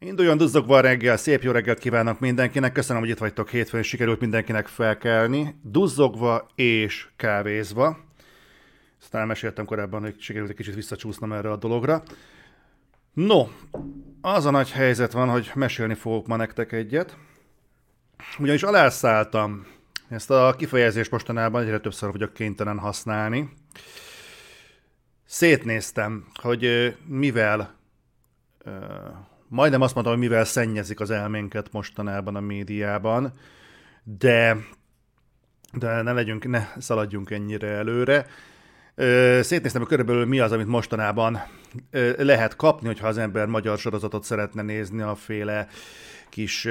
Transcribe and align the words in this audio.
Induljon 0.00 0.36
duzzogva 0.36 0.76
a 0.76 0.80
reggel, 0.80 1.16
szép 1.16 1.42
jó 1.42 1.50
reggelt 1.50 1.78
kívánok 1.78 2.20
mindenkinek, 2.20 2.72
köszönöm, 2.72 3.02
hogy 3.02 3.10
itt 3.10 3.18
vagytok 3.18 3.48
hétfőn, 3.48 3.82
sikerült 3.82 4.20
mindenkinek 4.20 4.66
felkelni, 4.66 5.54
duzzogva 5.62 6.48
és 6.54 7.08
kávézva. 7.16 7.98
Aztán 9.00 9.26
meséltem 9.26 9.64
korábban, 9.64 10.00
hogy 10.00 10.20
sikerült 10.20 10.50
egy 10.50 10.56
kicsit 10.56 10.74
visszacsúsznom 10.74 11.32
erre 11.32 11.50
a 11.50 11.56
dologra. 11.56 12.02
No, 13.12 13.46
az 14.20 14.44
a 14.44 14.50
nagy 14.50 14.70
helyzet 14.70 15.12
van, 15.12 15.28
hogy 15.28 15.50
mesélni 15.54 15.94
fogok 15.94 16.26
ma 16.26 16.36
nektek 16.36 16.72
egyet. 16.72 17.16
Ugyanis 18.38 18.62
alászálltam, 18.62 19.66
ezt 20.08 20.30
a 20.30 20.54
kifejezést 20.58 21.10
mostanában 21.10 21.62
egyre 21.62 21.78
többször 21.78 22.10
vagyok 22.10 22.32
kénytelen 22.32 22.78
használni. 22.78 23.52
Szétnéztem, 25.24 26.26
hogy 26.34 26.94
mivel 27.06 27.76
majdnem 29.48 29.80
azt 29.80 29.94
mondtam, 29.94 30.16
hogy 30.16 30.28
mivel 30.28 30.44
szennyezik 30.44 31.00
az 31.00 31.10
elménket 31.10 31.72
mostanában 31.72 32.36
a 32.36 32.40
médiában, 32.40 33.32
de, 34.02 34.56
de 35.72 36.02
ne 36.02 36.12
legyünk, 36.12 36.48
ne 36.48 36.66
szaladjunk 36.78 37.30
ennyire 37.30 37.68
előre. 37.68 38.26
Szétnéztem, 39.42 39.80
hogy 39.80 39.90
körülbelül 39.90 40.26
mi 40.26 40.38
az, 40.38 40.52
amit 40.52 40.66
mostanában 40.66 41.42
lehet 42.16 42.56
kapni, 42.56 42.86
hogyha 42.86 43.06
az 43.06 43.18
ember 43.18 43.46
magyar 43.46 43.78
sorozatot 43.78 44.24
szeretne 44.24 44.62
nézni 44.62 45.00
a 45.00 45.14
féle 45.14 45.66
kis 46.28 46.68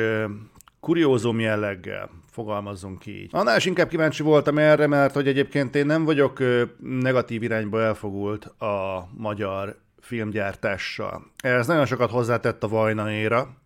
kuriózum 0.80 1.40
jelleggel, 1.40 2.10
fogalmazzunk 2.32 3.06
így. 3.06 3.30
Annál 3.32 3.58
is 3.58 3.66
inkább 3.66 3.88
kíváncsi 3.88 4.24
voltam 4.24 4.58
erre, 4.58 4.88
mert 4.88 5.14
hogy 5.14 5.28
egyébként 5.28 5.76
én 5.76 5.86
nem 5.86 6.06
vagyok 6.06 6.40
negatív 6.80 7.44
irányba 7.44 7.82
elfogult 7.82 8.46
a 8.46 9.08
magyar 9.18 9.78
filmgyártással. 10.08 11.32
Ez 11.38 11.68
nagyon 11.68 11.86
sokat 11.86 12.10
hozzátett 12.10 12.64
a 12.64 12.68
Vajnaéra, 12.68 13.58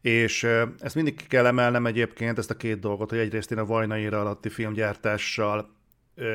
és 0.00 0.46
ezt 0.78 0.94
mindig 0.94 1.16
ki 1.16 1.26
kell 1.26 1.46
emelnem 1.46 1.86
egyébként, 1.86 2.38
ezt 2.38 2.50
a 2.50 2.56
két 2.56 2.80
dolgot, 2.80 3.10
hogy 3.10 3.18
egyrészt 3.18 3.50
én 3.50 3.58
a 3.58 3.64
Vajnaéra 3.64 4.20
alatti 4.20 4.48
filmgyártással 4.48 5.70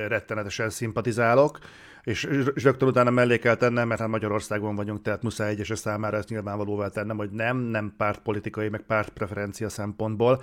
rettenetesen 0.07 0.69
szimpatizálok, 0.69 1.59
és, 2.03 2.23
rögtön 2.55 2.87
utána 2.87 3.09
mellé 3.09 3.37
kell 3.37 3.55
tennem, 3.55 3.87
mert 3.87 3.99
hát 3.99 4.09
Magyarországon 4.09 4.75
vagyunk, 4.75 5.01
tehát 5.01 5.23
muszáj 5.23 5.49
egyes 5.49 5.71
számára 5.75 6.17
ezt 6.17 6.29
nyilvánvalóvá 6.29 6.87
tennem, 6.87 7.17
hogy 7.17 7.31
nem, 7.31 7.57
nem 7.57 7.93
pártpolitikai, 7.97 8.69
meg 8.69 8.81
pártpreferencia 8.81 9.69
szempontból, 9.69 10.41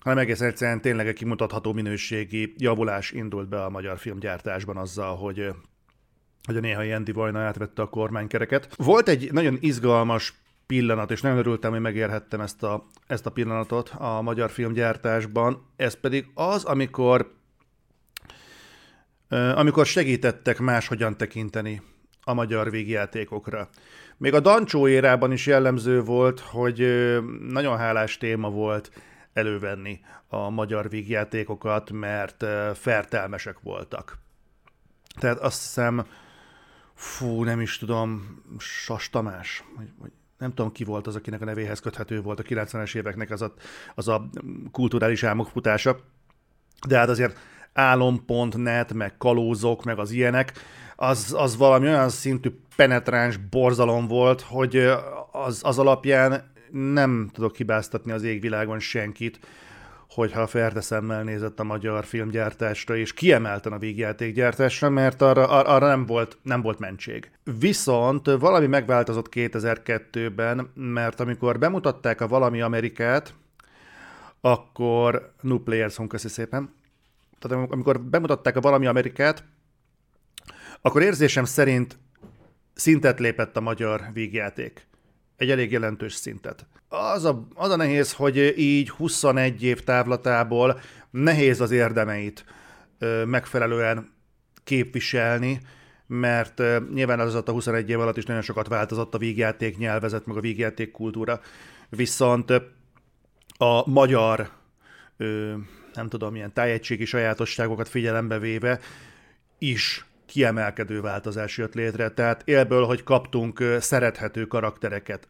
hanem 0.00 0.18
egész 0.18 0.40
egyszerűen 0.40 0.80
tényleg 0.80 1.06
egy 1.06 1.14
kimutatható 1.14 1.72
minőségi 1.72 2.54
javulás 2.56 3.10
indult 3.10 3.48
be 3.48 3.64
a 3.64 3.70
magyar 3.70 3.98
filmgyártásban 3.98 4.76
azzal, 4.76 5.16
hogy 5.16 5.54
hogy 6.46 6.56
a 6.56 6.60
néhai 6.60 6.92
Andy 6.92 7.12
Vajna 7.12 7.40
átvette 7.40 7.82
a 7.82 7.88
kormánykereket. 7.88 8.74
Volt 8.76 9.08
egy 9.08 9.32
nagyon 9.32 9.56
izgalmas 9.60 10.34
pillanat, 10.66 11.10
és 11.10 11.20
nagyon 11.20 11.38
örültem, 11.38 11.70
hogy 11.70 11.80
megérhettem 11.80 12.40
ezt 12.40 12.62
a, 12.62 12.86
ezt 13.06 13.26
a 13.26 13.30
pillanatot 13.30 13.88
a 13.88 14.22
magyar 14.22 14.50
filmgyártásban. 14.50 15.66
Ez 15.76 16.00
pedig 16.00 16.26
az, 16.34 16.64
amikor 16.64 17.32
amikor 19.54 19.86
segítettek 19.86 20.58
máshogyan 20.58 21.16
tekinteni 21.16 21.82
a 22.22 22.34
magyar 22.34 22.70
végjátékokra. 22.70 23.68
Még 24.16 24.34
a 24.34 24.40
Dancsó 24.40 24.88
érában 24.88 25.32
is 25.32 25.46
jellemző 25.46 26.02
volt, 26.02 26.40
hogy 26.40 26.78
nagyon 27.48 27.76
hálás 27.76 28.18
téma 28.18 28.50
volt 28.50 28.90
elővenni 29.32 30.00
a 30.28 30.50
magyar 30.50 30.88
végjátékokat, 30.88 31.90
mert 31.90 32.44
fertelmesek 32.74 33.60
voltak. 33.60 34.18
Tehát 35.18 35.38
azt 35.38 35.62
hiszem, 35.62 36.06
fú, 36.94 37.44
nem 37.44 37.60
is 37.60 37.78
tudom, 37.78 38.42
Sas 38.58 39.10
Tamás, 39.10 39.64
vagy, 39.76 39.88
vagy 39.98 40.10
nem 40.38 40.54
tudom 40.54 40.72
ki 40.72 40.84
volt 40.84 41.06
az, 41.06 41.16
akinek 41.16 41.40
a 41.40 41.44
nevéhez 41.44 41.80
köthető 41.80 42.20
volt 42.20 42.40
a 42.40 42.42
90-es 42.42 42.94
éveknek 42.94 43.30
az 43.30 43.42
a, 43.42 43.54
az 43.94 44.08
a 44.08 44.28
kulturális 44.72 45.22
álmokfutása, 45.22 45.98
de 46.88 46.98
hát 46.98 47.08
azért 47.08 47.38
álom.net, 47.72 48.92
meg 48.92 49.16
kalózok, 49.16 49.84
meg 49.84 49.98
az 49.98 50.10
ilyenek, 50.10 50.52
az, 50.96 51.34
az 51.38 51.56
valami 51.56 51.86
olyan 51.86 52.08
szintű 52.08 52.50
penetráns 52.76 53.36
borzalom 53.36 54.06
volt, 54.06 54.40
hogy 54.40 54.76
az, 55.32 55.60
az 55.62 55.78
alapján 55.78 56.52
nem 56.70 57.30
tudok 57.32 57.56
hibáztatni 57.56 58.12
az 58.12 58.22
égvilágon 58.22 58.78
senkit, 58.78 59.40
hogyha 60.08 60.46
ferdeszemmel 60.46 61.22
nézett 61.22 61.60
a 61.60 61.64
magyar 61.64 62.04
filmgyártásra, 62.04 62.96
és 62.96 63.12
kiemelten 63.12 63.72
a 63.72 63.78
végjátékgyártásra, 63.78 64.90
mert 64.90 65.22
arra, 65.22 65.46
arra 65.46 65.86
nem, 65.86 66.06
volt, 66.06 66.38
nem 66.42 66.62
volt 66.62 66.78
mentség. 66.78 67.30
Viszont 67.58 68.26
valami 68.26 68.66
megváltozott 68.66 69.28
2002-ben, 69.30 70.70
mert 70.74 71.20
amikor 71.20 71.58
bemutatták 71.58 72.20
a 72.20 72.28
Valami 72.28 72.60
Amerikát, 72.60 73.34
akkor 74.40 75.32
Nuplayers, 75.40 75.96
köszi 76.08 76.28
szépen, 76.28 76.74
tehát 77.38 77.70
amikor 77.70 78.00
bemutatták 78.00 78.56
a 78.56 78.60
Valami 78.60 78.86
Amerikát, 78.86 79.44
akkor 80.80 81.02
érzésem 81.02 81.44
szerint 81.44 81.98
szintet 82.74 83.18
lépett 83.18 83.56
a 83.56 83.60
magyar 83.60 84.04
vígjáték. 84.12 84.86
Egy 85.44 85.50
elég 85.50 85.72
jelentős 85.72 86.14
szintet. 86.14 86.66
Az 86.88 87.24
a, 87.24 87.46
az 87.54 87.70
a 87.70 87.76
nehéz, 87.76 88.12
hogy 88.12 88.54
így 88.58 88.90
21 88.90 89.62
év 89.62 89.80
távlatából 89.80 90.80
nehéz 91.10 91.60
az 91.60 91.70
érdemeit 91.70 92.44
ö, 92.98 93.24
megfelelően 93.24 94.12
képviselni, 94.64 95.60
mert 96.06 96.60
ö, 96.60 96.78
nyilván 96.94 97.20
az 97.20 97.34
a 97.34 97.42
21 97.46 97.90
év 97.90 98.00
alatt 98.00 98.16
is 98.16 98.24
nagyon 98.24 98.42
sokat 98.42 98.68
változott 98.68 99.14
a 99.14 99.18
vígjáték 99.18 99.78
nyelvezet, 99.78 100.26
meg 100.26 100.36
a 100.36 100.40
vígjáték 100.40 100.90
kultúra. 100.90 101.40
Viszont 101.88 102.50
a 103.56 103.90
magyar 103.90 104.50
ö, 105.16 105.54
nem 105.94 106.08
tudom, 106.08 106.32
milyen 106.32 106.52
tájegységi 106.52 107.04
sajátosságokat 107.04 107.88
figyelembe 107.88 108.38
véve 108.38 108.80
is 109.58 110.04
kiemelkedő 110.26 111.00
változás 111.00 111.58
jött 111.58 111.74
létre. 111.74 112.08
Tehát 112.08 112.42
élből, 112.44 112.84
hogy 112.84 113.02
kaptunk 113.02 113.62
szerethető 113.78 114.44
karaktereket, 114.46 115.28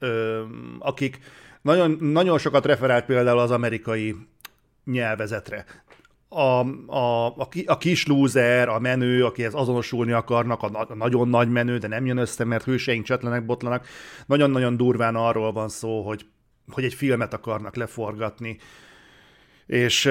akik 0.78 1.19
nagyon, 1.62 1.97
nagyon 2.00 2.38
sokat 2.38 2.66
referált 2.66 3.05
például 3.05 3.38
az 3.38 3.50
amerikai 3.50 4.16
nyelvezetre. 4.84 5.65
A, 6.28 6.66
a, 6.87 7.27
a, 7.27 7.49
a 7.66 7.78
kis 7.78 8.06
lúzer, 8.06 8.69
a 8.69 8.78
menő, 8.78 9.25
akihez 9.25 9.55
azonosulni 9.55 10.12
akarnak, 10.12 10.62
a, 10.62 10.87
a 10.88 10.94
nagyon 10.94 11.28
nagy 11.28 11.49
menő, 11.49 11.78
de 11.78 11.88
nem 11.88 12.06
jön 12.06 12.16
össze, 12.16 12.44
mert 12.44 12.65
hőseink 12.65 13.05
csatlanak, 13.05 13.44
botlanak. 13.44 13.87
Nagyon-nagyon 14.26 14.76
durván 14.76 15.15
arról 15.15 15.53
van 15.53 15.69
szó, 15.69 16.03
hogy, 16.03 16.26
hogy 16.71 16.84
egy 16.84 16.94
filmet 16.94 17.34
akarnak 17.34 17.76
leforgatni, 17.76 18.59
és 19.66 20.11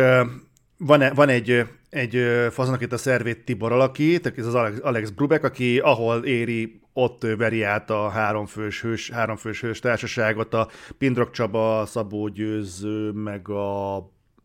van, 0.78 1.14
van 1.16 1.30
egy, 1.30 1.66
egy 1.94 2.26
fazon, 2.52 2.74
akit 2.74 2.94
a 2.94 2.98
szervét 2.98 3.46
Tibor 3.46 3.72
alakít, 3.72 4.34
ez 4.38 4.46
az 4.46 4.56
Alex, 4.56 4.78
Alex 4.82 5.10
Brubek, 5.10 5.44
aki 5.44 5.80
ahol 5.80 6.26
éri, 6.26 6.82
ott 6.94 7.22
veri 7.38 7.64
át 7.64 7.90
a 7.90 8.10
háromfős 8.10 8.82
hős, 8.82 9.10
háromfős 9.10 9.62
hős 9.62 9.80
társaságot, 9.80 10.54
a 10.54 10.70
Pindrok 10.98 11.32
Csaba, 11.32 11.86
Szabó 11.86 12.28
Győző, 12.28 13.12
meg 13.12 13.50
a 13.50 13.98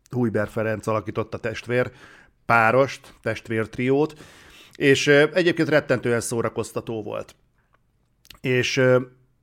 Hújber 0.09 0.47
Ferenc 0.47 0.87
alakította 0.87 1.37
testvér 1.37 1.91
párost, 2.45 3.13
testvér 3.21 3.69
triót, 3.69 4.13
és 4.75 5.07
egyébként 5.07 5.69
rettentően 5.69 6.19
szórakoztató 6.19 7.03
volt. 7.03 7.35
És 8.41 8.81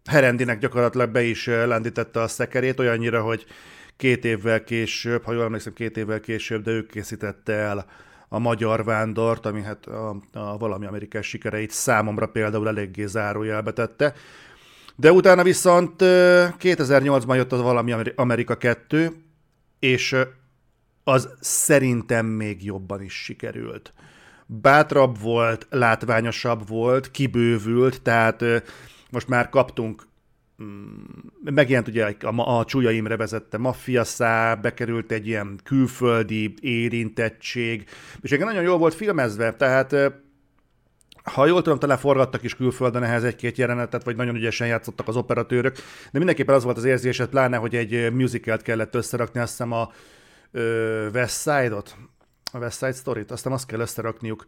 Herendinek 0.05 0.59
gyakorlatilag 0.59 1.11
be 1.11 1.23
is 1.23 1.47
lendítette 1.47 2.21
a 2.21 2.29
szekerét, 2.29 2.81
olyannyira, 2.81 3.23
hogy 3.23 3.47
két 3.97 4.25
évvel 4.25 4.65
később, 4.65 5.25
ha 5.25 5.33
jól 5.33 5.45
emlékszem, 5.45 5.73
két 5.73 5.97
évvel 5.97 6.21
később, 6.21 6.63
de 6.63 6.71
ő 6.71 6.87
készítette 6.87 7.53
el 7.53 7.87
a 8.29 8.39
Magyar 8.39 8.85
Vándort, 8.85 9.47
ami 9.47 9.63
hát 9.63 9.87
a, 9.87 10.17
a 10.33 10.59
valami 10.59 10.87
amerikás 10.87 11.27
sikereit 11.27 11.71
számomra 11.71 12.27
például 12.27 12.69
eléggé 12.69 13.07
zárójelbe 13.07 13.73
tette. 13.73 14.15
De 14.97 15.13
utána 15.13 15.43
viszont 15.43 15.93
2008-ban 15.99 17.35
jött 17.35 17.53
az 17.53 17.61
valami 17.61 17.95
Amerika 18.15 18.57
2, 18.57 19.13
és 19.79 20.17
az 21.05 21.29
szerintem 21.41 22.27
még 22.27 22.65
jobban 22.65 23.03
is 23.03 23.15
sikerült. 23.15 23.93
Bátrabb 24.47 25.21
volt, 25.21 25.67
látványosabb 25.71 26.69
volt, 26.69 27.11
kibővült, 27.11 28.03
tehát 28.03 28.45
most 29.11 29.29
már 29.29 29.49
kaptunk 29.49 30.07
megjelent 31.45 31.89
ugye 31.89 32.15
a, 32.21 32.59
a 32.59 32.65
Csúlya 32.65 32.91
Imre 32.91 33.17
vezette 33.17 33.59
maffia 33.59 34.05
szá, 34.05 34.55
bekerült 34.55 35.13
egy 35.13 35.27
ilyen 35.27 35.61
külföldi 35.65 36.55
érintettség, 36.61 37.89
és 38.21 38.31
igen, 38.31 38.47
nagyon 38.47 38.63
jól 38.63 38.79
volt 38.79 38.95
filmezve, 38.95 39.53
tehát 39.53 39.95
ha 41.33 41.47
jól 41.47 41.63
tudom, 41.63 41.79
talán 41.79 41.99
forgattak 41.99 42.43
is 42.43 42.57
külföldön 42.57 43.03
ehhez 43.03 43.25
egy-két 43.25 43.57
jelenetet, 43.57 44.05
vagy 44.05 44.17
nagyon 44.17 44.35
ügyesen 44.35 44.67
játszottak 44.67 45.09
az 45.09 45.17
operatőrök, 45.17 45.77
de 46.11 46.19
mindenképpen 46.19 46.55
az 46.55 46.65
volt 46.65 46.77
az 46.77 46.85
érzésed, 46.85 47.29
pláne, 47.29 47.57
hogy 47.57 47.75
egy 47.75 48.13
musicalt 48.13 48.63
kellett 48.63 48.95
összerakni, 48.95 49.41
azt 49.41 49.51
hiszem 49.51 49.73
a 49.73 49.91
ö, 50.51 51.09
West 51.15 51.41
Side-ot, 51.41 51.97
a 52.53 52.59
West 52.59 52.79
Side 52.79 52.93
Story-t, 52.93 53.31
aztán 53.31 53.53
azt 53.53 53.67
kell 53.67 53.81
összerakniuk 53.81 54.47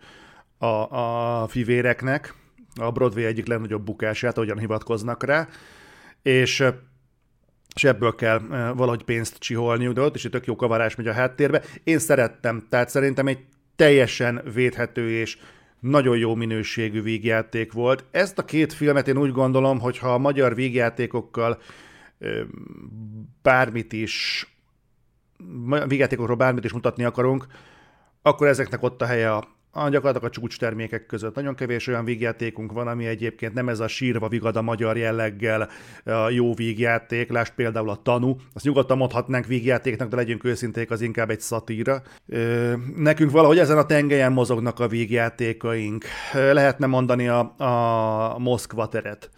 a, 0.59 0.67
a 0.67 1.47
fivéreknek, 1.49 2.35
a 2.81 2.91
Broadway 2.91 3.25
egyik 3.25 3.47
legnagyobb 3.47 3.85
bukását, 3.85 4.37
ahogyan 4.37 4.59
hivatkoznak 4.59 5.25
rá, 5.25 5.49
és 6.23 6.65
és 7.75 7.85
ebből 7.85 8.15
kell 8.15 8.39
valahogy 8.77 9.05
pénzt 9.05 9.39
csiholniuk, 9.39 9.95
de 9.95 10.01
ott 10.01 10.15
is 10.15 10.25
egy 10.25 10.31
tök 10.31 10.47
jó 10.47 10.57
kavarás 10.57 10.95
megy 10.95 11.07
a 11.07 11.13
háttérbe. 11.13 11.63
Én 11.85 11.99
szerettem, 11.99 12.67
tehát 12.69 12.89
szerintem 12.89 13.27
egy 13.27 13.39
teljesen 13.77 14.43
védhető 14.55 15.11
és 15.11 15.39
nagyon 15.81 16.17
jó 16.17 16.35
minőségű 16.35 17.03
vígjáték 17.03 17.73
volt. 17.73 18.05
Ezt 18.11 18.39
a 18.39 18.45
két 18.45 18.73
filmet 18.73 19.09
én 19.09 19.19
úgy 19.19 19.33
gondolom, 19.33 19.81
hogy 19.81 19.99
ha 19.99 20.15
a 20.15 20.19
magyar 20.19 20.55
vígjátékokkal 20.55 21.59
bármit 23.43 23.93
is 23.93 24.47
vígjátékokról 25.87 26.37
bármit 26.37 26.65
is 26.65 26.73
mutatni 26.73 27.05
akarunk, 27.05 27.47
akkor 28.23 28.47
ezeknek 28.47 28.83
ott 28.83 29.03
a 29.03 29.07
helye 29.07 29.33
a 29.33 29.58
a 29.71 29.89
gyakorlatilag 29.89 30.25
a 30.25 30.31
csúcs 30.41 30.59
termékek 30.59 31.07
között. 31.07 31.35
Nagyon 31.35 31.55
kevés 31.55 31.87
olyan 31.87 32.05
vígjátékunk 32.05 32.73
van, 32.73 32.89
ami 32.89 33.07
egyébként 33.07 33.55
nem 33.55 33.69
ez 33.69 33.81
a 33.81 33.89
sírva 33.89 34.29
vigad 34.29 34.57
a 34.57 34.63
magyar 34.63 34.97
jelleggel 34.97 35.69
a 36.05 36.31
jó 36.31 36.55
vígjáték, 36.55 37.31
lásd 37.31 37.53
például 37.55 37.91
a 37.91 38.01
tanú, 38.03 38.37
azt 38.55 38.65
nyugodtan 38.65 38.97
mondhatnánk 38.97 39.47
vígjátéknak, 39.47 40.09
de 40.09 40.17
legyünk 40.17 40.45
őszinték, 40.45 40.91
az 40.91 41.01
inkább 41.01 41.31
egy 41.31 41.41
szatíra. 41.41 42.03
Nekünk 42.97 43.31
valahogy 43.31 43.59
ezen 43.59 43.79
a 43.79 43.87
tengelyen 43.87 44.33
mozognak 44.33 44.81
a 44.81 44.89
vígjátékaink. 44.89 46.05
Lehetne 46.33 46.87
mondani 46.87 47.29
a, 47.29 47.55
a 47.59 48.39
Moszkva 48.39 48.89
teret. 48.89 49.31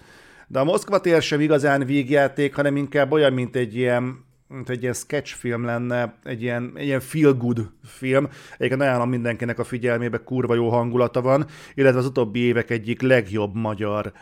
De 0.47 0.59
a 0.59 0.65
Moszkva 0.65 1.01
tér 1.01 1.23
sem 1.23 1.41
igazán 1.41 1.85
vígjáték, 1.85 2.55
hanem 2.55 2.77
inkább 2.77 3.13
olyan, 3.13 3.33
mint 3.33 3.57
egy 3.57 3.77
ilyen 3.77 4.29
mint 4.51 4.69
egy 4.69 4.83
ilyen 4.83 4.95
sketchfilm 4.95 5.65
lenne, 5.65 6.15
egy 6.25 6.43
ilyen, 6.43 6.73
egy 6.75 6.85
ilyen 6.85 7.01
feel-good 7.01 7.71
film. 7.85 8.29
Egyébként 8.57 8.81
ajánlom 8.81 9.09
mindenkinek 9.09 9.59
a 9.59 9.65
figyelmébe, 9.65 10.19
kurva 10.19 10.55
jó 10.55 10.69
hangulata 10.69 11.21
van, 11.21 11.47
illetve 11.75 11.99
az 11.99 12.07
utóbbi 12.07 12.39
évek 12.39 12.71
egyik 12.71 13.01
legjobb 13.01 13.55
magyar, 13.55 14.13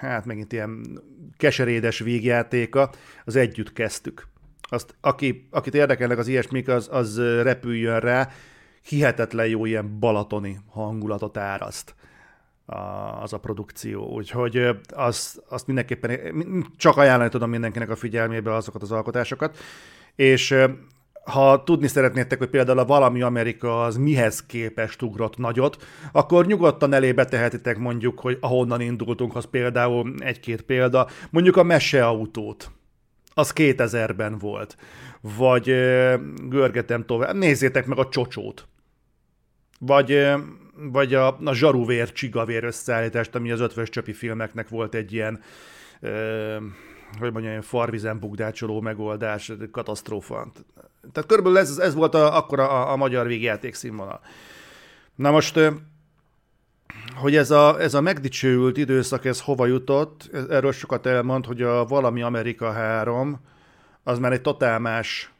hát 0.00 0.24
megint 0.24 0.52
ilyen 0.52 1.00
keserédes 1.36 1.98
végjátéka, 1.98 2.90
az 3.24 3.36
Együtt 3.36 3.72
kezdtük. 3.72 4.26
Azt, 4.60 4.94
aki, 5.00 5.48
akit 5.50 5.74
érdekelnek 5.74 6.18
az 6.18 6.28
ilyesmik, 6.28 6.68
az, 6.68 6.88
az 6.90 7.18
repüljön 7.18 8.00
rá, 8.00 8.28
hihetetlen 8.82 9.46
jó 9.46 9.64
ilyen 9.64 9.98
balatoni 9.98 10.58
hangulatot 10.66 11.36
áraszt 11.36 11.94
az 13.20 13.32
a 13.32 13.38
produkció. 13.38 14.06
Úgyhogy 14.06 14.68
azt, 14.88 15.42
azt 15.48 15.66
mindenképpen 15.66 16.66
csak 16.76 16.96
ajánlani 16.96 17.30
tudom 17.30 17.50
mindenkinek 17.50 17.90
a 17.90 17.96
figyelmébe 17.96 18.54
azokat 18.54 18.82
az 18.82 18.92
alkotásokat. 18.92 19.58
És 20.14 20.54
ha 21.24 21.62
tudni 21.64 21.86
szeretnétek, 21.86 22.38
hogy 22.38 22.48
például 22.48 22.78
a 22.78 22.84
Valami 22.84 23.22
Amerika 23.22 23.82
az 23.82 23.96
mihez 23.96 24.46
képest 24.46 25.02
ugrott 25.02 25.36
nagyot, 25.36 25.86
akkor 26.12 26.46
nyugodtan 26.46 26.92
elébe 26.92 27.24
tehetitek 27.24 27.78
mondjuk, 27.78 28.20
hogy 28.20 28.38
ahonnan 28.40 28.80
indultunk, 28.80 29.36
az 29.36 29.44
például 29.44 30.14
egy-két 30.18 30.62
példa, 30.62 31.08
mondjuk 31.30 31.56
a 31.56 31.62
Meseautót. 31.62 32.70
Az 33.34 33.52
2000-ben 33.54 34.38
volt. 34.38 34.76
Vagy 35.20 35.64
görgetem 36.48 37.04
tovább, 37.06 37.34
nézzétek 37.34 37.86
meg 37.86 37.98
a 37.98 38.08
Csocsót. 38.08 38.68
Vagy 39.80 40.28
vagy 40.78 41.14
a, 41.14 41.38
a 41.44 41.54
zsaruvér, 41.54 42.12
csigavér 42.12 42.64
összeállítást, 42.64 43.34
ami 43.34 43.50
az 43.50 43.60
ötvös 43.60 43.88
csöpi 43.88 44.12
filmeknek 44.12 44.68
volt 44.68 44.94
egy 44.94 45.12
ilyen, 45.12 45.40
ö, 46.00 46.56
hogy 47.18 47.32
mondjam, 47.32 47.60
farvizen 47.60 48.18
bugdácsoló 48.18 48.80
megoldás, 48.80 49.52
katasztrófa. 49.70 50.52
Tehát 51.12 51.28
körülbelül 51.28 51.58
ez, 51.58 51.78
ez 51.78 51.94
volt 51.94 52.14
a, 52.14 52.36
akkor 52.36 52.60
a, 52.60 52.92
a 52.92 52.96
magyar 52.96 53.26
végjáték 53.26 53.74
színvonal. 53.74 54.20
Na 55.14 55.30
most, 55.30 55.60
hogy 57.14 57.36
ez 57.36 57.50
a, 57.50 57.80
ez 57.80 57.94
a 57.94 58.00
megdicsőült 58.00 58.76
időszak, 58.76 59.24
ez 59.24 59.40
hova 59.40 59.66
jutott, 59.66 60.30
erről 60.50 60.72
sokat 60.72 61.06
elmond, 61.06 61.46
hogy 61.46 61.62
a 61.62 61.84
Valami 61.84 62.22
Amerika 62.22 62.72
3, 62.72 63.40
az 64.02 64.18
már 64.18 64.32
egy 64.32 64.40
totál 64.40 64.78
más 64.78 65.32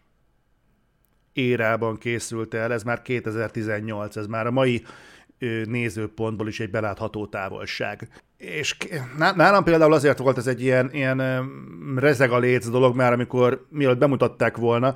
érában 1.32 1.98
készült 1.98 2.54
el, 2.54 2.72
ez 2.72 2.82
már 2.82 3.02
2018, 3.02 4.16
ez 4.16 4.26
már 4.26 4.46
a 4.46 4.50
mai 4.50 4.82
nézőpontból 5.64 6.48
is 6.48 6.60
egy 6.60 6.70
belátható 6.70 7.26
távolság. 7.26 8.08
És 8.36 8.76
nálam 9.36 9.64
például 9.64 9.92
azért 9.92 10.18
volt 10.18 10.38
ez 10.38 10.46
egy 10.46 10.62
ilyen, 10.62 10.90
ilyen 10.92 11.22
rezeg 11.96 12.30
a 12.30 12.38
léc 12.38 12.68
dolog 12.68 12.96
már, 12.96 13.12
amikor 13.12 13.66
mielőtt 13.70 13.98
bemutatták 13.98 14.56
volna, 14.56 14.94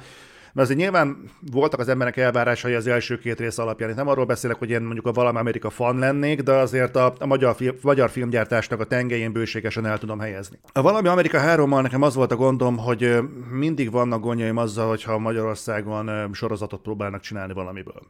mert 0.53 0.67
azért 0.69 0.81
nyilván 0.81 1.31
voltak 1.53 1.81
az 1.81 1.89
emberek 1.89 2.17
elvárásai 2.17 2.75
az 2.75 2.87
első 2.87 3.19
két 3.19 3.41
rész 3.41 3.59
alapján. 3.59 3.91
Itt 3.91 3.97
nem 3.97 4.09
arról 4.09 4.25
beszélek, 4.25 4.57
hogy 4.57 4.71
én 4.71 4.83
mondjuk 4.83 5.07
a 5.07 5.13
valami 5.13 5.39
Amerika 5.39 5.71
fan 5.71 5.99
lennék, 5.99 6.41
de 6.41 6.53
azért 6.53 6.97
a, 6.97 7.15
a 7.19 7.27
magyar, 7.27 7.55
film, 7.55 7.77
magyar 7.83 8.11
filmgyártásnak 8.11 8.81
a 8.81 8.85
tengelyén 8.85 9.33
bőségesen 9.33 9.87
el 9.87 9.99
tudom 9.99 10.19
helyezni. 10.19 10.59
A 10.73 10.83
valami 10.83 11.09
Amerika 11.09 11.39
3-mal 11.45 11.83
nekem 11.83 12.03
az 12.03 12.15
volt 12.15 12.33
a 12.33 12.37
gondom, 12.37 12.77
hogy 12.79 13.19
mindig 13.51 13.91
vannak 13.91 14.21
gondjaim 14.21 14.57
azzal, 14.57 14.89
hogyha 14.89 15.19
Magyarországon 15.19 16.31
sorozatot 16.33 16.83
próbálnak 16.83 17.21
csinálni 17.21 17.53
valamiből. 17.53 18.03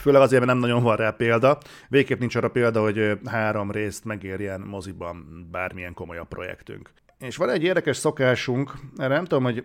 Főleg 0.00 0.20
azért, 0.20 0.44
mert 0.44 0.52
nem 0.52 0.62
nagyon 0.62 0.82
van 0.82 0.96
rá 0.96 1.10
példa. 1.10 1.58
Végképp 1.88 2.18
nincs 2.18 2.34
arra 2.36 2.50
példa, 2.50 2.80
hogy 2.80 3.18
három 3.24 3.70
részt 3.70 4.04
megérjen 4.04 4.60
moziban 4.60 5.48
bármilyen 5.50 5.94
komolyabb 5.94 6.28
projektünk. 6.28 6.90
És 7.18 7.36
van 7.36 7.50
egy 7.50 7.62
érdekes 7.62 7.96
szokásunk, 7.96 8.72
erre 8.96 9.14
nem 9.14 9.24
tudom, 9.24 9.44
hogy 9.44 9.64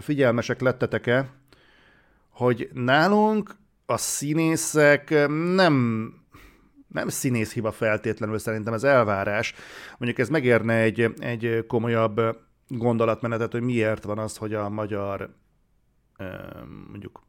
figyelmesek 0.00 0.60
lettetek-e, 0.60 1.28
hogy 2.28 2.70
nálunk 2.72 3.54
a 3.86 3.96
színészek 3.96 5.28
nem 5.54 6.08
nem 6.88 7.08
színészhiba 7.08 7.72
feltétlenül, 7.72 8.38
szerintem 8.38 8.72
ez 8.72 8.84
elvárás. 8.84 9.54
Mondjuk 9.98 10.18
ez 10.18 10.28
megérne 10.28 10.74
egy, 10.74 11.14
egy 11.18 11.64
komolyabb 11.66 12.20
gondolatmenetet, 12.68 13.52
hogy 13.52 13.62
miért 13.62 14.04
van 14.04 14.18
az, 14.18 14.36
hogy 14.36 14.54
a 14.54 14.68
magyar 14.68 15.34
mondjuk 16.88 17.22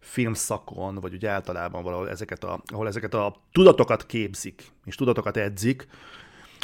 filmszakon, 0.00 0.94
vagy 0.94 1.14
úgy 1.14 1.26
általában 1.26 1.82
valahol 1.82 2.10
ezeket 2.10 2.44
a, 2.44 2.62
ahol 2.72 2.86
ezeket 2.86 3.14
a 3.14 3.36
tudatokat 3.52 4.06
képzik, 4.06 4.64
és 4.84 4.94
tudatokat 4.94 5.36
edzik, 5.36 5.86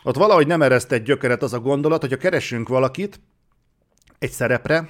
ott 0.04 0.16
valahogy 0.16 0.46
nem 0.46 0.62
eresztett 0.62 1.04
gyökeret 1.04 1.42
az 1.42 1.52
a 1.52 1.60
gondolat, 1.60 2.00
hogy 2.00 2.10
ha 2.10 2.16
keresünk 2.16 2.68
valakit 2.68 3.20
egy 4.18 4.30
szerepre, 4.30 4.88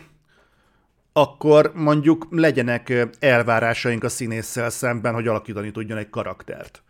akkor 1.12 1.72
mondjuk 1.74 2.26
legyenek 2.30 3.08
elvárásaink 3.18 4.04
a 4.04 4.08
színésszel 4.08 4.70
szemben, 4.70 5.14
hogy 5.14 5.26
alakítani 5.26 5.70
tudjon 5.70 5.98
egy 5.98 6.10
karaktert. 6.10 6.82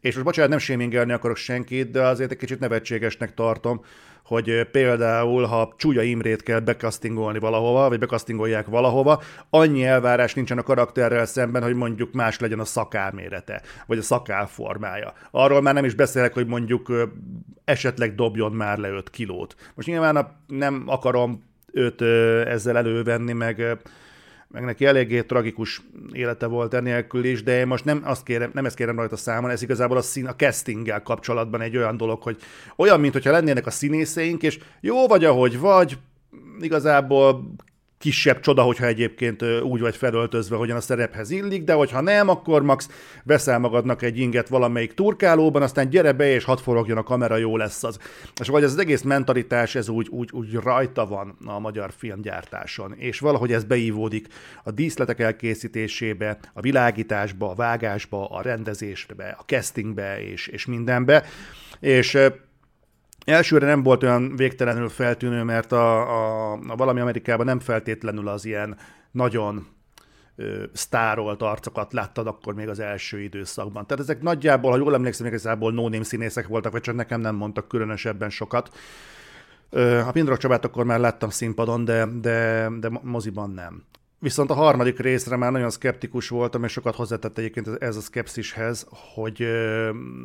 És 0.00 0.14
most 0.14 0.26
bocsánat, 0.26 0.50
nem 0.50 0.58
sémingelni 0.58 1.12
akarok 1.12 1.36
senkit, 1.36 1.90
de 1.90 2.02
azért 2.02 2.30
egy 2.30 2.36
kicsit 2.36 2.60
nevetségesnek 2.60 3.34
tartom, 3.34 3.84
hogy 4.24 4.64
például, 4.70 5.44
ha 5.44 5.74
Csúlya 5.76 6.02
Imrét 6.02 6.42
kell 6.42 6.60
bekasztingolni 6.60 7.38
valahova, 7.38 7.88
vagy 7.88 7.98
bekasztingolják 7.98 8.66
valahova, 8.66 9.22
annyi 9.50 9.84
elvárás 9.84 10.34
nincsen 10.34 10.58
a 10.58 10.62
karakterrel 10.62 11.26
szemben, 11.26 11.62
hogy 11.62 11.74
mondjuk 11.74 12.12
más 12.12 12.38
legyen 12.38 12.58
a 12.58 12.64
szakálmérete, 12.64 13.62
vagy 13.86 13.98
a 13.98 14.02
szakálformája. 14.02 15.12
Arról 15.30 15.60
már 15.60 15.74
nem 15.74 15.84
is 15.84 15.94
beszélek, 15.94 16.34
hogy 16.34 16.46
mondjuk 16.46 16.92
esetleg 17.64 18.14
dobjon 18.14 18.52
már 18.52 18.78
le 18.78 18.88
5 18.88 19.10
kilót. 19.10 19.54
Most 19.74 19.88
nyilván 19.88 20.36
nem 20.46 20.82
akarom 20.86 21.44
őt 21.72 22.02
ezzel 22.46 22.76
elővenni, 22.76 23.32
meg 23.32 23.78
meg 24.52 24.64
neki 24.64 24.84
eléggé 24.84 25.22
tragikus 25.22 25.82
élete 26.12 26.46
volt 26.46 26.74
enélkül 26.74 27.24
is, 27.24 27.42
de 27.42 27.58
én 27.58 27.66
most 27.66 27.84
nem, 27.84 28.00
azt 28.04 28.24
kérem, 28.24 28.50
nem 28.54 28.64
ezt 28.64 28.76
kérem 28.76 28.96
rajta 28.96 29.16
számon, 29.16 29.50
ez 29.50 29.62
igazából 29.62 29.96
a, 29.96 30.02
szín, 30.02 30.26
a 30.26 30.34
castinggel 30.34 31.02
kapcsolatban 31.02 31.60
egy 31.60 31.76
olyan 31.76 31.96
dolog, 31.96 32.22
hogy 32.22 32.36
olyan, 32.76 33.00
mintha 33.00 33.30
lennének 33.30 33.66
a 33.66 33.70
színészeink, 33.70 34.42
és 34.42 34.58
jó 34.80 35.06
vagy, 35.06 35.24
ahogy 35.24 35.58
vagy, 35.58 35.98
igazából 36.60 37.54
kisebb 38.02 38.40
csoda, 38.40 38.62
hogyha 38.62 38.86
egyébként 38.86 39.42
úgy 39.62 39.80
vagy 39.80 39.96
felöltözve, 39.96 40.56
hogyan 40.56 40.76
a 40.76 40.80
szerephez 40.80 41.30
illik, 41.30 41.64
de 41.64 41.72
hogyha 41.72 42.00
nem, 42.00 42.28
akkor 42.28 42.62
max 42.62 42.88
veszel 43.24 43.58
magadnak 43.58 44.02
egy 44.02 44.18
inget 44.18 44.48
valamelyik 44.48 44.94
turkálóban, 44.94 45.62
aztán 45.62 45.88
gyere 45.88 46.12
be, 46.12 46.34
és 46.34 46.44
hadd 46.44 46.56
forogjon 46.56 46.96
a 46.96 47.02
kamera, 47.02 47.36
jó 47.36 47.56
lesz 47.56 47.84
az. 47.84 47.98
És 48.40 48.48
vagy 48.48 48.62
ez 48.62 48.72
az 48.72 48.78
egész 48.78 49.02
mentalitás, 49.02 49.74
ez 49.74 49.88
úgy, 49.88 50.08
úgy, 50.08 50.28
úgy 50.32 50.54
rajta 50.54 51.06
van 51.06 51.36
a 51.44 51.58
magyar 51.58 51.92
filmgyártáson, 51.96 52.94
és 52.96 53.18
valahogy 53.18 53.52
ez 53.52 53.64
beívódik 53.64 54.26
a 54.64 54.70
díszletek 54.70 55.20
elkészítésébe, 55.20 56.38
a 56.52 56.60
világításba, 56.60 57.50
a 57.50 57.54
vágásba, 57.54 58.28
a 58.28 58.42
rendezésbe, 58.42 59.36
a 59.38 59.42
castingbe, 59.42 60.22
és, 60.22 60.46
és 60.46 60.66
mindenbe. 60.66 61.24
És 61.80 62.18
Elsőre 63.24 63.66
nem 63.66 63.82
volt 63.82 64.02
olyan 64.02 64.36
végtelenül 64.36 64.88
feltűnő, 64.88 65.42
mert 65.42 65.72
a, 65.72 66.00
a, 66.00 66.52
a 66.52 66.76
valami 66.76 67.00
Amerikában 67.00 67.46
nem 67.46 67.60
feltétlenül 67.60 68.28
az 68.28 68.44
ilyen 68.44 68.76
nagyon 69.10 69.66
ö, 70.36 70.62
sztárolt 70.72 71.42
arcokat 71.42 71.92
láttad 71.92 72.26
akkor 72.26 72.54
még 72.54 72.68
az 72.68 72.80
első 72.80 73.20
időszakban. 73.20 73.86
Tehát 73.86 74.02
ezek 74.02 74.22
nagyjából, 74.22 74.70
ha 74.70 74.76
jól 74.76 74.94
emlékszem, 74.94 75.26
igazából 75.26 75.72
no 75.72 76.02
színészek 76.02 76.46
voltak, 76.46 76.72
vagy 76.72 76.80
csak 76.80 76.94
nekem 76.94 77.20
nem 77.20 77.34
mondtak 77.34 77.68
különösebben 77.68 78.30
sokat. 78.30 78.70
Ö, 79.70 79.98
a 79.98 80.10
Pindrok 80.10 80.38
Csabát 80.38 80.64
akkor 80.64 80.84
már 80.84 81.00
láttam 81.00 81.30
színpadon, 81.30 81.84
de, 81.84 82.06
de, 82.20 82.68
de 82.80 82.90
moziban 83.02 83.50
nem. 83.50 83.84
Viszont 84.22 84.50
a 84.50 84.54
harmadik 84.54 84.98
részre 84.98 85.36
már 85.36 85.52
nagyon 85.52 85.70
szkeptikus 85.70 86.28
voltam, 86.28 86.64
és 86.64 86.72
sokat 86.72 86.94
hozzátett 86.94 87.38
egyébként 87.38 87.68
ez 87.68 87.96
a 87.96 88.00
szkepszishez, 88.00 88.86
hogy 89.14 89.46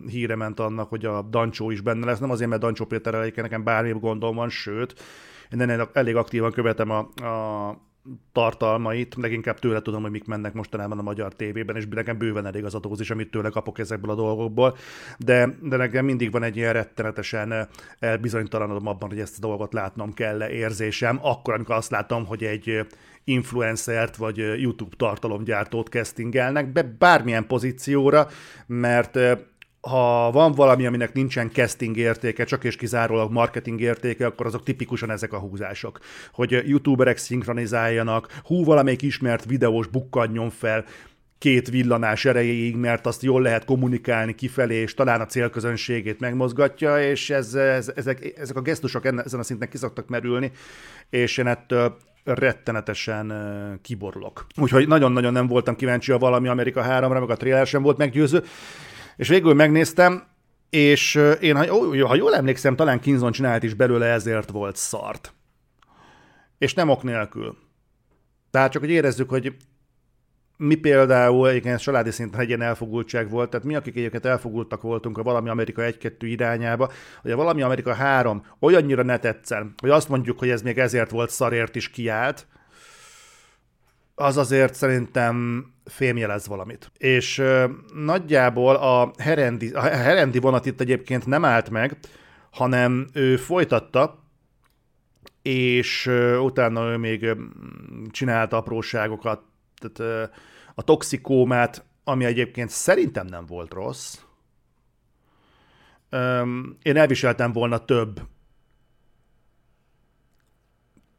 híre 0.07 0.35
ment 0.35 0.59
annak, 0.59 0.89
hogy 0.89 1.05
a 1.05 1.21
Dancsó 1.21 1.71
is 1.71 1.81
benne 1.81 2.05
lesz. 2.05 2.19
Nem 2.19 2.31
azért, 2.31 2.49
mert 2.49 2.61
Dancsó 2.61 2.85
Péterrel 2.85 3.21
egyébként 3.21 3.45
nekem 3.45 3.63
bármi 3.63 3.91
gondom 3.99 4.35
van, 4.35 4.49
sőt, 4.49 5.03
én 5.51 5.87
elég 5.93 6.15
aktívan 6.15 6.51
követem 6.51 6.89
a, 6.89 6.97
a 7.25 7.85
tartalmait, 8.31 9.15
leginkább 9.15 9.59
tőle 9.59 9.81
tudom, 9.81 10.01
hogy 10.01 10.11
mik 10.11 10.25
mennek 10.25 10.53
mostanában 10.53 10.99
a 10.99 11.01
magyar 11.01 11.33
tévében, 11.33 11.75
és 11.75 11.87
nekem 11.87 12.17
bőven 12.17 12.45
elég 12.45 12.65
az 12.65 12.75
a 12.75 12.81
amit 13.09 13.31
tőle 13.31 13.49
kapok 13.49 13.79
ezekből 13.79 14.11
a 14.11 14.15
dolgokból, 14.15 14.77
de, 15.17 15.57
de 15.61 15.77
nekem 15.77 16.05
mindig 16.05 16.31
van 16.31 16.43
egy 16.43 16.57
ilyen 16.57 16.73
rettenetesen 16.73 17.67
elbizonytalanodom 17.99 18.87
abban, 18.87 19.09
hogy 19.09 19.19
ezt 19.19 19.37
a 19.37 19.47
dolgot 19.47 19.73
látnom 19.73 20.13
kell 20.13 20.49
érzésem, 20.49 21.19
akkor, 21.21 21.53
amikor 21.53 21.75
azt 21.75 21.91
látom, 21.91 22.25
hogy 22.25 22.43
egy 22.43 22.85
influencert 23.27 24.15
vagy 24.15 24.37
YouTube 24.37 24.95
tartalomgyártót 24.97 25.87
castingelnek 25.87 26.71
be 26.71 26.83
bármilyen 26.99 27.47
pozícióra, 27.47 28.27
mert 28.67 29.19
ha 29.81 30.31
van 30.31 30.51
valami, 30.51 30.85
aminek 30.85 31.13
nincsen 31.13 31.51
casting 31.51 31.97
értéke, 31.97 32.43
csak 32.43 32.63
és 32.63 32.75
kizárólag 32.75 33.31
marketing 33.31 33.81
értéke, 33.81 34.25
akkor 34.25 34.45
azok 34.45 34.63
tipikusan 34.63 35.11
ezek 35.11 35.33
a 35.33 35.39
húzások. 35.39 35.99
Hogy 36.31 36.63
youtuberek 36.65 37.17
szinkronizáljanak, 37.17 38.39
hú, 38.43 38.63
valamelyik 38.63 39.01
ismert 39.01 39.45
videós 39.45 39.87
bukkanjon 39.87 40.49
fel, 40.49 40.85
két 41.37 41.69
villanás 41.69 42.25
erejéig, 42.25 42.75
mert 42.75 43.05
azt 43.05 43.23
jól 43.23 43.41
lehet 43.41 43.65
kommunikálni 43.65 44.35
kifelé, 44.35 44.75
és 44.75 44.93
talán 44.93 45.21
a 45.21 45.25
célközönségét 45.25 46.19
megmozgatja, 46.19 47.01
és 47.09 47.29
ez, 47.29 47.53
ez, 47.53 47.91
ezek, 47.95 48.33
ezek 48.37 48.55
a 48.55 48.61
gesztusok 48.61 49.05
ezen 49.05 49.39
a 49.39 49.43
szinten 49.43 49.69
kiszoktak 49.69 50.07
merülni, 50.07 50.51
és 51.09 51.37
én 51.37 51.47
ettől 51.47 51.97
rettenetesen 52.27 53.33
kiborulok. 53.81 54.45
Úgyhogy 54.57 54.87
nagyon-nagyon 54.87 55.33
nem 55.33 55.47
voltam 55.47 55.75
kíváncsi 55.75 56.11
a 56.11 56.17
valami 56.17 56.47
Amerika 56.47 56.85
3-ra, 56.87 57.19
meg 57.19 57.29
a 57.29 57.35
trailer 57.35 57.67
sem 57.67 57.81
volt 57.81 57.97
meggyőző, 57.97 58.43
és 59.15 59.27
végül 59.27 59.53
megnéztem, 59.53 60.23
és 60.69 61.19
én, 61.41 61.55
ha, 61.55 62.15
jól 62.15 62.35
emlékszem, 62.35 62.75
talán 62.75 62.99
Kinzon 62.99 63.31
csinált 63.31 63.63
is 63.63 63.73
belőle, 63.73 64.05
ezért 64.05 64.51
volt 64.51 64.75
szart. 64.75 65.33
És 66.57 66.73
nem 66.73 66.89
ok 66.89 67.03
nélkül. 67.03 67.57
Tehát 68.51 68.71
csak, 68.71 68.81
hogy 68.81 68.91
érezzük, 68.91 69.29
hogy 69.29 69.55
mi 70.57 70.75
például, 70.75 71.49
egyébként 71.49 71.79
családi 71.79 72.11
szinten 72.11 72.39
egy 72.39 72.47
ilyen 72.47 72.61
elfogultság 72.61 73.29
volt, 73.29 73.49
tehát 73.49 73.65
mi, 73.65 73.75
akik 73.75 73.95
egyébként 73.95 74.25
elfogultak 74.25 74.81
voltunk 74.81 75.17
a 75.17 75.23
valami 75.23 75.49
Amerika 75.49 75.81
1-2 75.85 76.13
irányába, 76.19 76.91
hogy 77.21 77.31
a 77.31 77.35
valami 77.35 77.61
Amerika 77.61 77.93
3 77.93 78.45
olyannyira 78.59 79.03
ne 79.03 79.17
tetszen, 79.17 79.73
hogy 79.77 79.89
azt 79.89 80.09
mondjuk, 80.09 80.39
hogy 80.39 80.49
ez 80.49 80.61
még 80.61 80.77
ezért 80.77 81.11
volt 81.11 81.29
szarért 81.29 81.75
is 81.75 81.89
kiállt, 81.89 82.47
az 84.19 84.37
azért 84.37 84.73
szerintem 84.73 85.65
fémjelez 85.85 86.47
valamit. 86.47 86.91
És 86.97 87.37
ö, 87.37 87.65
nagyjából 87.93 88.75
a 88.75 89.11
Herendi, 89.17 89.69
a 89.69 89.81
Herendi 89.81 90.39
vonat 90.39 90.65
itt 90.65 90.81
egyébként 90.81 91.25
nem 91.25 91.45
állt 91.45 91.69
meg, 91.69 91.97
hanem 92.51 93.07
ő 93.13 93.35
folytatta, 93.35 94.23
és 95.41 96.05
ö, 96.05 96.37
utána 96.37 96.89
ő 96.91 96.97
még 96.97 97.23
ö, 97.23 97.33
csinált 98.11 98.53
apróságokat, 98.53 99.41
tehát 99.79 100.31
a 100.75 100.81
toxikómát, 100.81 101.85
ami 102.03 102.25
egyébként 102.25 102.69
szerintem 102.69 103.25
nem 103.25 103.45
volt 103.45 103.73
rossz. 103.73 104.17
Én 106.81 106.97
elviseltem 106.97 107.51
volna 107.51 107.85
több 107.85 108.21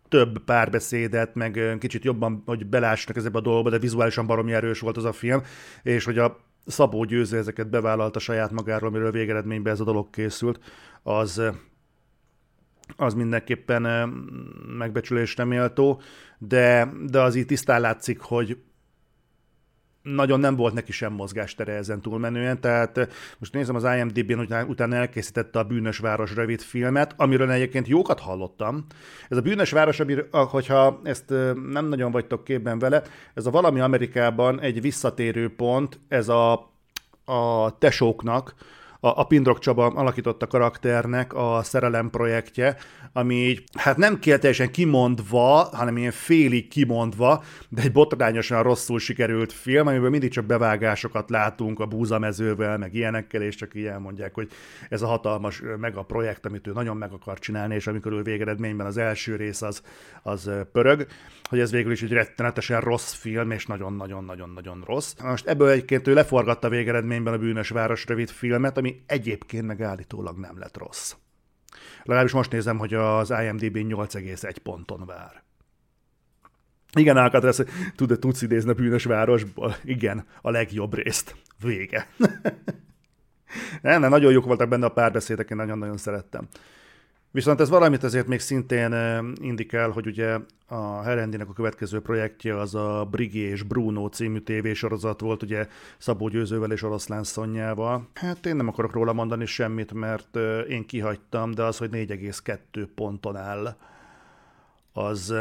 több 0.09 0.45
párbeszédet, 0.45 1.35
meg 1.35 1.77
kicsit 1.79 2.05
jobban, 2.05 2.43
hogy 2.47 2.67
belássanak 2.67 3.17
ezekbe 3.17 3.39
a 3.39 3.43
dolgokba, 3.43 3.71
de 3.71 3.79
vizuálisan 3.79 4.27
baromi 4.27 4.53
erős 4.53 4.81
volt 4.81 4.97
az 4.97 5.05
a 5.05 5.13
film, 5.13 5.43
és 5.83 6.05
hogy 6.05 6.19
a 6.19 6.39
Szabó 6.67 7.05
Győző 7.05 7.37
ezeket 7.37 7.71
bevállalta 7.71 8.19
saját 8.19 8.51
magáról, 8.51 8.91
miről 8.91 9.11
végeredményben 9.11 9.73
ez 9.73 9.81
a 9.81 9.85
dolog 9.85 10.11
készült, 10.11 10.61
az, 11.03 11.43
az 12.97 13.15
mindenképpen 13.15 14.09
megbecsülésre 14.79 15.45
méltó, 15.45 16.01
de, 16.39 16.93
de 17.07 17.21
az 17.21 17.35
így 17.35 17.47
tisztán 17.47 17.81
látszik, 17.81 18.21
hogy 18.21 18.57
nagyon 20.03 20.41
nem 20.41 20.57
volt 20.57 20.75
neki 20.75 20.93
sem 20.93 21.13
mozgástere 21.13 21.73
ezen 21.73 22.01
túlmenően, 22.01 22.61
tehát 22.61 23.09
most 23.39 23.53
nézem 23.53 23.75
az 23.75 23.85
IMDb-n, 23.85 24.37
hogy 24.37 24.69
utána 24.69 24.97
elkészítette 24.97 25.59
a 25.59 25.65
Bűnös 25.65 25.99
Város 25.99 26.35
rövid 26.35 26.61
filmet, 26.61 27.15
amiről 27.17 27.51
egyébként 27.51 27.89
jókat 27.89 28.21
hallottam. 28.21 28.87
Ez 29.29 29.37
a 29.37 29.41
Bűnös 29.41 29.71
Város, 29.71 30.01
hogyha 30.31 31.01
ezt 31.03 31.29
nem 31.71 31.87
nagyon 31.89 32.11
vagytok 32.11 32.45
képben 32.45 32.79
vele, 32.79 33.03
ez 33.35 33.47
a 33.47 33.51
valami 33.51 33.81
Amerikában 33.81 34.61
egy 34.61 34.81
visszatérő 34.81 35.55
pont, 35.55 35.99
ez 36.09 36.29
a, 36.29 36.53
a 37.25 37.79
tesóknak, 37.79 38.55
a, 39.01 39.09
a 39.09 39.25
Pindrok 39.25 39.59
Csaba 39.59 39.87
alakította 39.87 40.47
karakternek 40.47 41.35
a 41.35 41.61
szerelem 41.63 42.11
projektje, 42.11 42.77
ami 43.13 43.35
így, 43.35 43.65
hát 43.75 43.97
nem 43.97 44.19
kell 44.19 44.39
teljesen 44.39 44.71
kimondva, 44.71 45.69
hanem 45.73 45.97
ilyen 45.97 46.11
félig 46.11 46.69
kimondva, 46.69 47.43
de 47.69 47.83
egy 47.83 47.93
botrányosan 47.93 48.63
rosszul 48.63 48.99
sikerült 48.99 49.53
film, 49.53 49.87
amiből 49.87 50.11
mindig 50.11 50.31
csak 50.31 50.45
bevágásokat 50.45 51.31
látunk 51.31 51.81
a 51.81 51.87
búzamezővel, 51.87 52.79
meg 52.79 52.95
ilyenekkel, 52.95 53.43
és 53.43 53.55
csak 53.55 53.75
így 53.75 53.85
elmondják, 53.85 54.35
hogy 54.35 54.49
ez 54.89 55.03
a 55.03 55.07
hatalmas 55.07 55.63
mega 55.79 56.03
projekt, 56.03 56.47
amit 56.47 56.67
ő 56.67 56.73
nagyon 56.73 56.97
meg 56.97 57.13
akar 57.13 57.39
csinálni, 57.39 57.75
és 57.75 57.87
amikor 57.87 58.13
ő 58.13 58.23
végeredményben 58.23 58.87
az 58.87 58.97
első 58.97 59.37
rész 59.37 59.63
az, 59.63 59.83
az 60.23 60.51
pörög, 60.73 61.07
hogy 61.49 61.59
ez 61.59 61.71
végül 61.71 61.93
is 61.93 62.03
egy 62.03 62.13
rettenetesen 62.13 62.81
rossz 62.81 63.13
film, 63.13 63.51
és 63.51 63.67
nagyon-nagyon-nagyon-nagyon 63.67 64.83
rossz. 64.87 65.15
Most 65.23 65.47
ebből 65.47 65.69
egyébként 65.69 66.07
ő 66.07 66.15
leforgatta 66.15 66.69
végeredményben 66.69 67.35
a 67.35 67.39
Bűnös 67.39 67.69
Város 67.69 68.07
rövid 68.07 68.29
filmet, 68.31 68.79
ami 68.79 68.88
egyébként 69.07 69.67
meg 69.67 69.83
állítólag 69.83 70.39
nem 70.39 70.59
lett 70.59 70.77
rossz. 70.77 71.15
Legalábbis 72.03 72.33
most 72.33 72.51
nézem, 72.51 72.79
hogy 72.79 72.95
az 72.95 73.31
IMDb 73.31 73.77
8,1 73.77 74.57
ponton 74.63 75.07
vár. 75.07 75.43
Igen, 76.97 77.17
Alcatraz, 77.17 77.65
tud, 77.97 78.19
tudsz 78.19 78.43
idézni 78.43 78.71
a 78.71 78.75
bűnös 78.75 79.05
városból? 79.05 79.77
Igen, 79.85 80.27
a 80.43 80.51
legjobb 80.51 80.95
részt. 80.95 81.37
Vége. 81.61 82.09
nem, 83.83 84.01
nem, 84.01 84.11
nagyon 84.11 84.33
jók 84.33 84.45
voltak 84.45 84.69
benne 84.69 84.87
a 84.87 84.93
párbeszédek, 84.93 85.51
én 85.51 85.57
nagyon-nagyon 85.57 85.97
szerettem. 85.97 86.49
Viszont 87.31 87.61
ez 87.61 87.69
valamit 87.69 88.03
azért 88.03 88.27
még 88.27 88.41
szintén 88.41 88.95
indikál, 89.41 89.91
hogy 89.91 90.07
ugye 90.07 90.39
a 90.67 91.03
Herendinek 91.03 91.49
a 91.49 91.53
következő 91.53 92.01
projektje 92.01 92.59
az 92.59 92.75
a 92.75 93.07
Brigi 93.11 93.39
és 93.39 93.63
Bruno 93.63 94.09
című 94.09 94.39
tévésorozat 94.39 95.21
volt, 95.21 95.43
ugye 95.43 95.69
Szabó 95.99 96.29
Győzővel 96.29 96.73
és 96.73 96.83
Oroszlán 96.83 97.25
Szonyával. 97.25 98.09
Hát 98.15 98.47
én 98.47 98.57
nem 98.57 98.69
akarok 98.69 98.93
róla 98.93 99.13
mondani 99.13 99.47
semmit, 99.47 99.93
mert 99.93 100.37
én 100.69 100.87
kihagytam, 100.87 101.51
de 101.51 101.63
az, 101.63 101.79
hogy 101.79 101.91
4,2 101.93 102.87
ponton 102.95 103.37
áll, 103.37 103.77
az, 104.93 105.35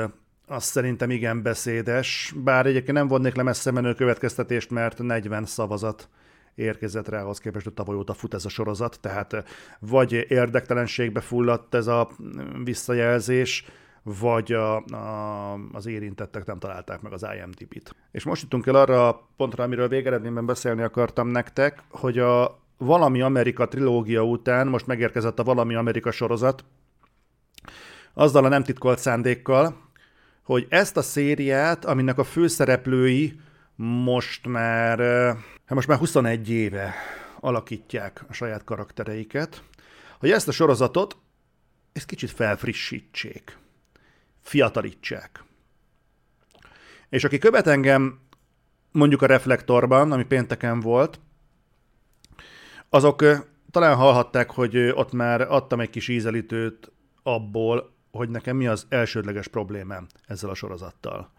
az 0.48 0.64
szerintem 0.64 1.10
igen 1.10 1.42
beszédes, 1.42 2.34
bár 2.44 2.66
egyébként 2.66 2.98
nem 2.98 3.08
vonnék 3.08 3.36
le 3.36 3.44
messze 3.44 3.72
menő 3.72 3.94
következtetést, 3.94 4.70
mert 4.70 5.02
40 5.02 5.46
szavazat 5.46 6.10
érkezett 6.58 7.08
rá, 7.08 7.22
ahhoz 7.22 7.40
képest, 7.40 7.64
hogy 7.64 7.74
tavaly 7.74 7.96
óta 7.96 8.14
fut 8.14 8.34
ez 8.34 8.46
a 8.46 8.50
sorozat, 8.50 9.00
tehát 9.00 9.34
eh, 9.34 9.44
vagy 9.80 10.26
érdektelenségbe 10.28 11.22
fulladt 11.22 11.76
ez 11.76 11.88
a 11.88 12.10
mm, 12.24 12.64
visszajelzés, 12.64 13.66
vagy 14.04 14.52
a, 14.52 14.76
a, 14.86 15.54
az 15.72 15.86
érintettek 15.86 16.46
nem 16.46 16.60
találták 16.60 17.02
meg 17.02 17.14
az 17.14 17.26
IMDb-t. 17.36 17.96
És 18.12 18.24
most 18.24 18.42
jutunk 18.42 18.68
el 18.68 18.76
arra 18.76 19.08
a 19.08 19.28
pontra, 19.38 19.64
amiről 19.64 19.88
végeredményben 19.88 20.46
beszélni 20.46 20.82
akartam 20.82 21.28
nektek, 21.28 21.84
hogy 21.90 22.20
a 22.20 22.60
Valami 22.78 23.22
Amerika 23.22 23.68
trilógia 23.68 24.24
után 24.24 24.68
most 24.68 24.88
megérkezett 24.88 25.40
a 25.40 25.44
Valami 25.44 25.76
Amerika 25.76 26.12
sorozat, 26.12 26.66
azzal 28.14 28.46
a 28.46 28.48
nem 28.48 28.64
titkolt 28.64 29.00
szándékkal, 29.00 29.78
hogy 30.44 30.66
ezt 30.70 30.98
a 30.98 31.02
szériát, 31.02 31.86
aminek 31.86 32.18
a 32.18 32.24
főszereplői 32.24 33.40
most 33.80 34.48
már 34.48 35.00
hát 35.66 35.74
most 35.74 35.88
már 35.88 35.98
21 35.98 36.50
éve 36.50 36.94
alakítják 37.40 38.26
a 38.30 38.34
saját 38.34 38.64
karaktereiket, 38.64 39.64
hogy 40.20 40.32
ezt 40.32 40.48
a 40.48 40.52
sorozatot 40.52 41.18
ezt 41.94 42.06
kicsit 42.06 42.32
felfrissítsék, 42.32 43.58
fiatalítsák. 44.42 45.44
És 47.10 47.24
aki 47.24 47.38
követ 47.38 47.68
engem 47.68 48.20
mondjuk 48.92 49.22
a 49.22 49.26
reflektorban, 49.26 50.12
ami 50.12 50.24
pénteken 50.26 50.80
volt, 50.80 51.20
azok 52.90 53.24
talán 53.72 53.96
hallhatták, 53.96 54.52
hogy 54.52 54.78
ott 54.78 55.12
már 55.12 55.42
adtam 55.42 55.80
egy 55.80 55.90
kis 55.90 56.08
ízelítőt 56.08 56.92
abból, 57.24 57.96
hogy 58.12 58.30
nekem 58.30 58.56
mi 58.56 58.68
az 58.68 58.86
elsődleges 58.90 59.48
problémám 59.48 60.08
ezzel 60.26 60.50
a 60.50 60.56
sorozattal. 60.56 61.32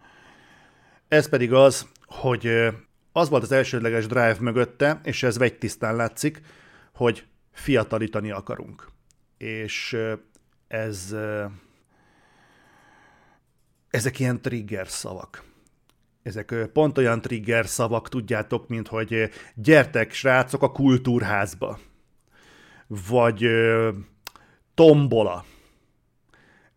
Ez 1.07 1.29
pedig 1.29 1.53
az, 1.53 1.87
hogy 2.09 2.67
az 3.11 3.29
volt 3.29 3.43
az 3.43 3.51
elsődleges 3.51 4.07
drive 4.07 4.37
mögötte, 4.39 4.99
és 5.03 5.23
ez 5.23 5.37
tisztán 5.59 5.95
látszik, 5.95 6.41
hogy 6.93 7.25
fiatalítani 7.51 8.31
akarunk. 8.31 8.89
És 9.37 9.97
ez 10.67 11.15
ezek 13.89 14.19
ilyen 14.19 14.41
trigger 14.41 14.87
szavak. 14.87 15.43
Ezek 16.23 16.55
pont 16.73 16.97
olyan 16.97 17.21
trigger 17.21 17.67
szavak, 17.67 18.09
tudjátok, 18.09 18.67
mint 18.67 18.87
hogy 18.87 19.29
gyertek, 19.55 20.13
srácok, 20.13 20.63
a 20.63 20.71
kultúrházba. 20.71 21.79
Vagy 22.87 23.47
tombola. 24.73 25.45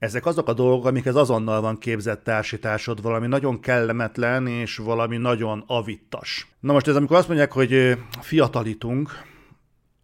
Ezek 0.03 0.27
azok 0.27 0.49
a 0.49 0.53
dolgok, 0.53 0.87
amikhez 0.87 1.15
azonnal 1.15 1.61
van 1.61 1.79
képzett 1.79 2.25
társításod, 2.25 3.03
valami 3.03 3.27
nagyon 3.27 3.61
kellemetlen 3.61 4.47
és 4.47 4.77
valami 4.77 5.17
nagyon 5.17 5.65
avittas. 5.67 6.47
Na 6.61 6.73
most 6.73 6.89
ez 6.89 6.97
amikor 6.97 7.17
azt 7.17 7.27
mondják, 7.27 7.53
hogy 7.53 7.99
fiatalítunk, 8.21 9.11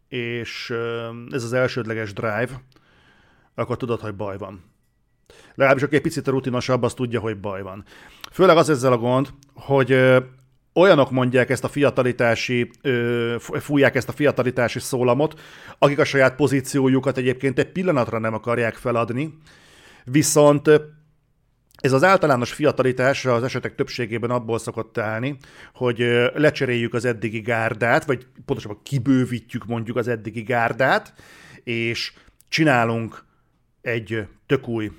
és 0.08 0.74
ez 1.30 1.44
az 1.44 1.52
elsődleges 1.52 2.12
drive, 2.12 2.48
akkor 3.54 3.76
tudod, 3.76 4.00
hogy 4.00 4.14
baj 4.14 4.38
van. 4.38 4.64
Legalábbis 5.54 5.82
aki 5.82 5.94
egy 5.94 6.02
picit 6.02 6.26
rutinosabb, 6.28 6.82
az 6.82 6.94
tudja, 6.94 7.20
hogy 7.20 7.40
baj 7.40 7.62
van. 7.62 7.84
Főleg 8.32 8.56
az 8.56 8.68
ezzel 8.68 8.92
a 8.92 8.98
gond, 8.98 9.28
hogy 9.54 9.96
olyanok 10.74 11.10
mondják 11.10 11.50
ezt 11.50 11.64
a 11.64 11.68
fiatalitási, 11.68 12.70
fújják 13.38 13.94
ezt 13.94 14.08
a 14.08 14.12
fiatalitási 14.12 14.78
szólamot, 14.78 15.40
akik 15.78 15.98
a 15.98 16.04
saját 16.04 16.36
pozíciójukat 16.36 17.16
egyébként 17.16 17.58
egy 17.58 17.72
pillanatra 17.72 18.18
nem 18.18 18.34
akarják 18.34 18.74
feladni, 18.74 19.38
viszont 20.10 20.70
ez 21.80 21.92
az 21.92 22.04
általános 22.04 22.52
fiatalitás 22.52 23.24
az 23.24 23.42
esetek 23.42 23.74
többségében 23.74 24.30
abból 24.30 24.58
szokott 24.58 24.98
állni, 24.98 25.36
hogy 25.74 25.98
lecseréljük 26.34 26.94
az 26.94 27.04
eddigi 27.04 27.40
gárdát, 27.40 28.04
vagy 28.04 28.26
pontosabban 28.44 28.82
kibővítjük 28.82 29.66
mondjuk 29.66 29.96
az 29.96 30.08
eddigi 30.08 30.42
gárdát, 30.42 31.14
és 31.64 32.12
csinálunk 32.48 33.24
egy 33.80 34.26
tök 34.46 34.68
új 34.68 34.90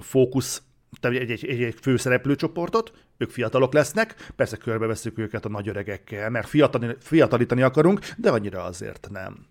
fókusz, 0.00 0.62
egy, 1.00 1.16
egy, 1.16 1.30
egy, 1.30 1.62
egy 1.62 1.76
főszereplőcsoportot, 1.80 2.92
ők 3.18 3.30
fiatalok 3.30 3.72
lesznek, 3.72 4.14
persze 4.36 4.56
körbeveszünk 4.56 5.18
őket 5.18 5.44
a 5.44 5.48
nagy 5.48 5.68
öregekkel, 5.68 6.30
mert 6.30 6.48
fiatali, 6.48 6.96
fiatalítani 7.00 7.62
akarunk, 7.62 8.00
de 8.16 8.30
annyira 8.30 8.62
azért 8.62 9.08
nem 9.10 9.46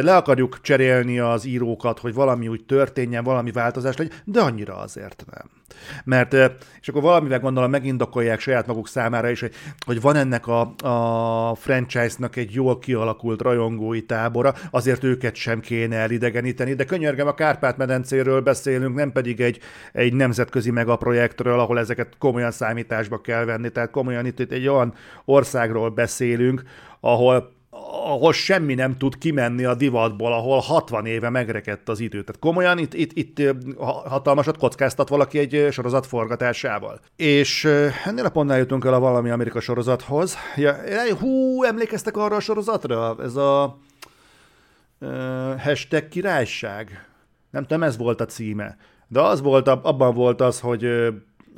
le 0.00 0.16
akarjuk 0.16 0.60
cserélni 0.60 1.18
az 1.18 1.44
írókat, 1.44 1.98
hogy 1.98 2.14
valami 2.14 2.48
úgy 2.48 2.64
történjen, 2.64 3.24
valami 3.24 3.50
változás 3.50 3.96
legyen, 3.96 4.16
de 4.24 4.40
annyira 4.40 4.76
azért 4.76 5.24
nem. 5.32 5.50
Mert, 6.04 6.32
és 6.80 6.88
akkor 6.88 7.02
valamivel 7.02 7.40
gondolom 7.40 7.70
megindokolják 7.70 8.40
saját 8.40 8.66
maguk 8.66 8.88
számára 8.88 9.30
is, 9.30 9.40
hogy, 9.40 9.54
hogy 9.86 10.00
van 10.00 10.16
ennek 10.16 10.46
a, 10.46 10.74
a 10.82 11.54
franchise-nak 11.54 12.36
egy 12.36 12.52
jól 12.52 12.78
kialakult 12.78 13.42
rajongói 13.42 14.02
tábora, 14.02 14.54
azért 14.70 15.04
őket 15.04 15.34
sem 15.34 15.60
kéne 15.60 15.96
elidegeníteni, 15.96 16.74
de 16.74 16.84
könyörgem, 16.84 17.26
a 17.26 17.34
Kárpát-medencéről 17.34 18.40
beszélünk, 18.40 18.94
nem 18.94 19.12
pedig 19.12 19.40
egy, 19.40 19.58
egy 19.92 20.12
nemzetközi 20.12 20.70
megaprojektről, 20.70 21.60
ahol 21.60 21.78
ezeket 21.78 22.14
komolyan 22.18 22.50
számításba 22.50 23.20
kell 23.20 23.44
venni, 23.44 23.70
tehát 23.70 23.90
komolyan 23.90 24.26
itt, 24.26 24.38
itt 24.38 24.52
egy 24.52 24.68
olyan 24.68 24.94
országról 25.24 25.90
beszélünk, 25.90 26.62
ahol 27.00 27.55
ahol 28.06 28.32
semmi 28.32 28.74
nem 28.74 28.96
tud 28.96 29.18
kimenni 29.18 29.64
a 29.64 29.74
divatból, 29.74 30.32
ahol 30.32 30.58
60 30.58 31.06
éve 31.06 31.30
megrekedt 31.30 31.88
az 31.88 32.00
idő. 32.00 32.22
Tehát 32.22 32.40
komolyan 32.40 32.78
itt, 32.78 32.94
itt, 32.94 33.12
itt 33.12 33.42
hatalmasat 34.04 34.56
kockáztat 34.56 35.08
valaki 35.08 35.38
egy 35.38 35.68
sorozat 35.70 36.06
forgatásával. 36.06 37.00
És 37.16 37.64
ennél 38.04 38.24
a 38.24 38.28
pontnál 38.28 38.58
jutunk 38.58 38.84
el 38.84 38.94
a 38.94 38.98
valami 38.98 39.30
Amerika 39.30 39.60
sorozathoz. 39.60 40.36
Ja, 40.56 40.76
hú, 41.20 41.62
emlékeztek 41.64 42.16
arra 42.16 42.36
a 42.36 42.40
sorozatra? 42.40 43.16
Ez 43.22 43.36
a 43.36 43.78
uh, 45.00 45.60
hashtag 45.60 46.08
királyság. 46.08 47.06
Nem 47.50 47.62
tudom, 47.62 47.82
ez 47.82 47.96
volt 47.96 48.20
a 48.20 48.26
címe. 48.26 48.76
De 49.08 49.20
az 49.20 49.40
volt, 49.40 49.68
abban 49.68 50.14
volt 50.14 50.40
az, 50.40 50.60
hogy 50.60 50.88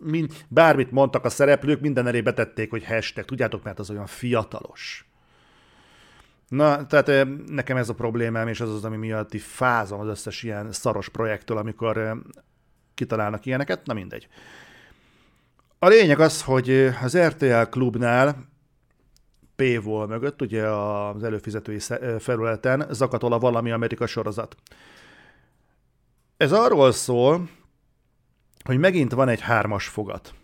mind, 0.01 0.33
bármit 0.49 0.91
mondtak 0.91 1.25
a 1.25 1.29
szereplők, 1.29 1.81
minden 1.81 2.07
elé 2.07 2.21
betették, 2.21 2.71
hogy 2.71 2.85
hashtag. 2.85 3.25
Tudjátok, 3.25 3.65
mert 3.65 3.79
az 3.79 3.91
olyan 3.91 4.07
fiatalos 4.07 5.08
Na, 6.49 6.87
tehát 6.87 7.27
nekem 7.47 7.77
ez 7.77 7.89
a 7.89 7.95
problémám, 7.95 8.49
és 8.49 8.61
az 8.61 8.73
az, 8.73 8.85
ami 8.85 8.97
miatt 8.97 9.37
fázom 9.41 10.01
az 10.01 10.07
összes 10.07 10.43
ilyen 10.43 10.73
szaros 10.73 11.09
projektől, 11.09 11.57
amikor 11.57 12.23
kitalálnak 12.95 13.47
ilyeneket, 13.47 13.87
na 13.87 13.95
mindegy. 13.95 14.29
A 15.79 15.89
lényeg 15.89 16.21
az, 16.21 16.43
hogy 16.43 16.71
az 17.03 17.19
RTL 17.19 17.63
klubnál 17.63 18.49
p 19.57 19.63
mögött, 19.85 20.43
ugye 20.43 20.67
az 20.67 21.23
előfizetői 21.23 21.79
felületen 22.19 22.87
zakatol 22.91 23.33
a 23.33 23.39
valami 23.39 23.71
Amerika 23.71 24.07
sorozat. 24.07 24.57
Ez 26.37 26.53
arról 26.53 26.93
szól, 26.93 27.49
hogy 28.65 28.79
megint 28.79 29.13
van 29.13 29.29
egy 29.29 29.41
hármas 29.41 29.89
fogat. 29.89 30.35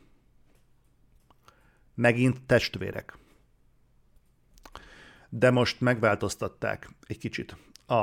Megint 1.95 2.43
testvérek 2.47 3.19
de 5.38 5.51
most 5.51 5.81
megváltoztatták 5.81 6.90
egy 7.07 7.18
kicsit 7.18 7.57
a, 7.87 7.94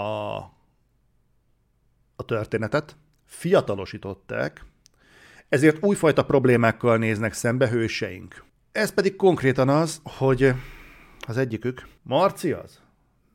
a 2.15 2.25
történetet, 2.25 2.97
fiatalosították, 3.25 4.65
ezért 5.49 5.85
újfajta 5.85 6.25
problémákkal 6.25 6.97
néznek 6.97 7.33
szembe 7.33 7.69
hőseink. 7.69 8.43
Ez 8.71 8.93
pedig 8.93 9.15
konkrétan 9.15 9.69
az, 9.69 10.01
hogy 10.03 10.53
az 11.27 11.37
egyikük, 11.37 11.87
Marci 12.01 12.51
az? 12.51 12.79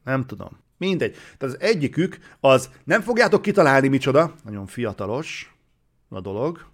Nem 0.05 0.27
tudom. 0.27 0.59
Mindegy. 0.77 1.13
Tehát 1.13 1.43
az 1.55 1.61
egyikük 1.61 2.19
az, 2.41 2.71
nem 2.85 3.01
fogjátok 3.01 3.43
kitalálni 3.43 3.89
micsoda, 3.89 4.35
nagyon 4.45 4.67
fiatalos 4.67 5.57
a 6.09 6.21
dolog, 6.21 6.67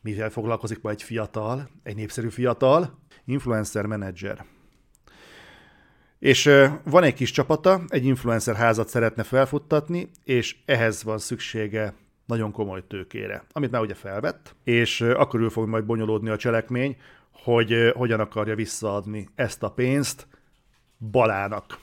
mivel 0.00 0.30
foglalkozik 0.30 0.82
majd 0.82 0.96
egy 0.96 1.02
fiatal, 1.02 1.70
egy 1.82 1.96
népszerű 1.96 2.28
fiatal, 2.28 2.98
influencer 3.24 3.86
menedzser. 3.86 4.44
És 6.18 6.50
van 6.84 7.02
egy 7.02 7.14
kis 7.14 7.30
csapata, 7.30 7.80
egy 7.88 8.04
influencer 8.04 8.54
házat 8.54 8.88
szeretne 8.88 9.22
felfuttatni, 9.22 10.10
és 10.24 10.56
ehhez 10.64 11.02
van 11.02 11.18
szüksége 11.18 11.94
nagyon 12.26 12.52
komoly 12.52 12.86
tőkére, 12.86 13.44
amit 13.52 13.70
már 13.70 13.80
ugye 13.80 13.94
felvett, 13.94 14.54
és 14.64 15.00
akkor 15.00 15.40
ő 15.40 15.48
fog 15.48 15.68
majd 15.68 15.84
bonyolódni 15.84 16.28
a 16.28 16.36
cselekmény, 16.36 16.96
hogy 17.32 17.92
hogyan 17.94 18.20
akarja 18.20 18.54
visszaadni 18.54 19.28
ezt 19.34 19.62
a 19.62 19.70
pénzt 19.70 20.26
Balának 21.10 21.78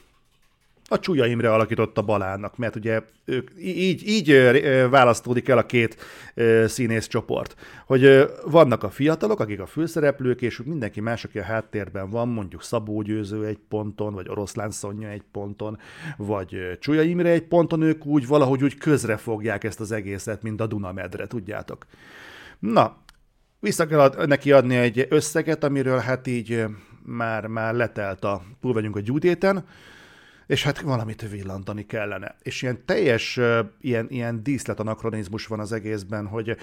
a 0.89 1.00
Csúlya 1.00 1.26
Imre 1.26 1.54
alakította 1.54 2.02
Balánnak, 2.02 2.58
mert 2.58 2.76
ugye 2.76 3.02
ők, 3.26 3.50
így, 3.60 4.08
így 4.08 4.32
választódik 4.89 5.48
el 5.50 5.58
a 5.58 5.65
két 5.65 5.98
színész 6.65 7.08
csoport, 7.08 7.56
hogy 7.86 8.30
vannak 8.46 8.84
a 8.84 8.89
fiatalok, 8.89 9.39
akik 9.39 9.60
a 9.60 9.65
főszereplők, 9.65 10.41
és 10.41 10.62
mindenki 10.65 11.02
más, 11.02 11.24
aki 11.24 11.39
a 11.39 11.43
háttérben 11.43 12.10
van, 12.10 12.28
mondjuk 12.28 12.63
Szabó 12.63 13.02
Győző 13.02 13.46
egy 13.46 13.60
ponton, 13.69 14.13
vagy 14.13 14.30
Oroszlán 14.30 14.72
Szonya 14.72 15.08
egy 15.08 15.24
ponton, 15.32 15.78
vagy 16.17 16.78
Csúlya 16.80 17.02
Imre 17.02 17.30
egy 17.30 17.48
ponton, 17.48 17.82
ők 17.82 18.06
úgy 18.06 18.28
valahogy 18.28 18.63
úgy 18.63 18.78
közre 18.78 19.17
fogják 19.17 19.63
ezt 19.63 19.80
az 19.80 19.91
egészet, 19.91 20.41
mint 20.41 20.62
a 20.62 20.67
Dunamedre, 20.67 21.28
tudjátok. 21.28 21.86
Na, 22.60 22.98
vissza 23.60 23.88
kell 23.88 24.26
neki 24.26 24.52
adni 24.52 24.76
egy 24.76 25.06
összeget, 25.10 25.63
amiről 25.63 25.98
hát 25.98 26.28
így 26.28 26.65
már, 27.06 27.48
már 27.48 27.74
letelt 27.74 28.24
a, 28.24 28.41
túl 28.62 28.74
vagyunk 28.74 28.96
a 28.96 29.00
gyújtéten, 29.00 29.65
és 30.47 30.63
hát 30.63 30.82
valamit 30.82 31.29
villantani 31.29 31.86
kellene. 31.86 32.36
És 32.41 32.62
ilyen 32.62 32.86
teljes, 32.86 33.39
ilyen, 33.82 34.08
ilyen 34.10 34.43
díszletanakronizmus 34.43 35.47
van 35.47 35.60
az 35.60 35.71
egészben, 35.71 36.27
hogy 36.27 36.58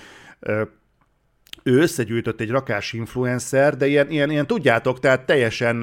ő 1.62 1.78
összegyűjtött 1.78 2.40
egy 2.40 2.50
rakás 2.50 2.92
influencer, 2.92 3.76
de 3.76 3.86
ilyen, 3.86 4.10
ilyen, 4.10 4.30
ilyen 4.30 4.46
tudjátok, 4.46 4.98
tehát 4.98 5.26
teljesen 5.26 5.82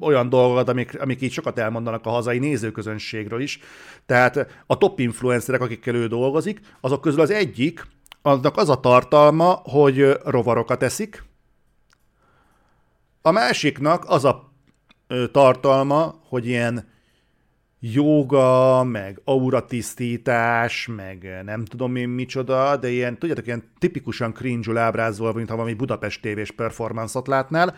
olyan 0.00 0.28
dolgokat, 0.28 0.68
amik, 0.68 1.00
amik 1.00 1.20
így 1.20 1.32
sokat 1.32 1.58
elmondanak 1.58 2.06
a 2.06 2.10
hazai 2.10 2.38
nézőközönségről 2.38 3.40
is. 3.40 3.58
Tehát 4.06 4.62
a 4.66 4.78
top 4.78 4.98
influencerek, 4.98 5.60
akikkel 5.60 5.94
ő 5.94 6.06
dolgozik, 6.06 6.60
azok 6.80 7.00
közül 7.00 7.20
az 7.20 7.30
egyik, 7.30 7.86
aznak 8.22 8.56
az 8.56 8.68
a 8.68 8.80
tartalma, 8.80 9.60
hogy 9.64 10.18
rovarokat 10.24 10.82
eszik, 10.82 11.22
a 13.22 13.30
másiknak 13.30 14.04
az 14.06 14.24
a 14.24 14.51
tartalma, 15.32 16.20
hogy 16.28 16.46
ilyen 16.46 16.90
joga, 17.80 18.84
meg 18.84 19.20
auratisztítás, 19.24 20.88
meg 20.96 21.40
nem 21.44 21.64
tudom 21.64 21.96
én 21.96 22.08
micsoda, 22.08 22.76
de 22.76 22.88
ilyen, 22.88 23.18
tudjátok, 23.18 23.46
ilyen 23.46 23.62
tipikusan 23.78 24.32
cringe 24.32 24.80
ábrázolva, 24.80 25.36
mint 25.36 25.48
ha 25.48 25.56
valami 25.56 25.74
Budapest 25.74 26.22
tévés 26.22 26.50
performance-ot 26.50 27.26
látnál. 27.26 27.76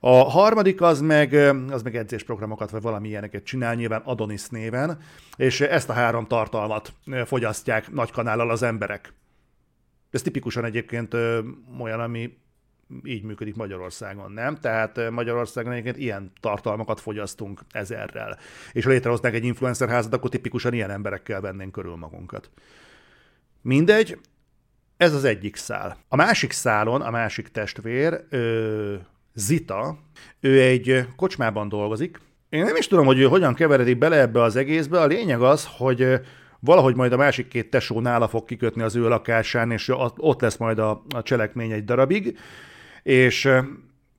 A 0.00 0.14
harmadik 0.14 0.80
az 0.80 1.00
meg, 1.00 1.32
az 1.70 1.82
meg 1.82 1.96
edzésprogramokat, 1.96 2.70
vagy 2.70 2.82
valami 2.82 3.08
ilyeneket 3.08 3.44
csinál, 3.44 3.74
nyilván 3.74 4.02
Adonis 4.04 4.48
néven, 4.48 4.98
és 5.36 5.60
ezt 5.60 5.88
a 5.88 5.92
három 5.92 6.26
tartalmat 6.26 6.92
fogyasztják 7.24 7.92
nagy 7.92 8.10
kanállal 8.10 8.50
az 8.50 8.62
emberek. 8.62 9.12
Ez 10.10 10.22
tipikusan 10.22 10.64
egyébként 10.64 11.14
olyan, 11.78 12.00
ami 12.00 12.36
így 13.04 13.22
működik 13.22 13.56
Magyarországon, 13.56 14.32
nem? 14.32 14.56
Tehát 14.56 15.10
Magyarországon 15.10 15.72
egyébként 15.72 15.96
ilyen 15.96 16.32
tartalmakat 16.40 17.00
fogyasztunk 17.00 17.60
ezerrel. 17.70 18.38
És 18.72 18.84
ha 18.84 18.90
létrehoznánk 18.90 19.34
egy 19.34 19.44
influencer 19.44 19.88
házat, 19.88 20.14
akkor 20.14 20.30
tipikusan 20.30 20.72
ilyen 20.72 20.90
emberekkel 20.90 21.40
vennénk 21.40 21.72
körül 21.72 21.96
magunkat. 21.96 22.50
Mindegy, 23.62 24.18
ez 24.96 25.14
az 25.14 25.24
egyik 25.24 25.56
szál. 25.56 25.96
A 26.08 26.16
másik 26.16 26.52
szálon, 26.52 27.02
a 27.02 27.10
másik 27.10 27.48
testvér, 27.48 28.24
ö, 28.30 28.94
Zita, 29.34 29.98
ő 30.40 30.60
egy 30.60 31.06
kocsmában 31.16 31.68
dolgozik. 31.68 32.20
Én 32.48 32.64
nem 32.64 32.76
is 32.76 32.86
tudom, 32.86 33.06
hogy 33.06 33.18
ő 33.18 33.24
hogyan 33.24 33.54
keveredik 33.54 33.98
bele 33.98 34.20
ebbe 34.20 34.42
az 34.42 34.56
egészbe. 34.56 35.00
A 35.00 35.06
lényeg 35.06 35.40
az, 35.40 35.68
hogy 35.76 36.20
valahogy 36.60 36.94
majd 36.94 37.12
a 37.12 37.16
másik 37.16 37.48
két 37.48 37.70
tesó 37.70 38.00
nála 38.00 38.28
fog 38.28 38.44
kikötni 38.44 38.82
az 38.82 38.96
ő 38.96 39.08
lakásán, 39.08 39.70
és 39.70 39.92
ott 40.16 40.40
lesz 40.40 40.56
majd 40.56 40.78
a, 40.78 41.02
a 41.14 41.22
cselekmény 41.22 41.72
egy 41.72 41.84
darabig, 41.84 42.38
és 43.06 43.48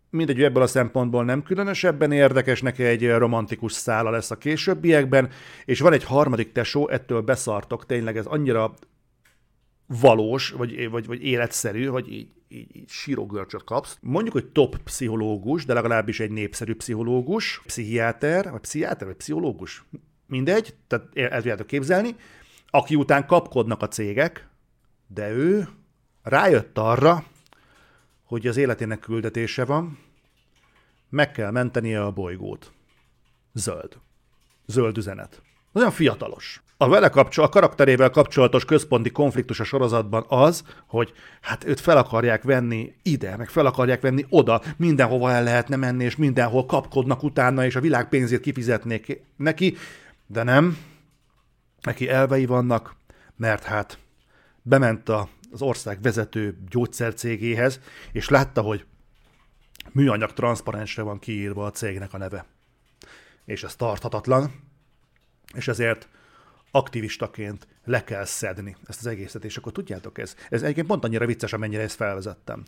mindegy, 0.10 0.44
ebből 0.44 0.64
a 0.64 0.68
szempontból 0.68 1.24
nem 1.24 1.44
különösebben 1.44 2.12
érdekes, 2.12 2.62
neki 2.62 2.84
egy 2.84 3.10
romantikus 3.10 3.72
szála 3.72 4.10
lesz 4.10 4.32
a 4.32 4.38
későbbiekben, 4.38 5.30
és 5.66 5.80
van 5.80 5.94
egy 5.94 6.04
harmadik 6.04 6.52
tesó, 6.52 6.90
ettől 6.90 7.22
beszartok, 7.22 7.86
tényleg 7.86 8.18
ez 8.18 8.26
annyira 8.26 8.74
valós, 9.88 10.50
vagy, 10.50 10.90
vagy, 10.90 11.06
vagy 11.06 11.24
életszerű, 11.24 11.86
hogy 11.86 12.12
így, 12.12 12.28
így, 12.48 12.76
így 12.76 12.90
sírógörcsöt 12.90 13.64
kapsz. 13.64 13.98
Mondjuk, 14.02 14.34
hogy 14.34 14.46
top 14.46 14.78
pszichológus, 14.78 15.66
de 15.66 15.74
legalábbis 15.74 16.20
egy 16.20 16.32
népszerű 16.32 16.76
pszichológus, 16.76 17.62
pszichiáter, 17.66 18.52
vagy 18.52 18.62
pszichiáter, 18.62 19.08
vagy 19.08 19.16
pszichológus, 19.16 19.84
mindegy, 20.28 20.76
tehát 20.88 21.08
el 21.14 21.38
tudjátok 21.38 21.68
képzelni, 21.68 22.16
aki 22.70 22.96
után 22.96 23.26
kapkodnak 23.26 23.82
a 23.82 23.88
cégek, 23.88 24.48
de 25.08 25.32
ő 25.32 25.68
rájött 26.24 26.78
arra, 26.78 27.24
hogy 28.28 28.48
az 28.48 28.58
életének 28.58 29.00
küldetése 29.00 29.66
van, 29.66 29.98
meg 31.10 31.32
kell 31.32 31.52
mentenie 31.52 32.04
a 32.04 32.12
bolygót. 32.12 32.72
Zöld. 33.54 33.98
Zöld 34.66 34.98
üzenet. 34.98 35.42
Nagyon 35.72 35.92
fiatalos. 35.92 36.62
A 36.78 36.90
vele 36.90 37.10
kapcsol, 37.10 37.46
a 37.46 37.50
karakterével 37.50 38.10
kapcsolatos 38.10 38.66
központi 38.66 39.12
konfliktus 39.12 39.60
a 39.60 39.64
sorozatban 39.64 40.26
az, 40.28 40.64
hogy 40.88 41.14
hát 41.42 41.64
őt 41.64 41.80
fel 41.80 41.98
akarják 41.98 42.44
venni 42.44 42.94
ide, 43.04 43.38
meg 43.38 43.50
fel 43.50 43.66
akarják 43.66 44.02
venni 44.02 44.26
oda, 44.30 44.62
mindenhova 44.78 45.32
el 45.32 45.44
lehetne 45.44 45.76
menni, 45.76 46.04
és 46.04 46.16
mindenhol 46.16 46.66
kapkodnak 46.66 47.24
utána, 47.24 47.66
és 47.66 47.76
a 47.76 47.82
világ 47.82 48.10
pénzét 48.10 48.40
kifizetnék 48.40 49.22
neki, 49.36 49.78
de 50.28 50.44
nem. 50.44 50.78
Neki 51.82 52.10
elvei 52.10 52.46
vannak, 52.46 52.96
mert 53.36 53.64
hát 53.64 53.98
bement 54.62 55.10
a, 55.10 55.30
az 55.58 55.68
ország 55.68 56.02
vezető 56.02 56.58
gyógyszercégéhez, 56.70 57.80
és 58.12 58.30
látta, 58.30 58.62
hogy 58.62 58.86
műanyag 59.92 60.34
transzparensre 60.34 61.02
van 61.02 61.20
kiírva 61.20 61.66
a 61.66 61.72
cégnek 61.72 62.14
a 62.14 62.18
neve. 62.18 62.46
És 63.46 63.64
ez 63.64 63.76
tarthatatlan, 63.76 64.52
és 65.56 65.68
ezért 65.68 66.10
aktivistaként 66.72 67.68
le 67.84 68.04
kell 68.04 68.26
szedni 68.26 68.76
ezt 68.86 69.00
az 69.00 69.06
egészet, 69.06 69.46
és 69.46 69.58
akkor 69.58 69.72
tudjátok 69.72 70.18
ez. 70.18 70.36
Ez 70.50 70.62
egyébként 70.62 70.88
pont 70.88 71.04
annyira 71.04 71.26
vicces, 71.26 71.54
amennyire 71.54 71.82
ezt 71.82 71.96
felvezettem. 71.96 72.64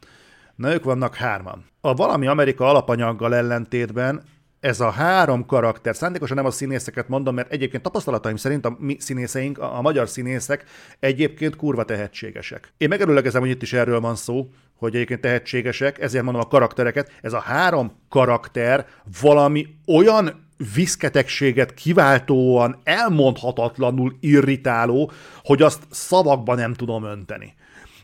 Na 0.55 0.73
ők 0.73 0.83
vannak 0.83 1.15
hárman. 1.15 1.65
A 1.81 1.93
valami 1.93 2.27
Amerika 2.27 2.69
alapanyaggal 2.69 3.35
ellentétben 3.35 4.23
ez 4.59 4.79
a 4.79 4.89
három 4.89 5.45
karakter, 5.45 5.95
szándékosan 5.95 6.35
nem 6.35 6.45
a 6.45 6.51
színészeket 6.51 7.07
mondom, 7.07 7.35
mert 7.35 7.51
egyébként 7.51 7.83
tapasztalataim 7.83 8.35
szerint 8.35 8.65
a 8.65 8.75
mi 8.79 8.97
színészeink, 8.99 9.57
a, 9.57 9.77
a 9.77 9.81
magyar 9.81 10.09
színészek 10.09 10.63
egyébként 10.99 11.55
kurva 11.55 11.83
tehetségesek. 11.83 12.73
Én 12.77 12.87
megerőlegezem, 12.87 13.41
hogy 13.41 13.49
itt 13.49 13.61
is 13.61 13.73
erről 13.73 13.99
van 13.99 14.15
szó, 14.15 14.49
hogy 14.75 14.95
egyébként 14.95 15.21
tehetségesek, 15.21 15.99
ezért 15.99 16.23
mondom 16.23 16.41
a 16.41 16.47
karaktereket. 16.47 17.11
Ez 17.21 17.33
a 17.33 17.39
három 17.39 17.91
karakter 18.09 18.85
valami 19.21 19.67
olyan 19.87 20.47
viszketegséget 20.73 21.73
kiváltóan, 21.73 22.79
elmondhatatlanul 22.83 24.17
irritáló, 24.19 25.11
hogy 25.43 25.61
azt 25.61 25.83
szavakba 25.89 26.55
nem 26.55 26.73
tudom 26.73 27.03
önteni. 27.03 27.53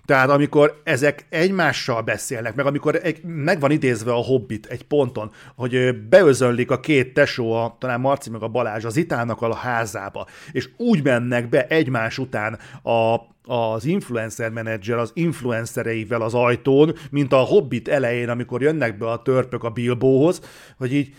Tehát 0.06 0.30
amikor 0.30 0.82
ezek 0.84 1.26
egymással 1.30 2.02
beszélnek, 2.02 2.56
meg 2.56 2.66
amikor 2.66 3.00
egy, 3.04 3.24
meg 3.24 3.60
van 3.60 3.72
idézve 3.72 4.12
a 4.12 4.24
Hobbit 4.24 4.66
egy 4.66 4.84
ponton, 4.84 5.32
hogy 5.56 5.96
beözönlik 6.10 6.72
a 6.72 6.80
két 6.80 7.14
tesó, 7.14 7.52
a, 7.52 7.76
talán 7.80 8.00
Marci 8.00 8.30
meg 8.30 8.42
a 8.42 8.48
Balázs 8.48 8.86
az 8.86 8.98
Itának 8.98 9.42
a 9.42 9.56
házába, 9.56 10.28
és 10.52 10.70
úgy 10.78 11.04
mennek 11.04 11.50
be 11.50 11.68
egymás 11.68 12.18
után 12.18 12.60
a, 12.84 13.16
az 13.54 13.86
influencer 13.86 14.52
menedzser 14.52 14.98
az 14.98 15.12
influencereivel 15.14 16.22
az 16.22 16.34
ajtón, 16.34 16.96
mint 17.12 17.34
a 17.34 17.38
Hobbit 17.38 17.88
elején, 17.88 18.30
amikor 18.30 18.62
jönnek 18.62 18.98
be 18.98 19.10
a 19.10 19.22
törpök 19.22 19.64
a 19.64 19.70
Bilbóhoz, 19.70 20.42
hogy 20.78 20.94
így, 20.94 21.14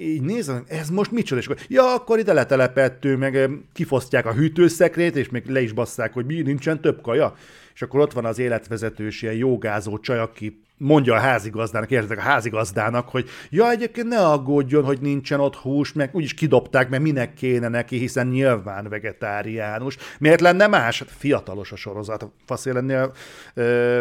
így 0.00 0.22
nézem, 0.22 0.64
ez 0.68 0.90
most 0.90 1.10
micsoda, 1.10 1.40
és 1.40 1.46
akkor, 1.46 1.60
ja, 1.68 1.94
akkor 1.94 2.18
ide 2.18 2.32
letelepettő, 2.32 3.16
meg 3.16 3.50
kifosztják 3.72 4.26
a 4.26 4.32
hűtőszekrét, 4.32 5.16
és 5.16 5.28
még 5.28 5.46
le 5.46 5.60
is 5.60 5.72
basszák, 5.72 6.12
hogy 6.12 6.26
mi, 6.26 6.40
nincsen 6.40 6.80
több 6.80 7.02
kaja 7.02 7.34
és 7.74 7.82
akkor 7.82 8.00
ott 8.00 8.12
van 8.12 8.24
az 8.24 8.38
életvezetős 8.38 9.22
ilyen 9.22 9.34
jogázó 9.34 9.98
csaj, 9.98 10.18
aki 10.18 10.62
mondja 10.76 11.14
a 11.14 11.18
házigazdának, 11.18 11.90
értek 11.90 12.18
a 12.18 12.20
házigazdának, 12.20 13.08
hogy 13.08 13.28
ja, 13.50 13.70
egyébként 13.70 14.08
ne 14.08 14.26
aggódjon, 14.26 14.84
hogy 14.84 15.00
nincsen 15.00 15.40
ott 15.40 15.54
hús, 15.54 15.92
meg 15.92 16.10
úgyis 16.12 16.34
kidobták, 16.34 16.88
mert 16.88 17.02
minek 17.02 17.34
kéne 17.34 17.68
neki, 17.68 17.98
hiszen 17.98 18.26
nyilván 18.26 18.88
vegetáriánus. 18.88 19.96
Miért 20.18 20.40
lenne 20.40 20.66
más? 20.66 20.98
Hát 20.98 21.10
fiatalos 21.10 21.72
a 21.72 21.76
sorozat, 21.76 22.26
faszél 22.46 22.72
lennél 22.72 23.12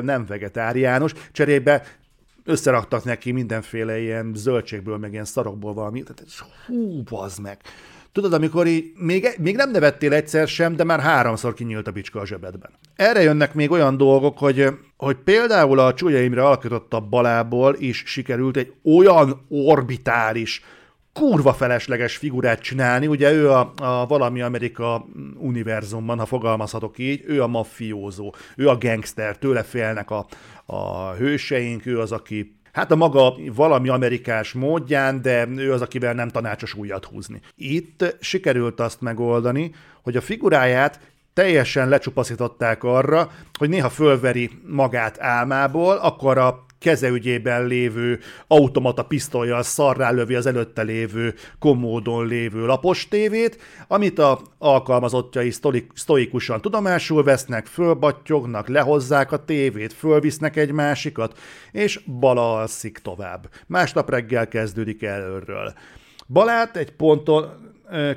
nem 0.02 0.26
vegetáriánus. 0.26 1.14
Cserébe 1.32 1.84
összeraktak 2.46 3.04
neki 3.04 3.32
mindenféle 3.32 4.00
ilyen 4.00 4.32
zöldségből, 4.36 4.98
meg 4.98 5.12
ilyen 5.12 5.26
szarokból 5.26 5.74
valami. 5.74 6.04
Tehát, 6.04 6.26
hú, 6.68 7.04
bazd 7.04 7.42
meg. 7.42 7.58
Tudod, 8.12 8.34
amikor 8.34 8.68
így, 8.68 8.92
még, 8.96 9.28
még 9.38 9.56
nem 9.56 9.72
nevettél 9.72 10.14
egyszer 10.14 10.48
sem, 10.48 10.76
de 10.76 10.84
már 10.84 11.00
háromszor 11.00 11.54
kinyílt 11.54 11.88
a 11.88 11.92
bicska 11.92 12.20
a 12.20 12.26
zsebedben. 12.26 12.72
Erre 12.96 13.22
jönnek 13.22 13.54
még 13.54 13.72
olyan 13.72 13.98
dolgok, 13.98 14.38
hogy, 14.38 14.68
hogy 14.98 15.16
például 15.16 15.80
a 15.80 15.94
Csúlya 15.94 16.22
Imre 16.22 16.46
alkototta 16.46 17.00
balából 17.00 17.76
is 17.78 18.04
sikerült 18.06 18.58
egy 18.58 18.74
olyan 18.84 19.46
orbitális, 19.50 20.64
kurva 21.14 21.54
felesleges 21.54 22.18
figurát 22.18 22.60
csinálni, 22.60 23.08
ugye 23.08 23.32
ő 23.32 23.52
a, 23.52 23.74
a 23.76 24.06
valami 24.08 24.42
Amerika 24.42 25.06
univerzumban, 25.38 26.20
ha 26.20 26.26
fogalmazhatok 26.26 26.98
így, 26.98 27.24
ő 27.26 27.42
a 27.42 27.48
maffiózó, 27.48 28.34
ő 28.56 28.70
a 28.70 28.78
gangster, 28.78 29.38
tőle 29.38 29.64
félnek 29.64 30.12
a, 30.12 30.26
a 30.66 31.12
hőseink, 31.12 31.86
ő 31.86 32.00
az, 32.00 32.12
aki 32.12 32.59
Hát 32.72 32.92
a 32.92 32.96
maga 32.96 33.36
valami 33.54 33.90
amerikás 33.90 34.54
módján, 34.54 35.22
de 35.22 35.48
ő 35.56 35.74
az, 35.74 35.82
akivel 35.82 36.14
nem 36.14 36.30
tanácsos 36.30 36.74
újat 36.74 37.06
húzni. 37.06 37.42
Itt 37.56 38.16
sikerült 38.20 38.80
azt 38.80 39.02
megoldani, 39.02 39.72
hogy 40.04 40.16
a 40.16 40.22
figuráját 40.22 41.00
teljesen 41.34 41.90
lecsupaszították 41.90 42.84
arra, 42.84 43.32
hogy 43.60 43.70
néha 43.70 43.90
fölveri 43.90 44.50
magát 44.68 45.20
álmából, 45.20 45.96
akkor 45.96 46.38
a 46.38 46.66
kezeügyében 46.80 47.66
lévő 47.66 48.20
automata 48.48 49.04
pisztolyjal 49.04 49.64
szarrá 49.64 50.12
lövi 50.12 50.36
az 50.36 50.46
előtte 50.46 50.82
lévő 50.82 51.34
komódon 51.60 52.28
lévő 52.28 52.66
lapos 52.66 53.08
tévét, 53.08 53.58
amit 53.88 54.20
a 54.20 54.40
alkalmazottjai 54.58 55.52
sztoikusan 55.94 56.62
tudomásul 56.62 57.24
vesznek, 57.24 57.66
fölbattyognak, 57.66 58.68
lehozzák 58.68 59.32
a 59.32 59.46
tévét, 59.46 59.94
fölvisznek 59.94 60.56
egy 60.56 60.72
másikat, 60.72 61.38
és 61.72 62.00
bala 62.20 62.56
alszik 62.56 62.98
tovább. 62.98 63.50
Másnap 63.68 64.10
reggel 64.10 64.48
kezdődik 64.48 65.04
előről. 65.04 65.74
Balát 66.28 66.78
egy 66.78 66.92
ponton 66.92 67.68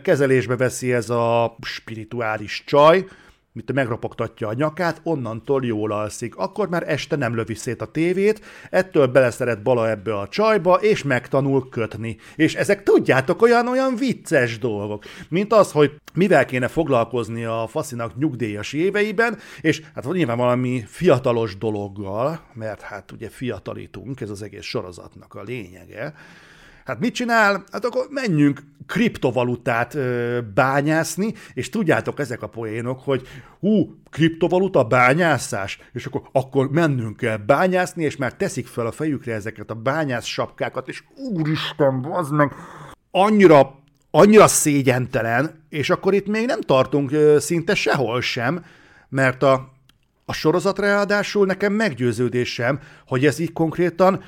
kezelésbe 0.02 0.56
veszi 0.56 0.92
ez 0.92 1.10
a 1.10 1.56
spirituális 1.62 2.62
csaj, 2.66 3.04
mint 3.52 3.72
megropogtatja 3.72 4.48
a 4.48 4.52
nyakát, 4.52 5.00
onnantól 5.02 5.64
jól 5.64 5.92
alszik. 5.92 6.36
Akkor 6.36 6.68
már 6.68 6.88
este 6.88 7.16
nem 7.16 7.34
lövi 7.34 7.54
szét 7.54 7.80
a 7.82 7.90
tévét, 7.90 8.44
ettől 8.70 9.06
beleszeret 9.06 9.62
Bala 9.62 9.90
ebbe 9.90 10.18
a 10.18 10.28
csajba, 10.28 10.74
és 10.74 11.02
megtanul 11.02 11.68
kötni. 11.68 12.16
És 12.36 12.54
ezek 12.54 12.82
tudjátok 12.82 13.42
olyan-olyan 13.42 13.96
vicces 13.96 14.58
dolgok, 14.58 15.04
mint 15.28 15.52
az, 15.52 15.72
hogy 15.72 16.00
mivel 16.14 16.44
kéne 16.44 16.68
foglalkozni 16.68 17.44
a 17.44 17.66
faszinak 17.68 18.16
nyugdíjas 18.16 18.72
éveiben, 18.72 19.38
és 19.60 19.82
hát 19.94 20.12
nyilván 20.12 20.36
valami 20.36 20.84
fiatalos 20.86 21.56
dologgal, 21.58 22.40
mert 22.54 22.80
hát 22.80 23.12
ugye 23.12 23.28
fiatalítunk, 23.28 24.20
ez 24.20 24.30
az 24.30 24.42
egész 24.42 24.64
sorozatnak 24.64 25.34
a 25.34 25.42
lényege, 25.42 26.14
Hát 26.84 27.00
mit 27.00 27.14
csinál? 27.14 27.64
Hát 27.72 27.84
akkor 27.84 28.06
menjünk 28.10 28.60
kriptovalutát 28.86 29.94
ö, 29.94 30.38
bányászni, 30.54 31.34
és 31.54 31.68
tudjátok 31.68 32.18
ezek 32.18 32.42
a 32.42 32.46
poénok, 32.46 33.00
hogy 33.04 33.28
hú, 33.60 33.94
kriptovaluta 34.10 34.84
bányászás, 34.84 35.78
és 35.92 36.06
akkor, 36.06 36.22
akkor 36.32 36.70
mennünk 36.70 37.16
kell 37.16 37.36
bányászni, 37.36 38.04
és 38.04 38.16
már 38.16 38.34
teszik 38.34 38.66
fel 38.66 38.86
a 38.86 38.92
fejükre 38.92 39.34
ezeket 39.34 39.70
a 39.70 39.74
bányász 39.74 40.24
sapkákat, 40.24 40.88
és 40.88 41.02
úristen, 41.16 42.06
az 42.10 42.30
meg 42.30 42.52
annyira, 43.10 43.78
annyira 44.10 44.46
szégyentelen, 44.46 45.64
és 45.68 45.90
akkor 45.90 46.14
itt 46.14 46.26
még 46.26 46.46
nem 46.46 46.60
tartunk 46.60 47.12
ö, 47.12 47.36
szinte 47.38 47.74
sehol 47.74 48.20
sem, 48.20 48.64
mert 49.08 49.42
a, 49.42 49.72
a 50.24 50.32
sorozat 50.32 50.78
ráadásul 50.78 51.46
nekem 51.46 51.72
meggyőződésem, 51.72 52.80
hogy 53.06 53.26
ez 53.26 53.38
így 53.38 53.52
konkrétan 53.52 54.24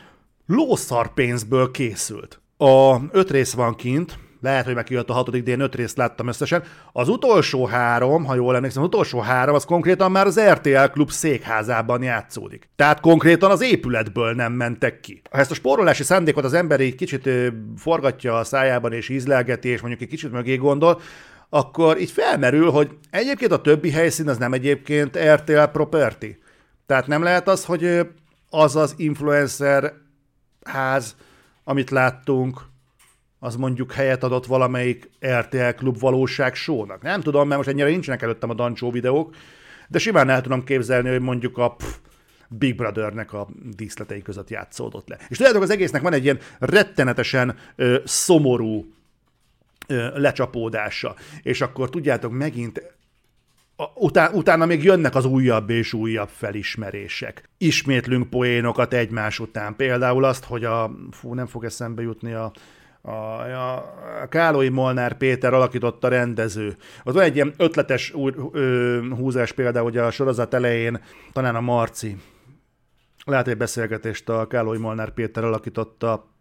lószar 0.47 1.14
pénzből 1.14 1.71
készült. 1.71 2.38
A 2.64 3.00
öt 3.11 3.31
rész 3.31 3.53
van 3.53 3.74
kint, 3.74 4.18
lehet, 4.40 4.64
hogy 4.64 4.74
megjött 4.74 5.09
a 5.09 5.12
hatodik, 5.12 5.42
de 5.42 5.50
én 5.50 5.61
öt 5.61 5.74
részt 5.74 5.96
láttam 5.96 6.29
összesen. 6.29 6.62
Az 6.92 7.09
utolsó 7.09 7.66
három, 7.66 8.24
ha 8.24 8.35
jól 8.35 8.57
emlékszem, 8.57 8.83
az 8.83 8.88
utolsó 8.88 9.20
három, 9.20 9.55
az 9.55 9.64
konkrétan 9.64 10.11
már 10.11 10.27
az 10.27 10.40
RTL 10.40 10.85
klub 10.85 11.11
székházában 11.11 12.03
játszódik. 12.03 12.68
Tehát 12.77 13.00
konkrétan 13.00 13.50
az 13.50 13.62
épületből 13.62 14.33
nem 14.33 14.53
mentek 14.53 15.00
ki. 15.00 15.22
Ha 15.31 15.38
ezt 15.38 15.50
a 15.50 15.55
spórolási 15.55 16.03
szándékot 16.03 16.44
az 16.44 16.53
ember 16.53 16.81
egy 16.81 16.94
kicsit 16.94 17.29
forgatja 17.77 18.38
a 18.38 18.44
szájában 18.44 18.92
és 18.92 19.09
ízlelgeti, 19.09 19.68
és 19.68 19.81
mondjuk 19.81 20.03
egy 20.03 20.09
kicsit 20.09 20.33
mögé 20.33 20.57
gondol, 20.57 21.00
akkor 21.48 22.00
így 22.00 22.11
felmerül, 22.11 22.70
hogy 22.70 22.90
egyébként 23.11 23.53
a 23.53 23.61
többi 23.61 23.90
helyszín 23.90 24.29
az 24.29 24.38
nem 24.38 24.53
egyébként 24.53 25.18
RTL 25.18 25.64
property. 25.72 26.38
Tehát 26.87 27.07
nem 27.07 27.22
lehet 27.22 27.48
az, 27.48 27.64
hogy 27.64 28.00
az 28.50 28.77
az 28.77 28.94
influencer 28.96 29.92
ház, 30.64 31.16
amit 31.64 31.90
láttunk, 31.90 32.61
az 33.38 33.57
mondjuk 33.57 33.92
helyet 33.92 34.22
adott 34.22 34.46
valamelyik 34.46 35.11
RTL 35.27 35.68
klub 35.77 35.98
valóság 35.98 36.55
sónak. 36.55 37.03
Nem 37.03 37.20
tudom, 37.20 37.46
mert 37.46 37.57
most 37.57 37.68
ennyire 37.72 37.88
nincsenek 37.88 38.22
előttem 38.22 38.50
a 38.50 38.55
Dancsó 38.55 38.90
videók, 38.90 39.35
de 39.88 39.98
simán 39.98 40.29
el 40.29 40.40
tudom 40.40 40.64
képzelni, 40.64 41.09
hogy 41.09 41.20
mondjuk 41.20 41.59
a 41.59 41.74
pff, 41.74 41.96
Big 42.48 42.77
Brothernek 42.77 43.33
a 43.33 43.48
díszletei 43.77 44.22
között 44.22 44.50
játszódott 44.50 45.09
le. 45.09 45.18
És 45.29 45.37
tudjátok, 45.37 45.62
az 45.62 45.70
egésznek 45.70 46.03
van 46.03 46.12
egy 46.12 46.24
ilyen 46.24 46.38
rettenetesen 46.59 47.57
ö, 47.77 47.98
szomorú 48.05 48.92
ö, 49.87 50.18
lecsapódása. 50.18 51.14
És 51.42 51.61
akkor 51.61 51.90
tudjátok, 51.90 52.33
megint 52.33 52.94
Utá, 53.95 54.31
utána 54.33 54.67
még 54.67 54.85
jönnek 54.85 55.15
az 55.15 55.25
újabb 55.25 55.71
és 55.71 55.93
újabb 55.93 56.29
felismerések. 56.29 57.51
Ismétlünk 57.59 58.31
poénokat 58.31 58.93
egymás 58.93 59.39
után. 59.39 59.77
Például 59.77 60.25
azt, 60.25 60.45
hogy 60.45 60.65
a... 60.65 60.91
Fú, 61.11 61.35
nem 61.35 61.47
fog 61.47 61.65
eszembe 61.65 62.03
jutni 62.03 62.33
a 62.33 62.53
a, 63.07 63.11
a, 63.13 63.85
Kálói 64.29 64.69
Molnár 64.69 65.17
Péter 65.17 65.55
alakította 65.55 66.09
rendező. 66.09 66.77
Az 67.03 67.15
van 67.15 67.23
egy 67.23 67.35
ilyen 67.35 67.55
ötletes 67.57 68.15
új, 68.15 68.33
ö, 68.53 69.01
húzás 69.11 69.53
például, 69.53 69.85
hogy 69.85 69.97
a 69.97 70.11
sorozat 70.11 70.55
elején 70.55 71.01
talán 71.33 71.55
a 71.55 71.61
Marci 71.61 72.17
lehet 73.25 73.49
egy 73.49 73.57
beszélgetést 73.57 74.29
a 74.29 74.47
Kálói 74.47 74.79
Molnár 74.79 75.11
Péter 75.11 75.45
alakította 75.45 76.34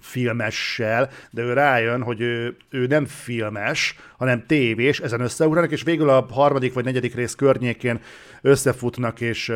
filmessel, 0.00 1.10
de 1.30 1.42
ő 1.42 1.52
rájön, 1.52 2.02
hogy 2.02 2.20
ő, 2.20 2.56
ő 2.70 2.86
nem 2.86 3.06
filmes, 3.06 3.96
hanem 4.16 4.46
tévés, 4.46 5.00
ezen 5.00 5.20
összeugranak, 5.20 5.70
és 5.70 5.82
végül 5.82 6.08
a 6.08 6.26
harmadik 6.30 6.72
vagy 6.72 6.84
negyedik 6.84 7.14
rész 7.14 7.34
környékén 7.34 8.00
összefutnak, 8.40 9.20
és 9.20 9.52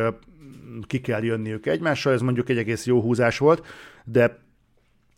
ki 0.87 1.01
kell 1.01 1.23
jönniük 1.23 1.65
egymással, 1.65 2.13
ez 2.13 2.21
mondjuk 2.21 2.49
egy 2.49 2.57
egész 2.57 2.85
jó 2.85 3.01
húzás 3.01 3.37
volt, 3.37 3.65
de 4.03 4.45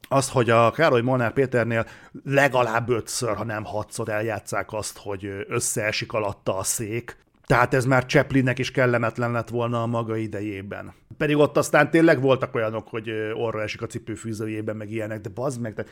az, 0.10 0.30
hogy 0.30 0.50
a 0.50 0.72
Károly 0.72 1.02
Molnár 1.02 1.34
Péternél 1.34 1.86
legalább 2.24 2.90
ötször, 2.90 3.36
ha 3.36 3.44
nem 3.44 3.64
hatszor 3.64 4.10
eljátszák 4.10 4.74
azt, 4.74 4.98
hogy 4.98 5.46
összeesik 5.48 6.14
alatta 6.14 6.58
a 6.58 6.64
szék, 6.64 7.18
tehát 7.50 7.74
ez 7.74 7.86
már 7.86 8.06
Chaplinnek 8.06 8.60
is 8.60 8.72
kellemetlen 8.72 9.32
lett 9.32 9.50
volna 9.50 9.82
a 9.82 9.86
maga 9.86 10.16
idejében. 10.18 10.94
Pedig 11.18 11.38
ott 11.38 11.58
aztán 11.58 11.90
tényleg 11.90 12.22
voltak 12.22 12.56
olyanok, 12.56 12.88
hogy 12.88 13.12
orra 13.34 13.62
esik 13.62 13.82
a 13.82 13.86
cipőfűzőjében, 13.86 14.76
meg 14.76 14.92
ilyenek, 14.92 15.22
de 15.22 15.30
bazd 15.30 15.62
meg, 15.62 15.74
tehát 15.74 15.92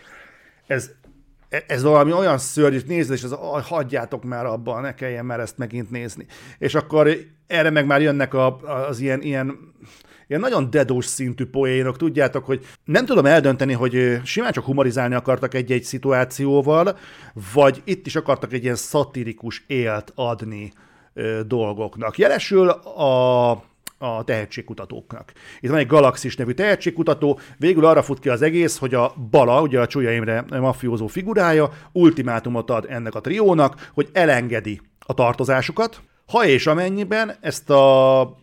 ez, 0.67 0.91
ez 1.67 1.84
valami 1.84 2.12
olyan 2.12 2.38
szörnyű, 2.38 2.80
nézd, 2.88 3.12
és 3.12 3.24
az, 3.24 3.36
hagyjátok 3.63 4.24
már 4.24 4.46
abban, 4.46 4.82
ne 4.82 4.93
kelljen 4.93 5.26
már 5.26 5.39
ezt 5.39 5.58
megint 5.58 5.91
nézni. 5.91 6.26
És 6.58 6.76
akkor 6.76 7.17
erre 7.48 7.70
meg 7.70 7.86
már 7.86 8.02
jönnek 8.02 8.34
a, 8.34 8.58
az 8.88 9.00
ilyen, 9.00 9.22
ilyen 9.22 9.76
ilyen 10.28 10.41
nagyon 10.41 10.70
dedós 10.70 11.06
szintű 11.06 11.46
poénok, 11.46 11.98
tudjátok, 11.98 12.46
hogy 12.46 12.65
nem 12.84 13.06
tudom 13.06 13.26
eldönteni, 13.26 13.74
hogy 13.74 14.22
simán 14.24 14.52
csak 14.52 14.65
humorizálni 14.65 15.15
akartak 15.15 15.54
egy-egy 15.54 15.84
szituációval, 15.84 16.98
vagy 17.54 17.82
itt 17.86 18.06
is 18.06 18.15
akartak 18.15 18.54
egy 18.54 18.63
ilyen 18.63 18.76
szatirikus 18.76 19.63
élt 19.67 20.12
adni 20.15 20.72
dolgoknak. 21.45 22.17
Jelesül 22.17 22.69
a 22.69 23.63
a 23.99 24.23
tehetségkutatóknak. 24.23 25.32
Itt 25.60 25.69
van 25.69 25.80
egy 25.80 25.88
Galaxis 25.88 26.36
nevű 26.36 26.51
tehetségkutató, 26.51 27.39
végül 27.58 27.86
arra 27.86 28.01
fut 28.01 28.19
ki 28.19 28.30
az 28.30 28.41
egész, 28.41 28.77
hogy 28.77 28.93
a 28.93 29.13
Bala, 29.32 29.62
ugye 29.62 29.80
a 29.80 29.88
Csúlya 29.88 30.12
Imre 30.12 30.45
mafiózó 30.49 31.08
figurája, 31.08 31.69
ultimátumot 31.91 32.69
ad 32.69 32.86
ennek 32.89 33.15
a 33.15 33.21
triónak, 33.21 33.89
hogy 33.93 34.10
elengedi 34.13 34.82
a 35.06 35.13
tartozásukat, 35.13 36.01
ha 36.27 36.45
és 36.45 36.67
amennyiben 36.67 37.36
ezt 37.41 37.69
a 37.69 38.38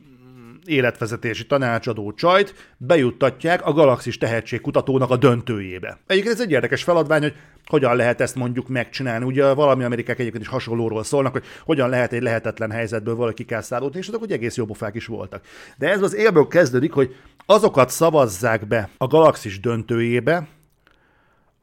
életvezetési 0.64 1.46
tanácsadó 1.46 2.12
csajt 2.12 2.54
bejuttatják 2.76 3.66
a 3.66 3.72
Galaxis 3.72 4.18
tehetségkutatónak 4.18 5.10
a 5.10 5.16
döntőjébe. 5.16 5.98
Egyébként 6.06 6.34
ez 6.34 6.40
egy 6.40 6.50
érdekes 6.50 6.82
feladvány, 6.82 7.22
hogy 7.22 7.34
hogyan 7.66 7.96
lehet 7.96 8.20
ezt 8.20 8.34
mondjuk 8.34 8.68
megcsinálni. 8.68 9.24
Ugye 9.24 9.52
valami 9.52 9.84
amerikák 9.84 10.18
egyébként 10.18 10.44
is 10.44 10.50
hasonlóról 10.50 11.04
szólnak, 11.04 11.32
hogy 11.32 11.44
hogyan 11.64 11.88
lehet 11.88 12.12
egy 12.12 12.22
lehetetlen 12.22 12.70
helyzetből 12.70 13.14
valaki 13.14 13.44
kikászálódni, 13.44 13.98
és 13.98 14.08
azok 14.08 14.20
hogy 14.20 14.32
egész 14.32 14.56
jóbofák 14.56 14.94
is 14.94 15.06
voltak. 15.06 15.44
De 15.78 15.90
ez 15.90 16.02
az 16.02 16.14
élből 16.14 16.46
kezdődik, 16.46 16.92
hogy 16.92 17.16
azokat 17.46 17.90
szavazzák 17.90 18.66
be 18.66 18.88
a 18.96 19.06
Galaxis 19.06 19.60
döntőjébe, 19.60 20.48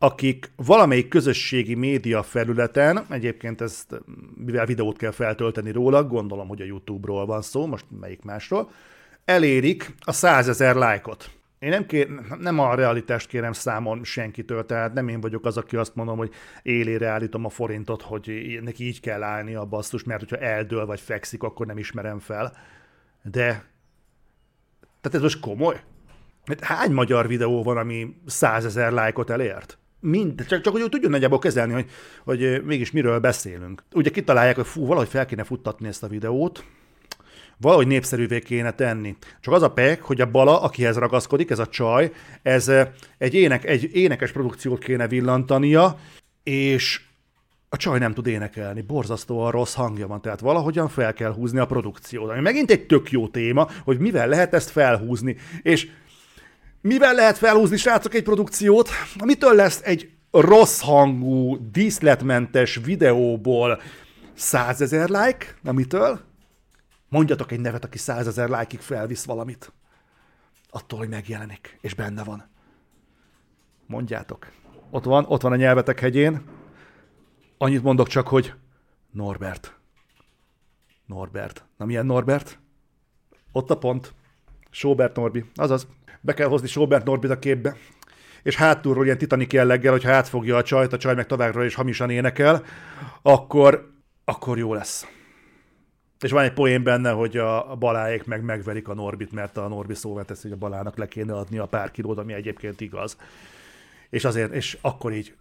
akik 0.04 0.52
valamelyik 0.56 1.08
közösségi 1.08 1.76
média 1.76 2.24
felületen, 2.24 3.06
egyébként 3.10 3.62
ezt, 3.62 4.02
mivel 4.36 4.66
videót 4.66 4.98
kell 4.98 5.12
feltölteni 5.12 5.72
róla, 5.72 6.04
gondolom, 6.04 6.48
hogy 6.48 6.62
a 6.62 6.66
YouTube-ról 6.66 7.26
van 7.26 7.42
szó, 7.42 7.66
most 7.66 7.86
melyik 8.00 8.22
másról, 8.22 8.70
elérik 9.26 9.96
a 10.00 10.12
százezer 10.12 10.76
lájkot. 10.76 11.32
Én 11.60 11.70
nem, 11.70 11.86
kér, 11.86 12.10
nem 12.40 12.60
a 12.60 12.76
realitást 12.76 13.28
kérem 13.28 13.52
számon 13.52 14.04
senkitől, 14.04 14.66
tehát 14.66 14.94
nem 14.94 15.08
én 15.08 15.22
vagyok 15.22 15.46
az, 15.46 15.58
aki 15.58 15.76
azt 15.76 15.96
mondom, 15.96 16.18
hogy 16.18 16.32
élére 16.62 17.08
állítom 17.08 17.46
a 17.46 17.50
forintot, 17.50 18.02
hogy 18.02 18.60
neki 18.64 18.88
így 18.88 19.00
kell 19.00 19.24
állni 19.24 19.56
a 19.56 19.66
basszus, 19.66 20.04
mert 20.04 20.20
hogyha 20.20 20.46
eldől 20.46 20.86
vagy 20.86 21.00
fekszik, 21.00 21.44
akkor 21.44 21.66
nem 21.66 21.78
ismerem 21.78 22.20
fel. 22.20 22.54
De, 23.24 23.46
tehát 25.02 25.14
ez 25.14 25.22
most 25.22 25.40
komoly? 25.40 25.82
Mert 26.46 26.64
hány 26.64 26.92
magyar 26.92 27.28
videó 27.28 27.64
van, 27.64 27.78
ami 27.78 28.16
százezer 28.26 28.92
lájkot 28.92 29.30
elért? 29.30 29.76
Mind, 30.02 30.46
csak, 30.48 30.62
csak 30.62 30.74
hogy 30.74 30.82
ő 30.82 30.90
tudjon 30.90 31.12
nagyjából 31.12 31.40
kezelni, 31.40 31.74
hogy, 31.74 31.90
hogy 32.24 32.64
mégis 32.64 32.92
miről 32.92 33.20
beszélünk. 33.20 33.84
Ugye 33.94 34.10
kitalálják, 34.10 34.56
hogy 34.56 34.66
fú, 34.66 34.86
valahogy 34.86 35.10
fel 35.10 35.26
kéne 35.26 35.44
futtatni 35.44 35.88
ezt 35.88 36.04
a 36.04 36.08
videót, 36.08 36.64
valahogy 37.58 37.88
népszerűvé 37.88 38.40
kéne 38.40 38.72
tenni. 38.72 39.16
Csak 39.42 39.54
az 39.54 39.62
a 39.62 39.72
pek, 39.72 40.02
hogy 40.02 40.22
a 40.22 40.32
Bala, 40.32 40.62
akihez 40.62 40.98
ragaszkodik, 40.98 41.50
ez 41.50 41.60
a 41.60 41.68
csaj, 41.68 42.12
ez 42.42 42.72
egy, 43.18 43.34
ének, 43.34 43.66
egy 43.66 43.96
énekes 43.96 44.32
produkciót 44.32 44.84
kéne 44.84 45.08
villantania, 45.08 45.98
és 46.44 47.02
a 47.70 47.78
csaj 47.78 48.00
nem 48.00 48.14
tud 48.14 48.28
énekelni, 48.28 48.82
borzasztóan 48.82 49.52
rossz 49.52 49.74
hangja 49.74 50.08
van, 50.08 50.22
tehát 50.22 50.40
valahogyan 50.40 50.88
fel 50.88 51.14
kell 51.14 51.34
húzni 51.34 51.60
a 51.60 51.66
produkciót. 51.66 52.30
Ami 52.30 52.40
megint 52.40 52.72
egy 52.72 52.86
tök 52.86 53.12
jó 53.12 53.28
téma, 53.28 53.68
hogy 53.84 54.00
mivel 54.00 54.28
lehet 54.28 54.54
ezt 54.54 54.70
felhúzni. 54.70 55.36
És 55.62 55.90
mivel 56.82 57.14
lehet 57.14 57.38
felhúzni, 57.38 57.78
srácok, 57.78 58.14
egy 58.14 58.24
produkciót? 58.24 58.90
Mitől 59.24 59.56
lesz 59.56 59.82
egy 59.84 60.12
rossz 60.32 60.82
hangú, 60.82 61.58
díszletmentes 61.72 62.76
videóból 62.76 63.82
százezer 64.34 65.10
like? 65.10 65.46
Na 65.62 65.72
mitől? 65.72 66.20
Mondjatok 67.10 67.52
egy 67.52 67.60
nevet, 67.60 67.86
aki 67.86 67.98
százezer 67.98 68.50
lájkig 68.50 68.80
felvisz 68.80 69.26
valamit. 69.26 69.74
Attól, 70.70 71.00
hogy 71.00 71.10
megjelenik, 71.10 71.78
és 71.82 71.94
benne 71.94 72.24
van. 72.24 72.50
Mondjátok. 73.88 74.52
Ott 74.90 75.04
van, 75.04 75.26
ott 75.28 75.42
van 75.42 75.52
a 75.52 75.56
nyelvetek 75.56 76.00
hegyén. 76.00 76.42
Annyit 77.58 77.84
mondok 77.84 78.08
csak, 78.08 78.28
hogy 78.28 78.54
Norbert. 79.12 79.76
Norbert. 81.06 81.66
Na 81.78 81.86
milyen 81.86 82.06
Norbert? 82.06 82.60
Ott 83.52 83.70
a 83.70 83.78
pont. 83.78 84.14
Sobert 84.70 85.16
Norbi. 85.16 85.46
Azaz. 85.56 85.88
Be 86.22 86.34
kell 86.34 86.48
hozni 86.48 86.68
Sobert 86.68 87.06
Norbit 87.06 87.32
a 87.32 87.40
képbe. 87.40 87.76
És 88.44 88.56
hátulról 88.56 89.06
ilyen 89.06 89.18
titanik 89.18 89.54
jelleggel, 89.54 89.92
hogyha 89.92 90.12
átfogja 90.12 90.58
a 90.58 90.64
csajt, 90.64 90.94
a 90.94 90.98
csaj 90.98 91.16
meg 91.16 91.26
továbbra 91.26 91.64
is 91.64 91.76
hamisan 91.76 92.10
énekel, 92.10 92.64
akkor, 93.22 93.92
akkor 94.26 94.58
jó 94.58 94.74
lesz. 94.74 95.08
És 96.20 96.32
van 96.32 96.44
egy 96.44 96.54
poén 96.54 96.84
benne, 96.84 97.12
hogy 97.12 97.38
a 97.38 97.76
baláék 97.76 98.26
meg 98.26 98.44
megverik 98.44 98.88
a 98.88 98.94
Norbit, 98.94 99.32
mert 99.32 99.58
a 99.58 99.68
Norbi 99.68 99.94
szóval 99.94 100.26
teszi, 100.26 100.42
hogy 100.42 100.52
a 100.52 100.60
balának 100.60 100.98
le 100.98 101.08
kéne 101.08 101.34
adni 101.34 101.58
a 101.58 101.66
pár 101.66 101.92
kilót, 101.92 102.18
ami 102.18 102.34
egyébként 102.34 102.82
igaz. 102.82 103.18
És 104.10 104.26
azért, 104.26 104.54
és 104.54 104.78
akkor 104.82 105.14
így 105.14 105.36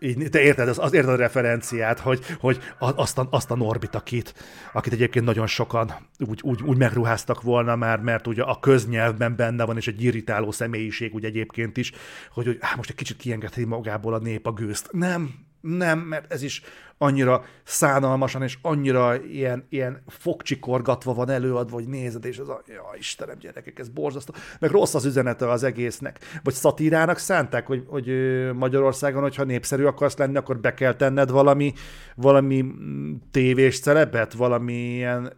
így, 0.00 0.28
te 0.30 0.40
érted, 0.40 0.68
az, 0.68 0.78
az 0.78 0.92
érted 0.92 1.12
a 1.12 1.16
referenciát, 1.16 1.98
hogy, 1.98 2.20
hogy 2.40 2.58
azt, 2.78 3.18
a, 3.18 3.28
azt 3.30 3.50
a 3.50 3.56
Norbit, 3.56 3.94
akit, 3.94 4.34
akit 4.72 4.92
egyébként 4.92 5.24
nagyon 5.24 5.46
sokan 5.46 5.92
úgy, 6.18 6.40
úgy, 6.42 6.62
úgy 6.62 6.76
megruháztak 6.76 7.42
volna 7.42 7.76
már, 7.76 8.00
mert 8.00 8.26
ugye 8.26 8.42
a 8.42 8.58
köznyelvben 8.58 9.36
benne 9.36 9.64
van, 9.64 9.76
és 9.76 9.88
egy 9.88 10.02
irritáló 10.02 10.50
személyiség 10.50 11.14
úgy 11.14 11.24
egyébként 11.24 11.76
is, 11.76 11.92
hogy, 12.32 12.46
hogy 12.46 12.58
á, 12.60 12.72
most 12.76 12.90
egy 12.90 12.96
kicsit 12.96 13.16
kiengedheti 13.16 13.64
magából 13.64 14.14
a 14.14 14.18
nép 14.18 14.46
a 14.46 14.52
gőzt. 14.52 14.88
Nem, 14.92 15.34
nem, 15.60 15.98
mert 15.98 16.32
ez 16.32 16.42
is 16.42 16.62
annyira 17.02 17.44
szánalmasan 17.64 18.42
és 18.42 18.58
annyira 18.62 19.22
ilyen, 19.22 19.66
ilyen 19.68 20.02
fogcsikorgatva 20.06 21.14
van 21.14 21.30
előadva, 21.30 21.74
hogy 21.74 21.88
nézed, 21.88 22.24
és 22.24 22.38
ez 22.38 22.48
a, 22.48 22.62
ja, 22.66 22.82
Istenem, 22.98 23.38
gyerekek, 23.38 23.78
ez 23.78 23.88
borzasztó. 23.88 24.34
Meg 24.58 24.70
rossz 24.70 24.94
az 24.94 25.04
üzenete 25.04 25.50
az 25.50 25.62
egésznek. 25.62 26.18
Vagy 26.42 26.54
szatírának 26.54 27.18
szánták, 27.18 27.66
hogy, 27.66 27.84
hogy 27.86 28.06
Magyarországon, 28.54 29.22
hogyha 29.22 29.44
népszerű 29.44 29.84
akarsz 29.84 30.16
lenni, 30.16 30.36
akkor 30.36 30.58
be 30.58 30.74
kell 30.74 30.94
tenned 30.94 31.30
valami, 31.30 31.72
valami 32.14 32.62
mm, 32.62 33.14
tévés 33.30 33.80
celebet, 33.80 34.32
valami 34.32 34.94
ilyen 34.94 35.32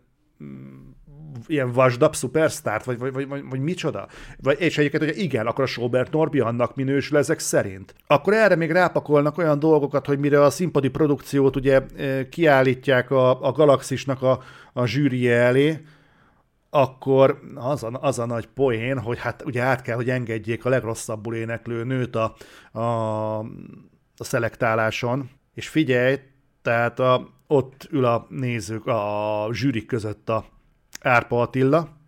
mm, 0.45 0.92
ilyen 1.47 1.73
vasdap 1.73 2.15
szupersztárt, 2.15 2.85
vagy, 2.85 2.99
vagy, 2.99 3.13
vagy, 3.13 3.29
vagy, 3.29 3.43
vagy 3.51 3.61
micsoda? 3.61 4.09
Vagy, 4.41 4.61
és 4.61 4.79
egyébként, 4.79 5.05
hogy 5.05 5.19
igen, 5.19 5.47
akkor 5.47 5.65
a 5.65 5.67
Sobert 5.67 6.13
Norbi 6.13 6.41
annak 6.41 6.75
minősül 6.75 7.17
ezek 7.19 7.39
szerint. 7.39 7.95
Akkor 8.07 8.33
erre 8.33 8.57
még 8.57 8.71
rápakolnak 8.71 9.39
olyan 9.39 9.59
dolgokat, 9.59 10.07
hogy 10.07 10.19
mire 10.19 10.43
a 10.43 10.51
színpadi 10.51 10.89
produkciót 10.89 11.57
ugye 11.57 11.83
kiállítják 12.31 13.11
a, 13.11 13.47
a 13.47 13.53
Galaxisnak 13.53 14.23
a, 14.23 14.43
a 14.73 14.87
zsűri 14.87 15.31
elé, 15.31 15.81
akkor 16.75 17.41
az 17.55 17.83
a, 17.83 17.91
az 18.01 18.19
a 18.19 18.27
nagy 18.27 18.47
poén, 18.47 18.99
hogy 18.99 19.19
hát 19.19 19.45
ugye 19.45 19.63
át 19.63 19.83
kell, 19.83 19.97
hogy 19.97 20.11
engedjék 20.11 20.65
a 20.65 20.69
legrosszabbul 20.69 21.35
éneklő 21.35 21.85
nőt 21.85 22.17
a, 22.17 22.35
a, 22.79 23.39
a 24.17 24.25
szelektáláson, 24.25 25.31
és 25.55 25.69
figyelj, 25.69 26.19
tehát 26.63 26.99
a, 26.99 27.29
ott 27.47 27.89
ül 27.91 28.05
a 28.05 28.27
nézők, 28.29 28.87
a 28.87 29.49
zsűrik 29.53 29.87
között 29.87 30.29
a 30.29 30.45
Árpa 31.03 31.41
Attila, 31.41 32.01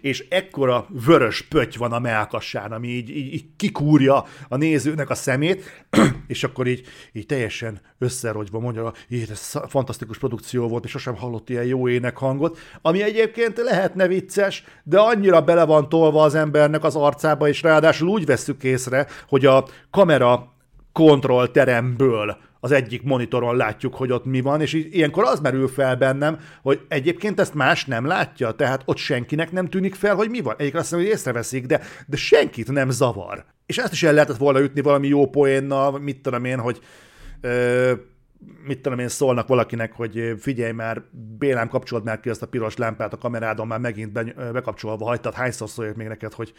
és 0.00 0.26
ekkora 0.28 0.86
vörös 0.88 1.42
pötty 1.42 1.78
van 1.78 1.92
a 1.92 1.98
melkassán, 1.98 2.72
ami 2.72 2.88
így, 2.88 3.10
így, 3.10 3.32
így 3.34 3.44
kikúrja 3.56 4.24
a 4.48 4.56
nézőnek 4.56 5.10
a 5.10 5.14
szemét, 5.14 5.86
és 6.26 6.44
akkor 6.44 6.66
így, 6.66 6.86
így 7.12 7.26
teljesen 7.26 7.80
összerogyva 7.98 8.58
mondja, 8.58 8.82
hogy 9.08 9.26
ez 9.30 9.52
fantasztikus 9.68 10.18
produkció 10.18 10.68
volt, 10.68 10.84
és 10.84 10.90
sosem 10.90 11.16
hallott 11.16 11.48
ilyen 11.48 11.64
jó 11.64 11.88
énekhangot, 11.88 12.58
ami 12.82 13.02
egyébként 13.02 13.56
lehetne 13.56 14.06
vicces, 14.06 14.64
de 14.82 14.98
annyira 14.98 15.42
bele 15.42 15.64
van 15.64 15.88
tolva 15.88 16.22
az 16.22 16.34
embernek 16.34 16.84
az 16.84 16.96
arcába, 16.96 17.48
és 17.48 17.62
ráadásul 17.62 18.08
úgy 18.08 18.26
vesszük 18.26 18.62
észre, 18.62 19.06
hogy 19.28 19.46
a 19.46 19.66
kamera 19.90 20.52
kontrollteremből 20.92 22.36
az 22.60 22.70
egyik 22.70 23.02
monitoron 23.02 23.56
látjuk, 23.56 23.94
hogy 23.94 24.12
ott 24.12 24.24
mi 24.24 24.40
van, 24.40 24.60
és 24.60 24.72
ilyenkor 24.72 25.24
az 25.24 25.40
merül 25.40 25.68
fel 25.68 25.96
bennem, 25.96 26.38
hogy 26.62 26.80
egyébként 26.88 27.40
ezt 27.40 27.54
más 27.54 27.84
nem 27.84 28.06
látja, 28.06 28.50
tehát 28.50 28.82
ott 28.84 28.96
senkinek 28.96 29.52
nem 29.52 29.68
tűnik 29.68 29.94
fel, 29.94 30.14
hogy 30.14 30.30
mi 30.30 30.40
van. 30.40 30.54
Egyébként 30.58 30.82
azt 30.82 30.90
mondom, 30.90 31.08
hogy 31.08 31.18
észreveszik, 31.18 31.66
de, 31.66 31.80
de 32.06 32.16
senkit 32.16 32.70
nem 32.70 32.90
zavar. 32.90 33.44
És 33.66 33.78
ezt 33.78 33.92
is 33.92 34.02
el 34.02 34.12
lehetett 34.12 34.36
volna 34.36 34.60
ütni 34.60 34.80
valami 34.80 35.08
jó 35.08 35.28
poénnal, 35.28 35.98
mit 35.98 36.20
tudom 36.20 36.44
én, 36.44 36.58
hogy 36.58 36.80
ö, 37.40 37.92
mit 38.66 38.80
tudom 38.80 38.98
én, 38.98 39.08
szólnak 39.08 39.48
valakinek, 39.48 39.92
hogy 39.92 40.34
figyelj 40.38 40.72
már, 40.72 41.02
Bélám, 41.38 41.68
kapcsolod 41.68 42.04
már 42.04 42.20
ki 42.20 42.28
azt 42.28 42.42
a 42.42 42.46
piros 42.46 42.76
lámpát 42.76 43.12
a 43.12 43.18
kamerádon, 43.18 43.66
már 43.66 43.78
megint 43.78 44.12
be, 44.12 44.22
bekapcsolva 44.52 45.04
hagytad, 45.04 45.34
hányszor 45.34 45.68
szóljak 45.68 45.96
még 45.96 46.06
neked, 46.06 46.32
hogy 46.32 46.52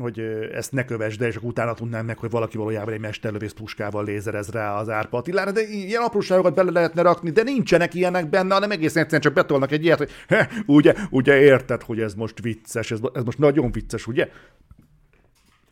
hogy 0.00 0.18
ezt 0.52 0.72
ne 0.72 0.84
kövesd 0.84 1.22
el, 1.22 1.28
és 1.28 1.36
akkor 1.36 1.48
utána 1.48 1.74
tudnám 1.74 2.06
meg, 2.06 2.18
hogy 2.18 2.30
valaki 2.30 2.56
valójában 2.56 2.92
egy 2.92 3.00
mesterlövész 3.00 3.52
puskával 3.52 4.04
lézerez 4.04 4.48
rá 4.48 4.74
az 4.74 4.88
Árpa 4.88 5.18
Attilára, 5.18 5.52
de 5.52 5.60
ilyen 5.60 6.02
apróságokat 6.02 6.54
bele 6.54 6.70
lehetne 6.70 7.02
rakni, 7.02 7.30
de 7.30 7.42
nincsenek 7.42 7.94
ilyenek 7.94 8.28
benne, 8.28 8.54
hanem 8.54 8.70
egészen 8.70 8.98
egyszerűen 9.02 9.20
csak 9.22 9.32
betolnak 9.32 9.72
egy 9.72 9.84
ilyet, 9.84 9.98
hogy 9.98 10.10
he, 10.28 10.48
ugye, 10.66 10.94
ugye 11.10 11.40
érted, 11.40 11.82
hogy 11.82 12.00
ez 12.00 12.14
most 12.14 12.42
vicces, 12.42 12.90
ez, 12.90 12.98
ez 13.12 13.22
most 13.22 13.38
nagyon 13.38 13.72
vicces, 13.72 14.06
ugye? 14.06 14.28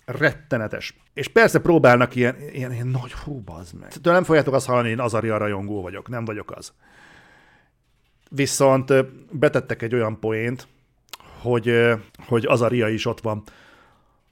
rettenetes. 0.06 0.96
És 1.14 1.28
persze 1.28 1.60
próbálnak 1.60 2.14
ilyen, 2.14 2.36
ilyen, 2.52 2.72
ilyen 2.72 2.86
nagy 2.86 3.12
hú, 3.12 3.40
bazd 3.40 3.74
meg. 3.80 3.92
Tőle 3.92 4.14
nem 4.14 4.24
fogjátok 4.24 4.54
azt 4.54 4.66
hallani, 4.66 4.88
én 4.88 5.00
Azaria 5.00 5.36
rajongó 5.36 5.82
vagyok, 5.82 6.08
nem 6.08 6.24
vagyok 6.24 6.50
az. 6.50 6.72
Viszont 8.30 8.92
betettek 9.30 9.82
egy 9.82 9.94
olyan 9.94 10.20
poént, 10.20 10.66
hogy, 11.40 11.92
hogy 12.26 12.44
Azaria 12.46 12.88
is 12.88 13.06
ott 13.06 13.20
van 13.20 13.42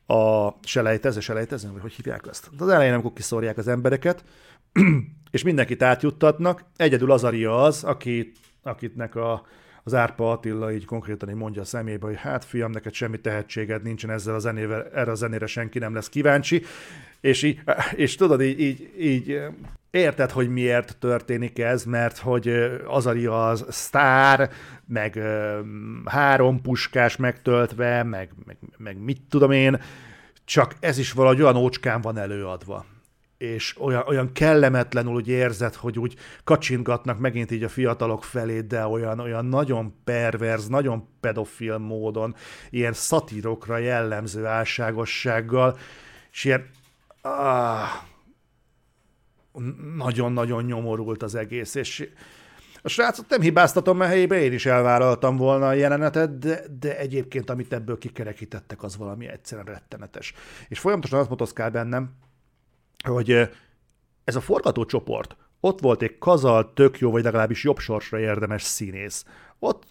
a 0.07 0.51
selejtező, 0.62 1.21
selejtező, 1.21 1.71
vagy 1.73 1.81
hogy 1.81 1.93
hívják 1.93 2.27
ezt? 2.31 2.51
Az 2.59 2.69
elején, 2.69 2.93
amikor 2.93 3.12
kiszórják 3.12 3.59
az 3.59 3.69
embereket, 3.69 4.25
és 5.31 5.43
mindenkit 5.43 5.83
átjuttatnak, 5.83 6.64
egyedül 6.77 7.12
Azaria 7.12 7.62
az, 7.62 7.85
aki, 7.85 8.33
akitnek 8.62 9.14
a, 9.14 9.47
az 9.85 9.94
Árpa 9.94 10.31
Attila 10.31 10.73
így 10.73 10.85
konkrétan 10.85 11.29
így 11.29 11.35
mondja 11.35 11.62
a 11.62 11.64
szemébe, 11.64 12.07
hogy 12.07 12.16
hát 12.16 12.44
fiam, 12.44 12.70
neked 12.70 12.92
semmi 12.92 13.20
tehetséged 13.20 13.83
nincsen 13.83 14.11
ezzel 14.11 14.35
a 14.35 14.38
zenével, 14.38 14.87
erre 14.94 15.11
a 15.11 15.14
zenére 15.14 15.47
senki 15.47 15.79
nem 15.79 15.94
lesz 15.94 16.09
kíváncsi, 16.09 16.62
és, 17.20 17.42
így, 17.42 17.61
és 17.97 18.14
tudod, 18.14 18.42
így, 18.42 18.61
így, 18.61 18.90
így 18.99 19.40
érted, 19.90 20.31
hogy 20.31 20.49
miért 20.49 20.97
történik 20.99 21.59
ez, 21.59 21.85
mert 21.85 22.18
hogy 22.18 22.49
Azaria 22.87 23.49
az 23.49 23.64
sztár, 23.68 24.51
meg 24.87 25.18
három 26.05 26.61
puskás 26.61 27.16
megtöltve, 27.16 28.03
meg, 28.03 28.31
meg, 28.47 28.57
meg 28.77 28.99
mit 28.99 29.20
tudom 29.29 29.51
én, 29.51 29.81
csak 30.44 30.75
ez 30.81 30.99
is 30.99 31.12
valahogy 31.12 31.42
olyan 31.42 31.57
ócskán 31.57 32.01
van 32.01 32.18
előadva 32.18 32.85
és 33.38 33.81
olyan, 33.81 34.03
olyan 34.07 34.33
kellemetlenül 34.33 35.14
úgy 35.14 35.29
érzed, 35.29 35.75
hogy 35.75 35.99
úgy 35.99 36.16
kacsingatnak 36.44 37.18
megint 37.18 37.51
így 37.51 37.62
a 37.62 37.68
fiatalok 37.68 38.25
felé, 38.25 38.61
de 38.61 38.87
olyan, 38.87 39.20
olyan 39.20 39.44
nagyon 39.44 39.94
perverz, 40.05 40.68
nagyon 40.68 41.09
pedofil 41.20 41.79
módon, 41.79 42.35
ilyen 42.70 42.92
szatírokra 42.92 43.79
jellemző 43.79 44.44
álságossággal, 44.47 45.79
és 46.31 46.44
ilyen 46.44 46.70
ah, 47.23 47.88
nagyon-nagyon 49.97 50.64
nyomorult 50.64 51.23
az 51.23 51.35
egész, 51.35 51.75
és 51.75 52.09
a 52.83 52.88
srácot 52.88 53.29
nem 53.29 53.40
hibáztatom, 53.40 53.97
mert 53.97 54.11
helyébe 54.11 54.42
én 54.42 54.53
is 54.53 54.66
elvállaltam 54.66 55.37
volna 55.37 55.68
a 55.68 55.73
jelenetet, 55.73 56.38
de, 56.38 56.62
de 56.81 56.99
egyébként, 56.99 57.51
amit 57.51 57.73
ebből 57.73 57.99
kikerekítettek, 57.99 58.83
az 58.83 58.97
valami 58.97 59.29
egyszerűen 59.29 59.66
rettenetes. 59.66 60.35
És 60.68 60.79
folyamatosan 60.79 61.18
azt 61.18 61.29
motoszkál 61.29 61.70
bennem, 61.70 62.11
hogy 63.05 63.49
ez 64.25 64.37
a 64.37 64.40
forgatócsoport, 64.40 65.37
ott 65.61 65.81
volt 65.81 66.03
egy 66.03 66.19
kazal, 66.19 66.73
tök 66.75 66.99
jó, 66.99 67.11
vagy 67.11 67.25
legalábbis 67.25 67.64
jobb 67.64 67.79
sorsra 67.79 68.19
érdemes 68.19 68.62
színész. 68.62 69.25
Ott 69.59 69.83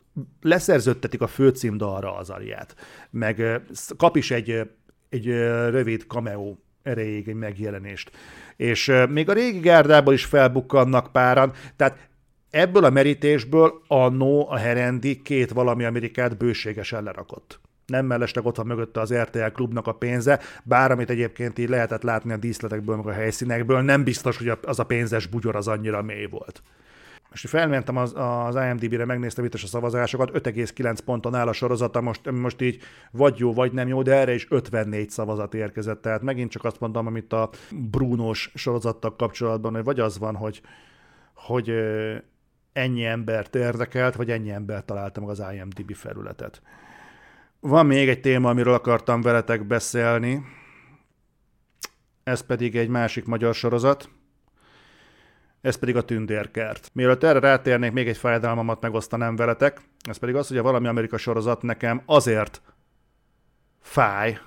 leszerződtetik 0.42 1.22
a 1.22 1.28
főcímdalra 1.28 2.16
az 2.16 2.30
ariát, 2.30 2.76
meg 3.10 3.62
kap 3.98 4.16
is 4.16 4.32
egy, 4.32 4.70
egy 5.10 5.26
rövid 5.70 6.06
cameo 6.08 6.56
erejéig 6.84 7.28
egy 7.28 7.36
megjelenést. 7.36 8.12
És 8.56 8.92
még 9.10 9.30
a 9.30 9.34
régi 9.34 9.60
gárdából 9.60 10.14
is 10.14 10.26
felbukkannak 10.26 11.12
páran, 11.12 11.54
tehát 11.76 12.10
ebből 12.50 12.84
a 12.84 12.90
merítésből 12.90 13.82
a 13.88 14.08
No, 14.08 14.52
a 14.52 14.58
Herendi 14.58 15.22
két 15.22 15.52
valami 15.52 15.84
Amerikát 15.84 16.38
bőségesen 16.38 17.04
lerakott 17.04 17.60
nem 17.86 18.06
mellesleg 18.06 18.46
ott 18.46 18.56
van 18.56 18.66
mögötte 18.66 19.00
az 19.00 19.14
RTL 19.14 19.48
klubnak 19.54 19.88
a 19.88 19.94
pénze, 19.94 20.40
bár 20.64 20.92
amit 20.92 21.10
egyébként 21.10 21.60
így 21.60 21.70
lehetett 21.70 22.04
látni 22.04 22.34
a 22.34 22.38
díszletekből, 22.38 22.96
meg 22.96 23.08
a 23.08 23.12
helyszínekből, 23.12 23.82
nem 23.82 24.04
biztos, 24.04 24.38
hogy 24.38 24.52
az 24.62 24.80
a 24.80 24.84
pénzes 24.84 25.28
bugyor 25.28 25.56
az 25.56 25.68
annyira 25.68 26.02
mély 26.02 26.26
volt. 26.26 26.62
Most 27.34 27.48
felmentem 27.48 27.98
az, 27.98 28.14
az 28.16 28.56
IMDb-re, 28.56 29.06
megnéztem 29.06 29.46
itt 29.46 29.54
a 29.54 29.58
szavazásokat, 29.58 30.32
5,9 30.32 30.98
ponton 31.06 31.36
áll 31.36 31.48
a 31.48 31.54
sorozata, 31.54 32.02
most, 32.02 32.32
most 32.32 32.62
így 32.62 32.82
vagy 33.12 33.38
jó, 33.38 33.54
vagy 33.54 33.72
nem 33.72 33.88
jó, 33.88 34.02
de 34.02 34.14
erre 34.14 34.34
is 34.34 34.48
54 34.50 35.10
szavazat 35.10 35.54
érkezett, 35.54 36.02
tehát 36.02 36.22
megint 36.22 36.52
csak 36.52 36.64
azt 36.64 36.80
mondom, 36.80 37.08
amit 37.08 37.34
a 37.34 37.50
Brunos 37.72 38.52
sorozattal 38.56 39.16
kapcsolatban, 39.16 39.74
hogy 39.74 39.84
vagy 39.84 40.00
az 40.00 40.18
van, 40.18 40.36
hogy, 40.36 40.62
hogy 41.34 41.74
ennyi 42.74 43.06
embert 43.06 43.56
érdekelt, 43.56 44.16
vagy 44.16 44.32
ennyi 44.32 44.52
ember 44.52 44.86
találta 44.86 45.20
meg 45.20 45.30
az 45.30 45.44
IMDb 45.54 45.94
felületet. 45.94 46.62
Van 47.66 47.86
még 47.86 48.10
egy 48.10 48.22
téma, 48.22 48.50
amiről 48.50 48.74
akartam 48.74 49.22
veletek 49.22 49.68
beszélni, 49.68 50.46
ez 52.24 52.42
pedig 52.42 52.76
egy 52.76 52.88
másik 52.88 53.26
magyar 53.26 53.54
sorozat, 53.56 54.10
ez 55.62 55.76
pedig 55.76 55.96
a 55.96 56.06
Tündérkert. 56.06 56.90
Mielőtt 56.94 57.24
erre 57.24 57.40
rátérnék, 57.40 57.92
még 57.92 58.08
egy 58.08 58.18
fájdalmamat 58.18 58.82
megosztanám 58.82 59.36
veletek, 59.36 59.82
ez 60.10 60.18
pedig 60.18 60.36
az, 60.36 60.48
hogy 60.48 60.58
a 60.58 60.62
valami 60.62 60.88
Amerika 60.88 61.18
sorozat 61.18 61.62
nekem 61.62 62.02
azért 62.06 62.62
fáj, 63.80 64.40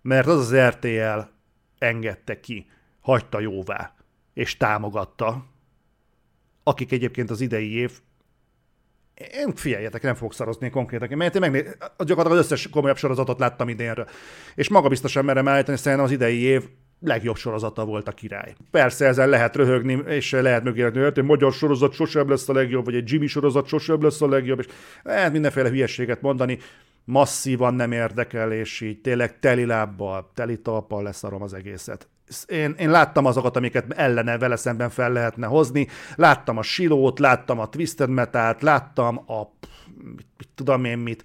mert 0.00 0.26
az 0.26 0.38
az 0.38 0.68
RTL 0.68 1.20
engedte 1.78 2.40
ki, 2.40 2.66
hagyta 3.00 3.40
jóvá, 3.40 3.94
és 4.34 4.56
támogatta, 4.56 5.44
akik 6.62 6.92
egyébként 6.92 7.30
az 7.30 7.40
idei 7.40 7.72
év 7.72 8.00
én 9.32 9.54
figyeljetek, 9.54 10.02
nem 10.02 10.14
fogok 10.14 10.34
szarozni 10.34 10.70
konkrétan, 10.70 11.16
mert 11.16 11.34
én 11.34 11.40
megné... 11.40 11.58
gyakorlatilag 11.98 12.38
az 12.38 12.44
összes 12.44 12.68
komolyabb 12.68 12.96
sorozatot 12.96 13.38
láttam 13.38 13.68
idénről. 13.68 14.08
És 14.54 14.68
magabiztosan 14.68 15.24
merem 15.24 15.48
állítani, 15.48 15.76
szerintem 15.76 16.06
az 16.06 16.12
idei 16.12 16.40
év 16.40 16.68
legjobb 17.00 17.36
sorozata 17.36 17.84
volt 17.84 18.08
a 18.08 18.12
király. 18.12 18.54
Persze 18.70 19.06
ezzel 19.06 19.28
lehet 19.28 19.56
röhögni, 19.56 20.02
és 20.06 20.30
lehet 20.30 20.62
mögélni, 20.62 20.98
hogy 20.98 21.12
egy 21.18 21.24
magyar 21.24 21.52
sorozat 21.52 21.92
sosem 21.92 22.28
lesz 22.28 22.48
a 22.48 22.52
legjobb, 22.52 22.84
vagy 22.84 22.94
egy 22.94 23.12
Jimmy 23.12 23.26
sorozat 23.26 23.66
sosem 23.66 24.02
lesz 24.02 24.22
a 24.22 24.28
legjobb, 24.28 24.58
és 24.58 24.66
lehet 25.02 25.32
mindenféle 25.32 25.68
hülyeséget 25.68 26.20
mondani, 26.20 26.58
masszívan 27.04 27.74
nem 27.74 27.92
érdekel, 27.92 28.52
és 28.52 28.80
így 28.80 29.00
tényleg 29.00 29.38
teli 29.38 29.64
lábbal, 29.64 30.30
teli 30.34 30.58
talpal 30.58 31.02
leszarom 31.02 31.42
az 31.42 31.54
egészet 31.54 32.08
én, 32.46 32.74
én 32.78 32.90
láttam 32.90 33.26
azokat, 33.26 33.56
amiket 33.56 33.92
ellene 33.92 34.38
vele 34.38 34.56
szemben 34.56 34.90
fel 34.90 35.12
lehetne 35.12 35.46
hozni, 35.46 35.88
láttam 36.14 36.58
a 36.58 36.62
silót, 36.62 37.18
láttam 37.18 37.58
a 37.58 37.68
twisted 37.68 38.08
metalt, 38.08 38.62
láttam 38.62 39.18
a 39.30 39.42
mit, 40.04 40.26
mit 40.36 40.48
tudom 40.54 40.84
én 40.84 40.98
mit, 40.98 41.24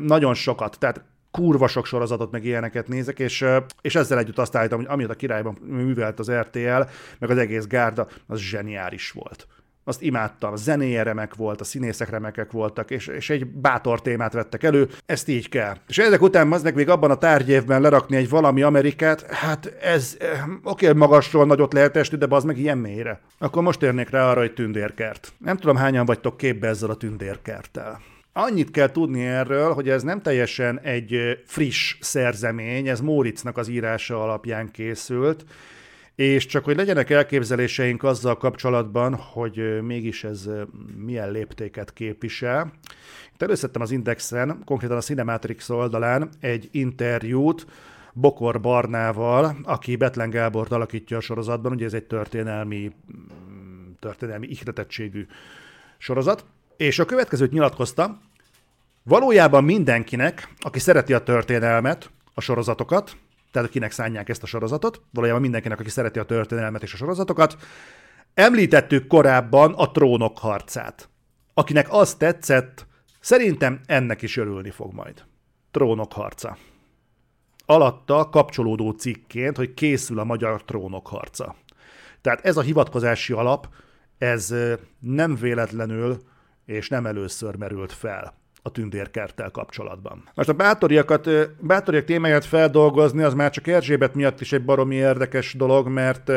nagyon 0.00 0.34
sokat, 0.34 0.78
tehát 0.78 1.04
kurva 1.30 1.68
sok 1.68 1.86
sorozatot, 1.86 2.30
meg 2.30 2.44
ilyeneket 2.44 2.88
nézek, 2.88 3.18
és, 3.18 3.44
és 3.80 3.94
ezzel 3.94 4.18
együtt 4.18 4.38
azt 4.38 4.56
állítom, 4.56 4.78
hogy 4.78 4.88
amit 4.88 5.10
a 5.10 5.14
királyban 5.14 5.58
művelt 5.62 6.18
az 6.18 6.30
RTL, 6.30 6.82
meg 7.18 7.30
az 7.30 7.38
egész 7.38 7.66
gárda, 7.66 8.08
az 8.26 8.38
zseniális 8.38 9.10
volt. 9.10 9.46
Azt 9.84 10.02
imádtam. 10.02 10.52
A 10.52 10.56
zenéje 10.56 11.02
remek 11.02 11.34
volt, 11.34 11.60
a 11.60 11.64
színészek 11.64 12.10
remekek 12.10 12.50
voltak, 12.50 12.90
és, 12.90 13.06
és 13.06 13.30
egy 13.30 13.46
bátor 13.46 14.02
témát 14.02 14.32
vettek 14.32 14.62
elő, 14.62 14.88
ezt 15.06 15.28
így 15.28 15.48
kell. 15.48 15.76
És 15.88 15.98
ezek 15.98 16.22
után 16.22 16.52
az 16.52 16.62
meg 16.62 16.74
még 16.74 16.88
abban 16.88 17.10
a 17.10 17.14
tárgyévben 17.14 17.80
lerakni 17.80 18.16
egy 18.16 18.28
valami 18.28 18.62
Amerikát, 18.62 19.26
hát 19.30 19.66
ez, 19.80 20.16
eh, 20.20 20.28
oké, 20.62 20.86
okay, 20.88 20.98
magasról 20.98 21.46
nagyot 21.46 21.72
lehet 21.72 21.96
esni, 21.96 22.16
de 22.16 22.26
az 22.28 22.44
meg 22.44 22.58
ilyen 22.58 22.78
mélyre. 22.78 23.20
Akkor 23.38 23.62
most 23.62 23.82
érnék 23.82 24.10
rá 24.10 24.30
arra, 24.30 24.40
hogy 24.40 24.54
tündérkert. 24.54 25.32
Nem 25.38 25.56
tudom, 25.56 25.76
hányan 25.76 26.06
vagytok 26.06 26.36
képbe 26.36 26.68
ezzel 26.68 26.90
a 26.90 26.96
tündérkerttel. 26.96 28.00
Annyit 28.32 28.70
kell 28.70 28.90
tudni 28.90 29.24
erről, 29.24 29.72
hogy 29.72 29.88
ez 29.88 30.02
nem 30.02 30.22
teljesen 30.22 30.80
egy 30.80 31.12
eh, 31.12 31.32
friss 31.46 31.96
szerzemény, 32.00 32.88
ez 32.88 33.00
Móricznak 33.00 33.56
az 33.56 33.68
írása 33.68 34.22
alapján 34.22 34.70
készült, 34.70 35.44
és 36.14 36.46
csak 36.46 36.64
hogy 36.64 36.76
legyenek 36.76 37.10
elképzeléseink 37.10 38.02
azzal 38.02 38.36
kapcsolatban, 38.36 39.14
hogy 39.14 39.82
mégis 39.82 40.24
ez 40.24 40.48
milyen 40.96 41.30
léptéket 41.30 41.92
képvisel. 41.92 42.72
Itt 43.32 43.42
előszedtem 43.42 43.82
az 43.82 43.90
Indexen, 43.90 44.62
konkrétan 44.64 44.96
a 44.96 45.00
Cinematrix 45.00 45.68
oldalán 45.68 46.28
egy 46.40 46.68
interjút 46.72 47.66
Bokor 48.12 48.60
Barnával, 48.60 49.56
aki 49.62 49.96
Betlen 49.96 50.30
Gábor 50.30 50.66
alakítja 50.70 51.16
a 51.16 51.20
sorozatban, 51.20 51.72
ugye 51.72 51.84
ez 51.84 51.94
egy 51.94 52.04
történelmi, 52.04 52.92
történelmi 53.98 54.46
ihletettségű 54.46 55.26
sorozat, 55.98 56.44
és 56.76 56.98
a 56.98 57.04
következőt 57.04 57.52
nyilatkozta, 57.52 58.20
valójában 59.02 59.64
mindenkinek, 59.64 60.48
aki 60.58 60.78
szereti 60.78 61.12
a 61.12 61.22
történelmet, 61.22 62.10
a 62.34 62.40
sorozatokat, 62.40 63.16
tehát 63.50 63.70
kinek 63.70 63.90
szánják 63.90 64.28
ezt 64.28 64.42
a 64.42 64.46
sorozatot, 64.46 65.02
valójában 65.12 65.42
mindenkinek, 65.42 65.80
aki 65.80 65.90
szereti 65.90 66.18
a 66.18 66.24
történelmet 66.24 66.82
és 66.82 66.92
a 66.92 66.96
sorozatokat. 66.96 67.56
Említettük 68.34 69.06
korábban 69.06 69.72
a 69.74 69.90
trónok 69.90 70.38
harcát. 70.38 71.08
Akinek 71.54 71.86
az 71.92 72.14
tetszett, 72.14 72.86
szerintem 73.20 73.80
ennek 73.86 74.22
is 74.22 74.36
örülni 74.36 74.70
fog 74.70 74.92
majd. 74.92 75.24
Trónok 75.70 76.12
harca. 76.12 76.56
Alatta 77.66 78.28
kapcsolódó 78.28 78.90
cikként, 78.90 79.56
hogy 79.56 79.74
készül 79.74 80.18
a 80.18 80.24
magyar 80.24 80.64
trónok 80.64 81.06
harca. 81.06 81.56
Tehát 82.20 82.44
ez 82.44 82.56
a 82.56 82.60
hivatkozási 82.60 83.32
alap, 83.32 83.68
ez 84.18 84.54
nem 84.98 85.34
véletlenül 85.34 86.22
és 86.64 86.88
nem 86.88 87.06
először 87.06 87.56
merült 87.56 87.92
fel 87.92 88.39
a 88.62 88.70
tündérkerttel 88.70 89.50
kapcsolatban. 89.50 90.28
Most 90.34 90.48
a 90.48 90.52
bátoriakat, 90.52 91.28
bátoriak 91.60 92.04
témáját 92.04 92.44
feldolgozni, 92.44 93.22
az 93.22 93.34
már 93.34 93.50
csak 93.50 93.66
Erzsébet 93.66 94.14
miatt 94.14 94.40
is 94.40 94.52
egy 94.52 94.64
baromi 94.64 94.94
érdekes 94.94 95.54
dolog, 95.54 95.88
mert 95.88 96.32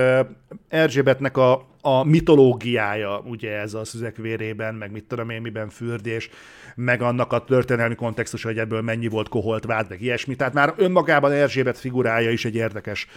Erzsébetnek 0.67 1.38
a, 1.38 1.67
a 1.82 2.03
mitológiája, 2.03 3.19
ugye 3.19 3.51
ez 3.51 3.74
a 3.74 3.86
szüzek 3.86 4.17
vérében, 4.17 4.76
meg 4.76 4.91
mit 4.91 5.03
tudom 5.03 5.30
én, 5.30 5.41
miben 5.41 5.69
fürdés, 5.69 6.30
meg 6.76 7.01
annak 7.01 7.34
a 7.34 7.43
történelmi 7.43 7.95
kontextus, 7.95 8.43
hogy 8.43 8.57
ebből 8.57 8.82
mennyi 8.82 9.07
volt 9.07 9.30
koholt 9.30 9.65
vád, 9.65 9.89
meg 9.89 10.01
ilyesmi. 10.01 10.36
Tehát 10.36 10.53
már 10.53 10.74
önmagában 10.78 11.32
Erzsébet 11.32 11.78
figurája 11.78 12.32
is 12.32 12.45
egy 12.45 12.55
érdekes 12.55 13.07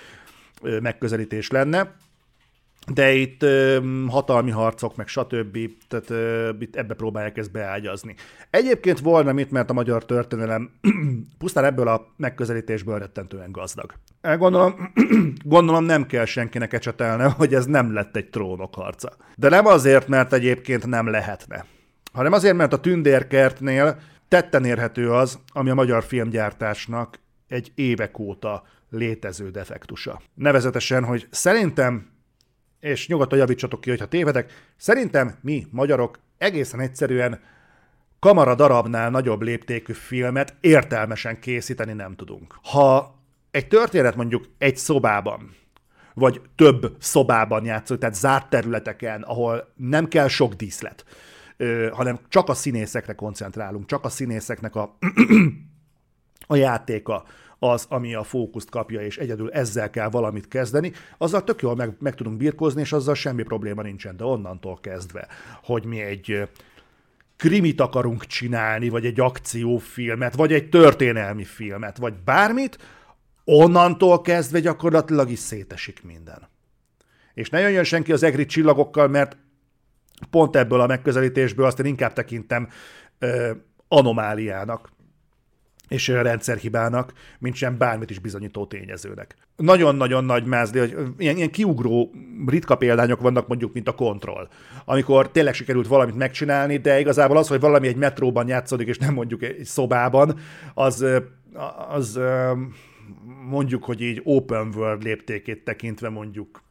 megközelítés 0.81 1.51
lenne 1.51 1.95
de 2.93 3.13
itt 3.13 3.43
ö, 3.43 3.79
hatalmi 4.09 4.51
harcok, 4.51 4.97
meg 4.97 5.09
stb. 5.09 5.59
Tehát 5.89 6.11
ö, 6.11 6.51
itt 6.59 6.77
ebbe 6.77 6.95
próbálják 6.95 7.37
ezt 7.37 7.53
beágyazni. 7.53 8.15
Egyébként 8.51 9.01
volna 9.01 9.33
mit, 9.33 9.51
mert 9.51 9.71
a 9.71 9.73
magyar 9.73 10.05
történelem 10.05 10.71
pusztán 11.39 11.65
ebből 11.65 11.89
a 11.89 12.07
megközelítésből 12.17 12.99
rettentően 12.99 13.53
gazdag. 13.53 13.93
Gondolom, 14.21 14.93
gondolom 15.45 15.85
nem 15.85 16.07
kell 16.07 16.25
senkinek 16.25 16.73
ecsetelne, 16.73 17.25
hogy 17.25 17.55
ez 17.55 17.67
nem 17.67 17.93
lett 17.93 18.17
egy 18.17 18.31
trónok 18.31 18.75
harca. 18.75 19.17
De 19.37 19.49
nem 19.49 19.67
azért, 19.67 20.09
mert 20.09 20.33
egyébként 20.33 20.87
nem 20.87 21.11
lehetne, 21.11 21.65
hanem 22.13 22.33
azért, 22.33 22.57
mert 22.57 22.73
a 22.73 22.81
tündérkertnél 22.81 23.99
tetten 24.29 24.65
érhető 24.65 25.13
az, 25.13 25.39
ami 25.53 25.71
a 25.71 25.75
magyar 25.75 26.05
filmgyártásnak 26.05 27.19
egy 27.49 27.73
évek 27.75 28.19
óta 28.19 28.63
létező 28.91 29.51
defektusa. 29.51 30.21
Nevezetesen, 30.35 31.05
hogy 31.05 31.27
szerintem 31.31 32.15
és 32.87 33.09
nyugodtan 33.09 33.39
javítsatok 33.39 33.81
ki, 33.81 33.91
hogyha 33.91 34.07
tévedek. 34.07 34.53
Szerintem 34.77 35.35
mi, 35.41 35.67
magyarok, 35.71 36.19
egészen 36.39 36.81
egyszerűen 36.81 37.41
kamara 38.19 38.55
darabnál 38.55 39.11
nagyobb 39.11 39.43
léptékű 39.43 39.93
filmet 39.93 40.55
értelmesen 40.61 41.41
készíteni 41.41 41.93
nem 41.93 42.15
tudunk. 42.15 42.59
Ha 42.63 43.15
egy 43.51 43.69
történet 43.69 44.17
mondjuk 44.17 44.45
egy 44.59 44.77
szobában, 44.77 45.55
vagy 46.15 46.41
több 46.57 46.97
szobában 46.99 47.65
játszunk, 47.65 48.01
tehát 48.01 48.15
zárt 48.15 48.51
területeken, 48.51 49.23
ahol 49.23 49.73
nem 49.77 50.09
kell 50.09 50.29
sok 50.29 50.55
díszlet, 50.55 51.05
hanem 51.93 52.19
csak 52.29 52.49
a 52.49 52.55
színészekre 52.55 53.13
koncentrálunk, 53.13 53.87
csak 53.87 54.05
a 54.05 54.09
színészeknek 54.09 54.75
a, 54.75 54.97
a 56.47 56.57
játéka, 56.57 57.25
az, 57.59 57.87
ami 57.89 58.15
a 58.15 58.23
fókuszt 58.23 58.71
kapja, 58.71 59.01
és 59.01 59.19
egyedül 59.19 59.51
ezzel 59.51 59.91
kell 59.91 60.09
valamit 60.09 60.49
kezdeni, 60.49 60.93
azzal 61.19 61.45
tök 61.45 61.63
jól 61.63 61.75
meg, 61.75 61.97
meg 61.99 62.15
tudunk 62.15 62.37
birkózni, 62.37 62.81
és 62.81 62.93
azzal 62.93 63.15
semmi 63.15 63.43
probléma 63.43 63.83
nincsen. 63.83 64.17
De 64.17 64.25
onnantól 64.25 64.79
kezdve, 64.81 65.29
hogy 65.63 65.85
mi 65.85 66.01
egy 66.01 66.49
krimit 67.37 67.81
akarunk 67.81 68.27
csinálni, 68.27 68.89
vagy 68.89 69.07
egy 69.07 69.21
akciófilmet, 69.21 70.35
vagy 70.35 70.53
egy 70.53 70.69
történelmi 70.69 71.45
filmet, 71.45 71.97
vagy 71.99 72.15
bármit, 72.25 72.79
onnantól 73.45 74.21
kezdve 74.21 74.61
gyakorlatilag 74.61 75.31
is 75.31 75.39
szétesik 75.39 76.05
minden. 76.05 76.49
És 77.35 77.51
ne 77.51 77.61
jöjjön 77.61 77.85
senki 77.85 78.13
az 78.13 78.23
egri 78.23 78.47
csillagokkal, 78.47 79.09
mert 79.09 79.37
pont 80.31 80.57
ebből 80.57 80.81
a 80.81 80.87
megközelítésből 80.87 81.67
azt 81.67 81.79
én 81.79 81.87
inkább 81.87 82.13
tekintem 82.13 82.69
ö, 83.19 83.51
anomáliának 83.89 84.91
és 85.89 86.09
rendszerhibának, 86.09 87.13
mint 87.39 87.55
sem 87.55 87.79
bármit 87.79 88.11
is 88.11 88.19
bizonyító 88.19 88.67
tényezőnek. 88.67 89.37
Nagyon-nagyon 89.57 90.25
nagy 90.25 90.45
mázli, 90.45 90.79
hogy 90.79 90.97
ilyen, 91.19 91.37
ilyen 91.37 91.51
kiugró 91.51 92.11
ritka 92.47 92.77
példányok 92.77 93.21
vannak 93.21 93.49
mondjuk, 93.49 93.73
mint 93.73 93.89
a 93.89 93.95
kontroll, 93.95 94.49
amikor 94.85 95.31
tényleg 95.31 95.55
sikerült 95.55 95.87
valamit 95.87 96.17
megcsinálni, 96.17 96.77
de 96.77 97.01
igazából 97.01 97.37
az, 97.37 97.49
hogy 97.49 97.61
valami 97.61 97.87
egy 97.87 97.97
metróban 97.97 98.49
játszódik, 98.49 98.89
és 98.89 98.99
nem 98.99 99.15
mondjuk 99.15 99.43
egy 99.43 99.65
szobában, 99.65 100.39
az, 100.75 101.07
az 101.89 102.21
mondjuk, 103.49 103.85
hogy 103.85 104.01
így 104.01 104.21
open 104.25 104.73
world 104.75 105.03
léptékét 105.03 105.65
tekintve 105.65 106.09
mondjuk 106.09 106.65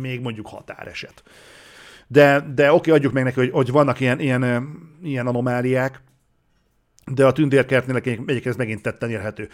még 0.00 0.20
mondjuk 0.20 0.48
határeset. 0.48 1.22
De, 2.06 2.44
de 2.54 2.72
oké, 2.72 2.90
adjuk 2.90 3.12
meg 3.12 3.24
neki, 3.24 3.38
hogy, 3.38 3.50
hogy 3.50 3.70
vannak 3.70 4.00
ilyen, 4.00 4.20
ilyen, 4.20 4.72
ilyen 5.02 5.26
anomáliák, 5.26 6.02
de 7.14 7.26
a 7.26 7.32
tündérkertnél 7.32 7.96
egyik 8.26 8.46
ez 8.46 8.56
megint 8.56 8.82
tetten 8.82 9.10
érhető. 9.10 9.48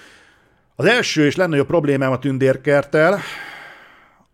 Az 0.74 0.84
első 0.84 1.24
és 1.24 1.36
legnagyobb 1.36 1.66
problémám 1.66 2.12
a 2.12 2.18
tündérkerttel, 2.18 3.18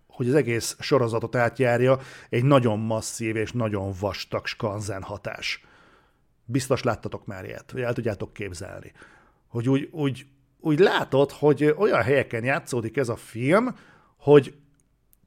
hogy 0.06 0.28
az 0.28 0.34
egész 0.34 0.76
sorozatot 0.80 1.36
átjárja 1.36 1.98
egy 2.28 2.44
nagyon 2.44 2.78
masszív 2.78 3.36
és 3.36 3.52
nagyon 3.52 3.92
vastag 4.00 4.46
skanzen 4.46 5.02
hatás. 5.02 5.64
Biztos 6.44 6.82
láttatok 6.82 7.26
már 7.26 7.44
ilyet, 7.44 7.70
hogy 7.70 7.80
el 7.80 7.92
tudjátok 7.92 8.32
képzelni. 8.32 8.92
Hogy 9.48 9.68
úgy, 9.68 9.88
úgy, 9.92 10.26
úgy 10.60 10.78
látod, 10.78 11.30
hogy 11.30 11.74
olyan 11.78 12.02
helyeken 12.02 12.44
játszódik 12.44 12.96
ez 12.96 13.08
a 13.08 13.16
film, 13.16 13.76
hogy 14.16 14.54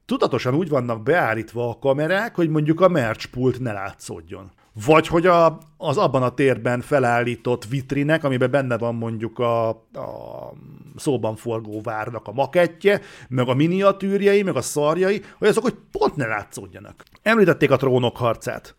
tudatosan 0.05 0.55
úgy 0.55 0.69
vannak 0.69 1.03
beállítva 1.03 1.69
a 1.69 1.79
kamerák, 1.79 2.35
hogy 2.35 2.49
mondjuk 2.49 2.81
a 2.81 2.87
merchpult 2.87 3.59
ne 3.59 3.71
látszódjon. 3.71 4.51
Vagy 4.85 5.07
hogy 5.07 5.25
a, 5.25 5.57
az 5.77 5.97
abban 5.97 6.23
a 6.23 6.33
térben 6.33 6.81
felállított 6.81 7.65
vitrinek, 7.65 8.23
amiben 8.23 8.51
benne 8.51 8.77
van 8.77 8.95
mondjuk 8.95 9.39
a, 9.39 9.69
a 9.69 10.53
szóban 10.95 11.35
forgó 11.35 11.81
várnak 11.81 12.27
a 12.27 12.31
makettje, 12.31 13.01
meg 13.29 13.47
a 13.47 13.53
miniatűrjei, 13.53 14.43
meg 14.43 14.55
a 14.55 14.61
szarjai, 14.61 15.21
hogy 15.37 15.47
azok, 15.47 15.63
hogy 15.63 15.77
pont 15.91 16.15
ne 16.15 16.25
látszódjanak. 16.25 17.03
Említették 17.21 17.71
a 17.71 17.75
trónok 17.75 18.17
harcát. 18.17 18.75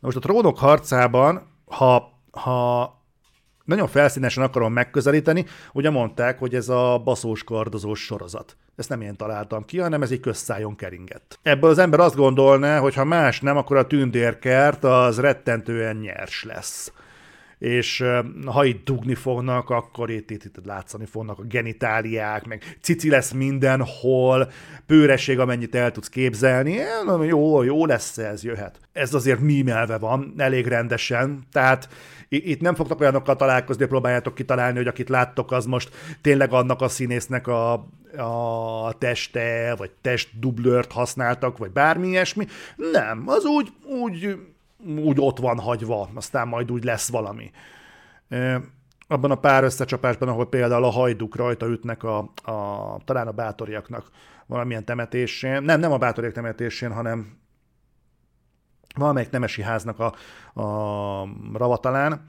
Na 0.00 0.06
most 0.06 0.16
a 0.16 0.20
trónok 0.20 0.58
harcában, 0.58 1.42
ha, 1.64 2.20
ha 2.30 3.01
nagyon 3.64 3.88
felszínesen 3.88 4.42
akarom 4.42 4.72
megközelíteni, 4.72 5.44
ugye 5.72 5.90
mondták, 5.90 6.38
hogy 6.38 6.54
ez 6.54 6.68
a 6.68 7.00
baszós 7.04 7.44
kardozós 7.44 8.00
sorozat. 8.00 8.56
Ezt 8.76 8.88
nem 8.88 9.00
én 9.00 9.16
találtam 9.16 9.64
ki, 9.64 9.78
hanem 9.78 10.02
ez 10.02 10.10
egy 10.10 10.20
közszájon 10.20 10.76
keringett. 10.76 11.38
Ebből 11.42 11.70
az 11.70 11.78
ember 11.78 12.00
azt 12.00 12.16
gondolná, 12.16 12.78
hogy 12.78 12.94
ha 12.94 13.04
más 13.04 13.40
nem, 13.40 13.56
akkor 13.56 13.76
a 13.76 13.86
tündérkert 13.86 14.84
az 14.84 15.20
rettentően 15.20 15.96
nyers 15.96 16.44
lesz. 16.44 16.92
És 17.62 18.04
ha 18.46 18.64
itt 18.64 18.84
dugni 18.84 19.14
fognak, 19.14 19.70
akkor 19.70 20.10
itt, 20.10 20.30
itt, 20.30 20.44
itt 20.44 20.64
látszani 20.64 21.06
fognak 21.06 21.38
a 21.38 21.42
genitáliák, 21.42 22.46
meg 22.46 22.76
cici 22.80 23.10
lesz 23.10 23.32
mindenhol, 23.32 24.50
pőreség, 24.86 25.38
amennyit 25.38 25.74
el 25.74 25.90
tudsz 25.90 26.08
képzelni, 26.08 26.78
jó, 27.26 27.62
jó 27.62 27.86
lesz 27.86 28.18
ez, 28.18 28.44
jöhet. 28.44 28.78
Ez 28.92 29.14
azért 29.14 29.40
mímelve 29.40 29.98
van, 29.98 30.34
elég 30.36 30.66
rendesen, 30.66 31.42
tehát 31.52 31.88
itt 32.28 32.60
nem 32.60 32.74
fogtok 32.74 33.00
olyanokkal 33.00 33.36
találkozni, 33.36 33.86
próbáljátok 33.86 34.34
kitalálni, 34.34 34.76
hogy 34.76 34.86
akit 34.86 35.08
láttok, 35.08 35.52
az 35.52 35.66
most 35.66 35.90
tényleg 36.20 36.52
annak 36.52 36.80
a 36.80 36.88
színésznek 36.88 37.46
a, 37.46 37.72
a 38.16 38.92
teste, 38.98 39.74
vagy 39.78 39.90
testdublőrt 40.00 40.92
használtak, 40.92 41.58
vagy 41.58 41.70
bármi 41.70 42.08
ilyesmi. 42.08 42.46
Nem, 42.92 43.22
az 43.26 43.44
úgy, 43.44 43.68
úgy, 43.84 44.36
úgy 44.86 45.16
ott 45.20 45.38
van 45.38 45.58
hagyva, 45.58 46.08
aztán 46.14 46.48
majd 46.48 46.72
úgy 46.72 46.84
lesz 46.84 47.10
valami. 47.10 47.50
Abban 49.06 49.30
a 49.30 49.34
pár 49.34 49.64
összecsapásban, 49.64 50.28
ahol 50.28 50.48
például 50.48 50.84
a 50.84 50.90
hajduk 50.90 51.36
rajta 51.36 51.66
ütnek 51.66 52.02
a, 52.02 52.18
a 52.42 52.98
talán 53.04 53.26
a 53.26 53.32
bátoriaknak 53.32 54.10
valamilyen 54.46 54.84
temetésén, 54.84 55.62
nem, 55.62 55.80
nem 55.80 55.92
a 55.92 55.98
bátoriak 55.98 56.32
temetésén, 56.32 56.92
hanem 56.92 57.38
valamelyik 58.94 59.30
nemesi 59.30 59.62
háznak 59.62 59.98
a, 59.98 60.14
a 60.60 61.28
ravatalán, 61.52 62.28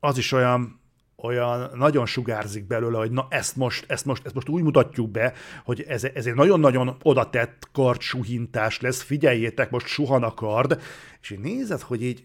az 0.00 0.18
is 0.18 0.32
olyan, 0.32 0.80
olyan 1.22 1.70
nagyon 1.74 2.06
sugárzik 2.06 2.66
belőle, 2.66 2.98
hogy 2.98 3.10
na 3.10 3.26
ezt 3.30 3.56
most, 3.56 3.84
ezt 3.88 4.04
most, 4.04 4.26
ezt 4.26 4.34
most 4.34 4.48
úgy 4.48 4.62
mutatjuk 4.62 5.10
be, 5.10 5.32
hogy 5.64 5.84
ez, 5.88 6.04
ez 6.14 6.26
egy 6.26 6.34
nagyon-nagyon 6.34 6.96
odatett 7.02 7.68
kardsuhintás 7.72 8.80
lesz, 8.80 9.02
figyeljétek, 9.02 9.70
most 9.70 9.86
suhan 9.86 10.22
a 10.22 10.34
kard, 10.34 10.80
és 11.20 11.30
így 11.30 11.38
nézed, 11.38 11.80
hogy 11.80 12.02
így 12.02 12.24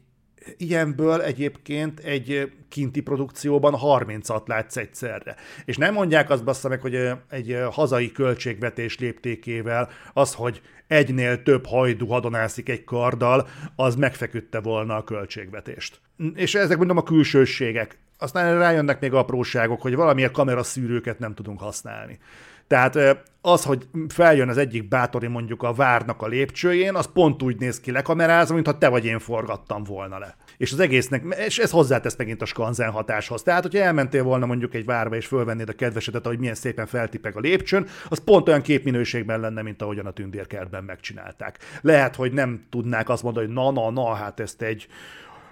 ilyenből 0.57 1.21
egyébként 1.21 1.99
egy 1.99 2.51
kinti 2.69 3.01
produkcióban 3.01 3.75
30-at 3.83 4.47
látsz 4.47 4.77
egyszerre. 4.77 5.35
És 5.65 5.77
nem 5.77 5.93
mondják 5.93 6.29
azt 6.29 6.43
bassza 6.43 6.69
meg, 6.69 6.81
hogy 6.81 6.95
egy 7.29 7.57
hazai 7.71 8.11
költségvetés 8.11 8.99
léptékével 8.99 9.89
az, 10.13 10.33
hogy 10.33 10.61
egynél 10.87 11.43
több 11.43 11.65
hajdú 11.65 12.07
hadonászik 12.07 12.69
egy 12.69 12.83
karddal, 12.83 13.47
az 13.75 13.95
megfeküdte 13.95 14.59
volna 14.59 14.95
a 14.95 15.03
költségvetést. 15.03 15.99
És 16.35 16.55
ezek 16.55 16.77
mondom 16.77 16.97
a 16.97 17.03
külsőségek. 17.03 17.97
Aztán 18.23 18.57
rájönnek 18.57 18.99
még 18.99 19.13
apróságok, 19.13 19.81
hogy 19.81 19.95
valamilyen 19.95 20.31
kameraszűrőket 20.31 21.19
nem 21.19 21.33
tudunk 21.33 21.59
használni. 21.59 22.19
Tehát 22.67 22.97
az, 23.41 23.63
hogy 23.63 23.87
feljön 24.07 24.49
az 24.49 24.57
egyik 24.57 24.87
bátori 24.87 25.27
mondjuk 25.27 25.63
a 25.63 25.73
várnak 25.73 26.21
a 26.21 26.27
lépcsőjén, 26.27 26.95
az 26.95 27.09
pont 27.13 27.43
úgy 27.43 27.59
néz 27.59 27.79
ki 27.79 27.91
lekamerázva, 27.91 28.53
mintha 28.53 28.77
te 28.77 28.87
vagy 28.87 29.05
én 29.05 29.19
forgattam 29.19 29.83
volna 29.83 30.19
le. 30.19 30.35
És 30.57 30.71
az 30.71 30.79
egésznek, 30.79 31.35
és 31.45 31.57
ez 31.57 31.71
hozzátesz 31.71 32.15
megint 32.15 32.41
a 32.41 32.45
skanzen 32.45 32.91
hatáshoz. 32.91 33.43
Tehát, 33.43 33.61
hogyha 33.61 33.79
elmentél 33.79 34.23
volna 34.23 34.45
mondjuk 34.45 34.73
egy 34.73 34.85
várba, 34.85 35.15
és 35.15 35.25
fölvennéd 35.25 35.69
a 35.69 35.73
kedvesedet, 35.73 36.25
hogy 36.25 36.39
milyen 36.39 36.55
szépen 36.55 36.85
feltipeg 36.85 37.35
a 37.37 37.39
lépcsőn, 37.39 37.87
az 38.09 38.23
pont 38.23 38.47
olyan 38.47 38.61
képminőségben 38.61 39.39
lenne, 39.39 39.61
mint 39.61 39.81
ahogyan 39.81 40.05
a 40.05 40.11
tündérkertben 40.11 40.83
megcsinálták. 40.83 41.59
Lehet, 41.81 42.15
hogy 42.15 42.31
nem 42.33 42.65
tudnák 42.69 43.09
azt 43.09 43.23
mondani, 43.23 43.45
hogy 43.45 43.55
na, 43.55 43.71
na, 43.71 43.91
na, 43.91 44.13
hát 44.13 44.39
ezt 44.39 44.61
egy 44.61 44.87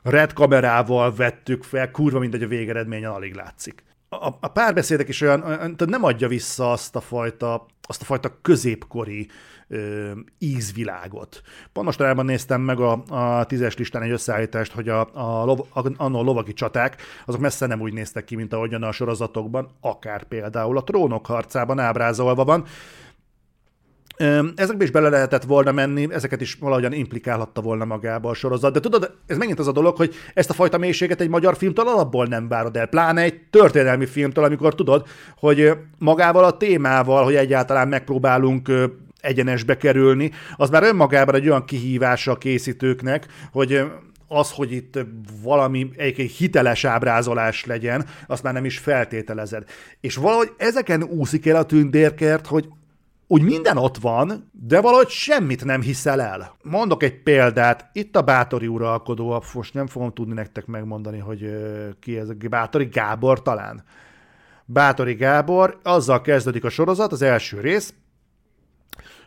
red 0.04 0.34
kamerával 0.34 1.16
vettük 1.16 1.64
fel, 1.64 1.92
kurva 1.92 2.20
mindegy 2.20 2.44
a 2.44 2.48
végeredményen 2.48 3.12
alig 3.12 3.34
látszik 3.34 3.84
a, 4.14 4.38
a 4.40 4.48
párbeszédek 4.48 5.08
is 5.08 5.22
olyan, 5.22 5.42
tehát 5.42 5.86
nem 5.86 6.04
adja 6.04 6.28
vissza 6.28 6.72
azt 6.72 6.96
a 6.96 7.00
fajta, 7.00 7.66
azt 7.82 8.02
a 8.02 8.06
fajta 8.06 8.38
középkori 8.42 9.28
ö, 9.68 10.12
ízvilágot. 10.38 11.42
Pont 11.72 11.86
mostanában 11.86 12.26
néztem 12.26 12.62
meg 12.62 12.80
a, 12.80 13.04
a 13.10 13.46
tízes 13.46 13.78
listán 13.78 14.02
egy 14.02 14.12
összeállítást, 14.12 14.72
hogy 14.72 14.90
a, 14.90 15.00
a, 15.14 15.46
lov, 15.46 15.60
a, 15.74 16.04
a 16.04 16.08
lovagi 16.08 16.54
csaták, 16.54 17.02
azok 17.26 17.42
messze 17.42 17.66
nem 17.66 17.82
úgy 17.82 17.94
néztek 17.94 18.24
ki, 18.24 18.36
mint 18.36 18.54
ahogyan 18.54 18.84
a 18.84 18.92
sorozatokban, 18.92 19.70
akár 19.82 20.24
például 20.24 20.78
a 20.78 20.84
trónok 20.84 21.26
harcában 21.26 21.80
ábrázolva 21.80 22.44
van. 22.44 22.66
Ezekbe 24.56 24.84
is 24.84 24.92
bele 24.92 25.10
lehetett 25.10 25.44
volna 25.44 25.72
menni, 25.72 26.08
ezeket 26.12 26.42
is 26.42 26.58
valahogyan 26.60 26.94
implikálhatta 26.94 27.62
volna 27.62 27.86
magába 27.86 28.30
a 28.30 28.34
sorozat. 28.34 28.74
De 28.74 28.80
tudod, 28.80 29.12
ez 29.28 29.38
megint 29.38 29.60
az 29.60 29.68
a 29.68 29.72
dolog, 29.72 29.96
hogy 29.96 30.14
ezt 30.34 30.50
a 30.50 30.54
fajta 30.54 30.78
mélységet 30.78 31.22
egy 31.22 31.30
magyar 31.30 31.58
filmtől 31.58 31.88
alapból 31.88 32.26
nem 32.26 32.48
várod 32.48 32.78
el, 32.78 32.86
pláne 32.86 33.22
egy 33.22 33.40
történelmi 33.50 34.06
filmtől, 34.06 34.44
amikor 34.44 34.76
tudod, 34.76 35.08
hogy 35.38 35.72
magával 35.98 36.44
a 36.44 36.58
témával, 36.58 37.24
hogy 37.24 37.36
egyáltalán 37.36 37.88
megpróbálunk 37.88 38.72
egyenesbe 39.22 39.78
kerülni, 39.78 40.32
az 40.56 40.70
már 40.70 40.84
önmagában 40.84 41.36
egy 41.36 41.48
olyan 41.48 41.66
kihívása 41.66 42.32
a 42.32 42.38
készítőknek, 42.38 43.26
hogy 43.52 43.84
az, 44.28 44.52
hogy 44.52 44.72
itt 44.72 45.00
valami 45.44 45.90
egy 45.96 46.16
hiteles 46.16 46.86
ábrázolás 46.86 47.66
legyen, 47.66 48.06
azt 48.28 48.44
már 48.44 48.54
nem 48.54 48.66
is 48.66 48.78
feltételezed. 48.78 49.64
És 50.00 50.16
valahogy 50.16 50.52
ezeken 50.58 51.04
úszik 51.04 51.46
el 51.46 51.56
a 51.56 51.66
tündérkert, 51.66 52.48
hogy 52.48 52.68
úgy 53.32 53.42
minden 53.42 53.78
ott 53.78 53.98
van, 53.98 54.50
de 54.52 54.82
valahogy 54.82 55.10
semmit 55.10 55.66
nem 55.66 55.82
hiszel 55.82 56.22
el. 56.22 56.56
Mondok 56.64 57.04
egy 57.04 57.22
példát, 57.22 57.90
itt 57.94 58.16
a 58.16 58.22
Bátori 58.22 58.68
uralkodó, 58.68 59.44
most 59.54 59.74
nem 59.74 59.88
fogom 59.88 60.14
tudni 60.14 60.34
nektek 60.34 60.66
megmondani, 60.66 61.20
hogy 61.20 61.52
ki 62.00 62.18
ez, 62.18 62.34
Bátori 62.50 62.86
Gábor 62.86 63.42
talán. 63.42 63.84
Bátori 64.66 65.14
Gábor, 65.14 65.80
azzal 65.84 66.22
kezdődik 66.22 66.64
a 66.64 66.70
sorozat, 66.70 67.12
az 67.12 67.22
első 67.22 67.60
rész, 67.60 67.94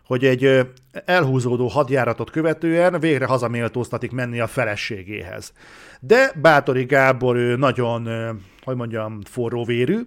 hogy 0.07 0.25
egy 0.25 0.71
elhúzódó 1.05 1.67
hadjáratot 1.67 2.31
követően 2.31 3.01
végre 3.01 3.27
hazaméltóztatik 3.27 4.11
menni 4.11 4.41
a 4.41 4.47
feleségéhez. 4.47 5.53
De 6.01 6.33
Bátori 6.43 6.85
Gábor 6.85 7.37
ő 7.37 7.57
nagyon, 7.57 8.09
hogy 8.63 8.77
mondjam, 8.77 9.21
forróvérű, 9.23 10.01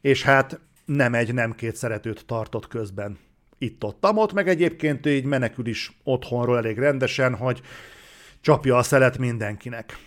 és 0.00 0.22
hát 0.22 0.60
nem 0.86 1.14
egy, 1.14 1.34
nem 1.34 1.54
két 1.54 1.76
szeretőt 1.76 2.26
tartott 2.26 2.66
közben. 2.66 3.18
Itt-ott, 3.58 3.98
ott, 4.00 4.32
meg 4.32 4.48
egyébként 4.48 5.06
így 5.06 5.24
menekül 5.24 5.66
is 5.66 5.98
otthonról 6.02 6.56
elég 6.56 6.78
rendesen, 6.78 7.34
hogy 7.34 7.62
csapja 8.40 8.76
a 8.76 8.82
szelet 8.82 9.18
mindenkinek. 9.18 9.98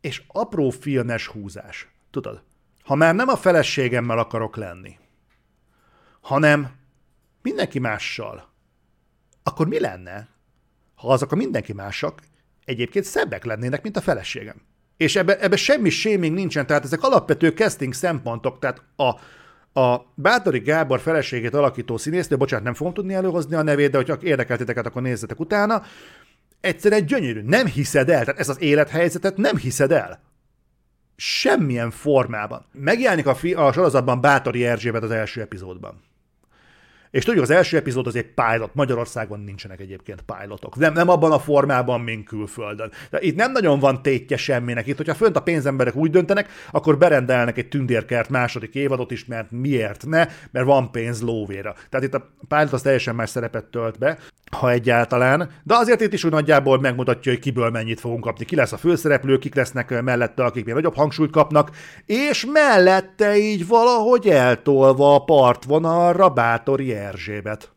És 0.00 0.22
apró 0.26 0.70
filmes 0.70 1.26
húzás. 1.26 1.88
Tudod, 2.10 2.42
ha 2.84 2.94
már 2.94 3.14
nem 3.14 3.28
a 3.28 3.36
feleségemmel 3.36 4.18
akarok 4.18 4.56
lenni, 4.56 4.98
hanem 6.20 6.70
mindenki 7.42 7.78
mással, 7.78 8.52
akkor 9.42 9.68
mi 9.68 9.80
lenne, 9.80 10.28
ha 10.94 11.08
azok 11.08 11.32
a 11.32 11.36
mindenki 11.36 11.72
mások 11.72 12.20
egyébként 12.64 13.04
szebbek 13.04 13.44
lennének, 13.44 13.82
mint 13.82 13.96
a 13.96 14.00
feleségem? 14.00 14.62
És 14.96 15.16
ebbe, 15.16 15.38
ebbe 15.40 15.56
semmi 15.56 15.90
shaming 15.90 16.34
nincsen, 16.34 16.66
tehát 16.66 16.84
ezek 16.84 17.02
alapvető 17.02 17.48
casting 17.48 17.92
szempontok, 17.92 18.58
tehát 18.58 18.82
a 18.96 19.20
a 19.72 19.96
Bátori 20.14 20.58
Gábor 20.58 21.00
feleségét 21.00 21.54
alakító 21.54 21.96
színésznő, 21.96 22.36
bocsánat, 22.36 22.64
nem 22.64 22.74
fogom 22.74 22.92
tudni 22.94 23.14
előhozni 23.14 23.54
a 23.54 23.62
nevét, 23.62 23.90
de 23.90 23.96
hogyha 23.96 24.18
érdekeltiteket, 24.22 24.86
akkor 24.86 25.02
nézzetek 25.02 25.40
utána, 25.40 25.82
egyszerűen 26.60 27.06
gyönyörű. 27.06 27.40
Nem 27.40 27.66
hiszed 27.66 28.08
el, 28.08 28.24
tehát 28.24 28.40
ez 28.40 28.48
az 28.48 28.60
élethelyzetet 28.60 29.36
nem 29.36 29.56
hiszed 29.56 29.92
el. 29.92 30.20
Semmilyen 31.16 31.90
formában. 31.90 32.66
Megjelenik 32.72 33.26
a, 33.26 33.34
fi- 33.34 33.54
a 33.54 33.72
sorozatban 33.72 34.20
Bátori 34.20 34.66
Erzsébet 34.66 35.02
az 35.02 35.10
első 35.10 35.40
epizódban. 35.40 36.02
És 37.10 37.24
tudjuk, 37.24 37.42
az 37.42 37.50
első 37.50 37.76
epizód 37.76 38.06
az 38.06 38.16
egy 38.16 38.34
pilot, 38.34 38.74
Magyarországon 38.74 39.40
nincsenek 39.40 39.80
egyébként 39.80 40.22
pilotok. 40.22 40.76
Nem, 40.76 40.92
nem 40.92 41.08
abban 41.08 41.32
a 41.32 41.38
formában, 41.38 42.00
mint 42.00 42.26
külföldön. 42.26 42.92
De 43.10 43.18
itt 43.20 43.36
nem 43.36 43.52
nagyon 43.52 43.78
van 43.78 44.02
tétje 44.02 44.36
semminek. 44.36 44.86
Itt, 44.86 44.96
hogyha 44.96 45.14
fönt 45.14 45.36
a 45.36 45.42
pénzemberek 45.42 45.94
úgy 45.94 46.10
döntenek, 46.10 46.48
akkor 46.70 46.98
berendelnek 46.98 47.58
egy 47.58 47.68
tündérkert 47.68 48.28
második 48.28 48.74
évadot 48.74 49.10
is, 49.10 49.24
mert 49.24 49.50
miért 49.50 50.06
ne, 50.06 50.26
mert 50.50 50.66
van 50.66 50.90
pénz 50.90 51.22
lóvéra. 51.22 51.74
Tehát 51.90 52.06
itt 52.06 52.14
a 52.14 52.30
pilot 52.48 52.72
az 52.72 52.82
teljesen 52.82 53.14
más 53.14 53.30
szerepet 53.30 53.64
tölt 53.64 53.98
be, 53.98 54.18
ha 54.50 54.70
egyáltalán, 54.70 55.50
de 55.62 55.76
azért 55.76 56.00
itt 56.00 56.12
is 56.12 56.24
úgy 56.24 56.30
nagyjából 56.30 56.80
megmutatja, 56.80 57.32
hogy 57.32 57.40
kiből 57.40 57.70
mennyit 57.70 58.00
fogunk 58.00 58.20
kapni, 58.20 58.44
ki 58.44 58.56
lesz 58.56 58.72
a 58.72 58.76
főszereplő, 58.76 59.38
kik 59.38 59.54
lesznek 59.54 60.02
mellette, 60.02 60.44
akik 60.44 60.64
még 60.64 60.74
nagyobb 60.74 60.96
hangsúlyt 60.96 61.30
kapnak, 61.30 61.70
és 62.06 62.46
mellette 62.52 63.36
így 63.36 63.66
valahogy 63.66 64.28
eltolva 64.28 65.14
a 65.14 65.24
partvonalra 65.24 66.28
Bátori 66.28 66.94
Erzsébet. 66.98 67.72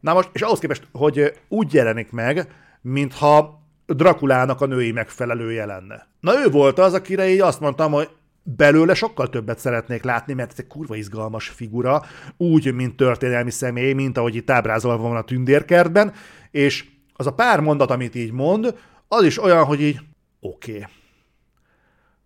Na 0.00 0.14
most, 0.14 0.30
és 0.32 0.42
ahhoz 0.42 0.58
képest, 0.58 0.88
hogy 0.92 1.32
úgy 1.48 1.72
jelenik 1.72 2.10
meg, 2.10 2.52
mintha 2.80 3.62
Drakulának 3.86 4.60
a 4.60 4.66
női 4.66 4.92
megfelelője 4.92 5.64
lenne. 5.64 6.06
Na 6.20 6.40
ő 6.44 6.48
volt 6.50 6.78
az, 6.78 6.94
akire 6.94 7.28
így 7.28 7.40
azt 7.40 7.60
mondtam, 7.60 7.92
hogy 7.92 8.08
belőle 8.42 8.94
sokkal 8.94 9.28
többet 9.28 9.58
szeretnék 9.58 10.02
látni, 10.02 10.32
mert 10.32 10.50
ez 10.52 10.58
egy 10.58 10.66
kurva 10.66 10.96
izgalmas 10.96 11.48
figura, 11.48 12.02
úgy, 12.36 12.74
mint 12.74 12.96
történelmi 12.96 13.50
személy, 13.50 13.92
mint 13.92 14.18
ahogy 14.18 14.34
itt 14.34 14.50
ábrázolva 14.50 15.08
van 15.08 15.16
a 15.16 15.22
tündérkertben, 15.22 16.12
és 16.50 16.84
az 17.12 17.26
a 17.26 17.34
pár 17.34 17.60
mondat, 17.60 17.90
amit 17.90 18.14
így 18.14 18.32
mond, 18.32 18.74
az 19.08 19.22
is 19.24 19.42
olyan, 19.42 19.64
hogy 19.64 19.80
így 19.80 20.00
oké. 20.40 20.72
Okay. 20.72 20.86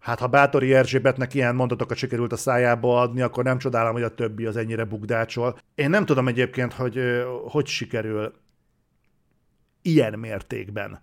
Hát 0.02 0.18
ha 0.18 0.26
Bátori 0.26 0.74
Erzsébetnek 0.74 1.34
ilyen 1.34 1.54
mondatokat 1.54 1.96
sikerült 1.96 2.32
a 2.32 2.36
szájába 2.36 3.00
adni, 3.00 3.20
akkor 3.20 3.44
nem 3.44 3.58
csodálom, 3.58 3.92
hogy 3.92 4.02
a 4.02 4.14
többi 4.14 4.46
az 4.46 4.56
ennyire 4.56 4.84
bugdácsol. 4.84 5.58
Én 5.74 5.90
nem 5.90 6.04
tudom 6.04 6.28
egyébként, 6.28 6.72
hogy 6.72 7.00
hogy 7.48 7.66
sikerül 7.66 8.32
ilyen 9.82 10.18
mértékben 10.18 11.00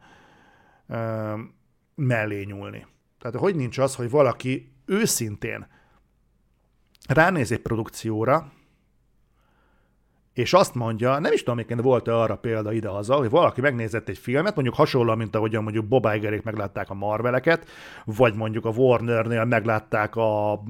mellé 1.96 2.44
nyúlni. 2.44 2.86
Tehát 3.20 3.36
hogy 3.36 3.56
nincs 3.56 3.78
az, 3.78 3.96
hogy 3.96 4.10
valaki 4.10 4.72
őszintén 4.86 5.68
ránéz 7.08 7.52
egy 7.52 7.62
produkcióra, 7.62 8.52
és 10.40 10.54
azt 10.54 10.76
mondja, 10.76 11.20
nem 11.20 11.34
is 11.34 11.40
tudom, 11.40 11.56
miként 11.56 11.82
volt-e 11.82 12.16
arra 12.16 12.36
példa 12.36 12.72
idehaza, 12.72 13.16
hogy 13.16 13.30
valaki 13.30 13.62
megnézett 13.62 14.10
egy 14.10 14.18
filmet, 14.18 14.56
mondjuk 14.56 14.76
hasonlóan, 14.76 15.18
mint 15.18 15.36
ahogyan 15.36 15.64
mondjuk 15.64 15.86
Bob 15.86 16.08
Igerék 16.16 16.44
meglátták 16.44 16.90
a 16.90 16.94
Marveleket, 16.94 17.68
vagy 18.06 18.36
mondjuk 18.36 18.66
a 18.66 18.70
Warnernél 18.70 19.46
meglátták 19.46 20.16
a 20.16 20.64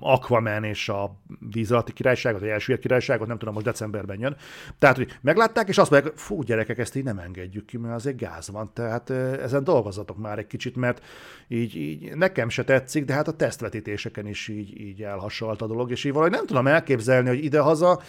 Aquaman 0.00 0.64
és 0.64 0.88
a 0.88 1.20
víz 1.52 1.72
alatti 1.72 1.92
királyságot, 1.92 2.40
vagy 2.40 2.48
első 2.48 2.78
királyságot, 2.78 3.26
nem 3.26 3.38
tudom, 3.38 3.54
most 3.54 3.66
decemberben 3.66 4.20
jön. 4.20 4.36
Tehát, 4.78 4.96
hogy 4.96 5.18
meglátták, 5.20 5.68
és 5.68 5.78
azt 5.78 5.90
mondják, 5.90 6.16
fú, 6.16 6.42
gyerekek, 6.42 6.78
ezt 6.78 6.96
így 6.96 7.04
nem 7.04 7.18
engedjük 7.18 7.64
ki, 7.64 7.76
mert 7.76 7.94
azért 7.94 8.16
gáz 8.16 8.50
van, 8.50 8.70
tehát 8.72 9.10
ezen 9.10 9.64
dolgozatok 9.64 10.18
már 10.18 10.38
egy 10.38 10.46
kicsit, 10.46 10.76
mert 10.76 11.04
így, 11.48 11.76
így 11.76 12.14
nekem 12.14 12.48
se 12.48 12.64
tetszik, 12.64 13.04
de 13.04 13.12
hát 13.12 13.28
a 13.28 13.32
tesztvetítéseken 13.32 14.26
is 14.26 14.48
így, 14.48 14.80
így 14.80 15.02
elhasalt 15.02 15.62
a 15.62 15.66
dolog, 15.66 15.90
és 15.90 16.04
így 16.04 16.12
valahogy 16.12 16.32
nem 16.32 16.46
tudom 16.46 16.66
elképzelni, 16.66 17.28
hogy 17.28 17.44
idehaza 17.44 18.00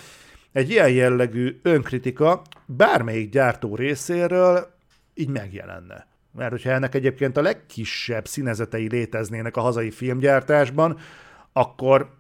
egy 0.52 0.70
ilyen 0.70 0.90
jellegű 0.90 1.60
önkritika 1.62 2.42
bármelyik 2.66 3.30
gyártó 3.30 3.76
részéről 3.76 4.68
így 5.14 5.30
megjelenne. 5.30 6.08
Mert 6.32 6.52
hogyha 6.52 6.72
ennek 6.72 6.96
egyébként 6.96 7.38
a 7.38 7.42
legkisebb 7.42 8.28
színezetei 8.28 8.90
léteznének 8.90 9.58
a 9.58 9.62
hazai 9.62 9.92
filmgyártásban, 9.92 10.98
akkor 11.54 12.18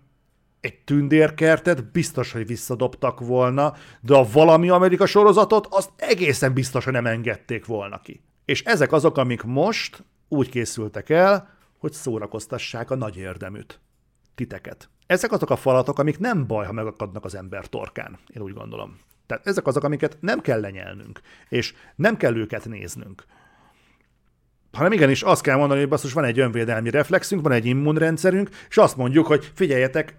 egy 0.61 0.80
tündérkertet 0.80 1.91
biztos, 1.91 2.32
hogy 2.32 2.47
visszadobtak 2.47 3.19
volna, 3.19 3.73
de 4.01 4.15
a 4.15 4.27
valami 4.32 4.69
Amerika 4.69 5.05
sorozatot 5.05 5.67
azt 5.69 5.89
egészen 5.95 6.53
biztos, 6.53 6.84
hogy 6.84 6.93
nem 6.93 7.05
engedték 7.05 7.65
volna 7.65 8.01
ki. 8.01 8.21
És 8.45 8.63
ezek 8.63 8.91
azok, 8.91 9.17
amik 9.17 9.43
most 9.43 10.03
úgy 10.27 10.49
készültek 10.49 11.09
el, 11.09 11.57
hogy 11.77 11.93
szórakoztassák 11.93 12.91
a 12.91 12.95
nagy 12.95 13.17
érdeműt. 13.17 13.80
Titeket. 14.36 14.89
Ezek 15.10 15.32
azok 15.32 15.49
a 15.49 15.55
falatok, 15.55 15.99
amik 15.99 16.20
nem 16.20 16.47
baj, 16.47 16.66
ha 16.66 16.72
megakadnak 16.72 17.26
az 17.26 17.36
ember 17.36 17.66
torkán, 17.66 18.18
én 18.36 18.41
úgy 18.41 18.53
gondolom. 18.53 18.99
Tehát 19.26 19.47
ezek 19.47 19.68
azok, 19.68 19.84
amiket 19.84 20.18
nem 20.20 20.41
kell 20.41 20.60
lenyelnünk, 20.60 21.20
és 21.49 21.74
nem 21.95 22.18
kell 22.18 22.36
őket 22.36 22.66
néznünk 22.66 23.24
hanem 24.72 24.91
igenis 24.91 25.22
azt 25.22 25.41
kell 25.41 25.57
mondani, 25.57 25.80
hogy 25.80 25.89
basszus, 25.89 26.14
van 26.14 26.24
egy 26.24 26.39
önvédelmi 26.39 26.89
reflexünk, 26.89 27.41
van 27.41 27.51
egy 27.51 27.66
immunrendszerünk, 27.66 28.49
és 28.70 28.78
azt 28.78 28.97
mondjuk, 28.97 29.28
hogy 29.28 29.51
figyeljetek, 29.55 30.18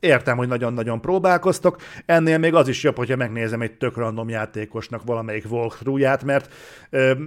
értem, 0.00 0.36
hogy 0.36 0.48
nagyon-nagyon 0.48 1.00
próbálkoztok, 1.00 1.76
ennél 2.06 2.38
még 2.38 2.54
az 2.54 2.68
is 2.68 2.82
jobb, 2.82 2.96
hogyha 2.96 3.16
megnézem 3.16 3.62
egy 3.62 3.76
tök 3.76 3.96
random 3.96 4.28
játékosnak 4.28 5.04
valamelyik 5.04 5.50
walkthrough 5.50 6.24
mert 6.24 6.54
ö, 6.90 7.24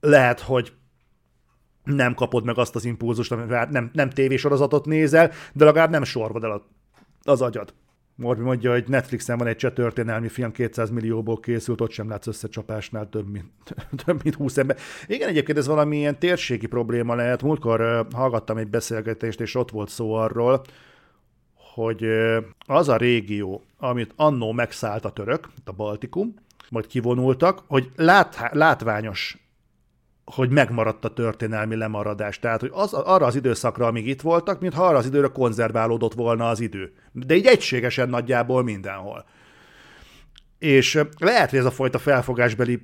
lehet, 0.00 0.40
hogy 0.40 0.72
nem 1.84 2.14
kapod 2.14 2.44
meg 2.44 2.58
azt 2.58 2.74
az 2.74 2.84
impulzust, 2.84 3.32
amivel 3.32 3.68
nem, 3.70 3.90
nem 3.92 4.10
tévésorozatot 4.10 4.86
nézel, 4.86 5.30
de 5.52 5.64
legalább 5.64 5.90
nem 5.90 6.04
sorvad 6.04 6.44
el 6.44 6.62
az 7.22 7.42
agyad. 7.42 7.74
Morbi 8.16 8.42
mondja, 8.42 8.72
hogy 8.72 8.84
Netflixen 8.88 9.38
van 9.38 9.46
egy 9.46 9.56
cseh 9.56 9.72
történelmi 9.72 10.28
film, 10.28 10.52
200 10.52 10.90
millióból 10.90 11.40
készült, 11.40 11.80
ott 11.80 11.90
sem 11.90 12.08
látsz 12.08 12.26
összecsapásnál 12.26 13.08
több 13.08 13.30
mint, 13.30 13.74
több 14.04 14.22
mint 14.22 14.34
20 14.34 14.56
ember. 14.56 14.76
Igen, 15.06 15.28
egyébként 15.28 15.58
ez 15.58 15.66
valami 15.66 15.96
ilyen 15.96 16.18
térségi 16.18 16.66
probléma 16.66 17.14
lehet. 17.14 17.42
Múltkor 17.42 18.06
hallgattam 18.12 18.56
egy 18.56 18.68
beszélgetést, 18.68 19.40
és 19.40 19.54
ott 19.54 19.70
volt 19.70 19.88
szó 19.88 20.12
arról, 20.12 20.62
hogy 21.74 22.06
az 22.66 22.88
a 22.88 22.96
régió, 22.96 23.62
amit 23.78 24.12
annó 24.16 24.52
megszállt 24.52 25.04
a 25.04 25.10
török, 25.10 25.48
a 25.64 25.72
Baltikum, 25.72 26.34
majd 26.70 26.86
kivonultak, 26.86 27.62
hogy 27.66 27.90
lát, 27.96 28.48
látványos 28.52 29.43
hogy 30.24 30.50
megmaradt 30.50 31.04
a 31.04 31.12
történelmi 31.12 31.76
lemaradás. 31.76 32.38
Tehát, 32.38 32.60
hogy 32.60 32.70
az, 32.72 32.92
arra 32.92 33.26
az 33.26 33.34
időszakra, 33.34 33.86
amíg 33.86 34.06
itt 34.06 34.20
voltak, 34.20 34.60
mintha 34.60 34.86
arra 34.86 34.96
az 34.96 35.06
időre 35.06 35.26
konzerválódott 35.26 36.14
volna 36.14 36.48
az 36.48 36.60
idő. 36.60 36.92
De 37.12 37.34
így 37.34 37.46
egységesen 37.46 38.08
nagyjából 38.08 38.62
mindenhol. 38.62 39.24
És 40.58 41.00
lehet, 41.18 41.50
hogy 41.50 41.58
ez 41.58 41.64
a 41.64 41.70
fajta 41.70 41.98
felfogásbeli 41.98 42.82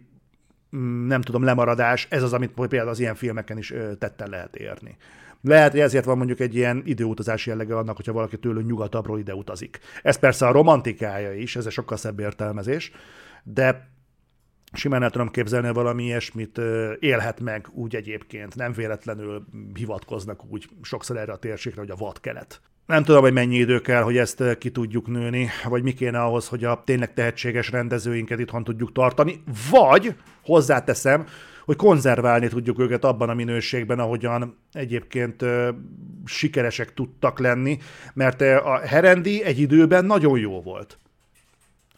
nem 1.06 1.20
tudom, 1.20 1.42
lemaradás, 1.42 2.06
ez 2.10 2.22
az, 2.22 2.32
amit 2.32 2.52
például 2.54 2.88
az 2.88 3.00
ilyen 3.00 3.14
filmeken 3.14 3.58
is 3.58 3.72
tetten 3.98 4.30
lehet 4.30 4.56
érni. 4.56 4.96
Lehet, 5.42 5.70
hogy 5.70 5.80
ezért 5.80 6.04
van 6.04 6.16
mondjuk 6.16 6.40
egy 6.40 6.54
ilyen 6.54 6.82
időutazás 6.84 7.46
jellege 7.46 7.76
annak, 7.76 7.96
hogyha 7.96 8.12
valaki 8.12 8.38
tőlünk 8.38 8.66
nyugatabbról 8.66 9.18
ide 9.18 9.34
utazik. 9.34 9.78
Ez 10.02 10.18
persze 10.18 10.46
a 10.46 10.52
romantikája 10.52 11.32
is, 11.32 11.56
ez 11.56 11.66
egy 11.66 11.72
sokkal 11.72 11.96
szebb 11.96 12.20
értelmezés, 12.20 12.92
de 13.42 13.88
simán 14.72 15.02
el 15.02 15.10
tudom 15.10 15.28
képzelni, 15.28 15.72
valami 15.72 16.04
ilyesmit 16.04 16.60
élhet 16.98 17.40
meg 17.40 17.66
úgy 17.72 17.96
egyébként. 17.96 18.54
Nem 18.56 18.72
véletlenül 18.72 19.44
hivatkoznak 19.74 20.44
úgy 20.48 20.68
sokszor 20.82 21.16
erre 21.16 21.32
a 21.32 21.36
térségre, 21.36 21.80
hogy 21.80 21.90
a 21.90 21.96
vadkelet. 21.96 22.60
Nem 22.86 23.04
tudom, 23.04 23.22
hogy 23.22 23.32
mennyi 23.32 23.56
idő 23.56 23.80
kell, 23.80 24.02
hogy 24.02 24.16
ezt 24.16 24.58
ki 24.58 24.70
tudjuk 24.70 25.06
nőni, 25.06 25.48
vagy 25.68 25.82
mi 25.82 25.92
kéne 25.92 26.22
ahhoz, 26.22 26.48
hogy 26.48 26.64
a 26.64 26.82
tényleg 26.84 27.14
tehetséges 27.14 27.70
rendezőinket 27.70 28.38
itthon 28.38 28.64
tudjuk 28.64 28.92
tartani, 28.92 29.42
vagy 29.70 30.14
hozzáteszem, 30.42 31.26
hogy 31.64 31.76
konzerválni 31.76 32.48
tudjuk 32.48 32.78
őket 32.78 33.04
abban 33.04 33.28
a 33.28 33.34
minőségben, 33.34 33.98
ahogyan 33.98 34.58
egyébként 34.72 35.42
ö, 35.42 35.70
sikeresek 36.24 36.94
tudtak 36.94 37.38
lenni, 37.38 37.78
mert 38.14 38.40
a 38.40 38.78
Herendi 38.78 39.42
egy 39.44 39.58
időben 39.58 40.04
nagyon 40.04 40.38
jó 40.38 40.62
volt 40.62 40.98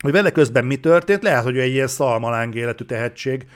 hogy 0.02 0.12
vele 0.12 0.30
közben 0.30 0.64
mi 0.64 0.76
történt, 0.76 1.22
lehet, 1.22 1.44
hogy 1.44 1.58
egy 1.58 1.72
ilyen 1.72 1.86
szalmaláng 1.86 2.54
életű 2.54 2.84
tehetség, 2.84 3.46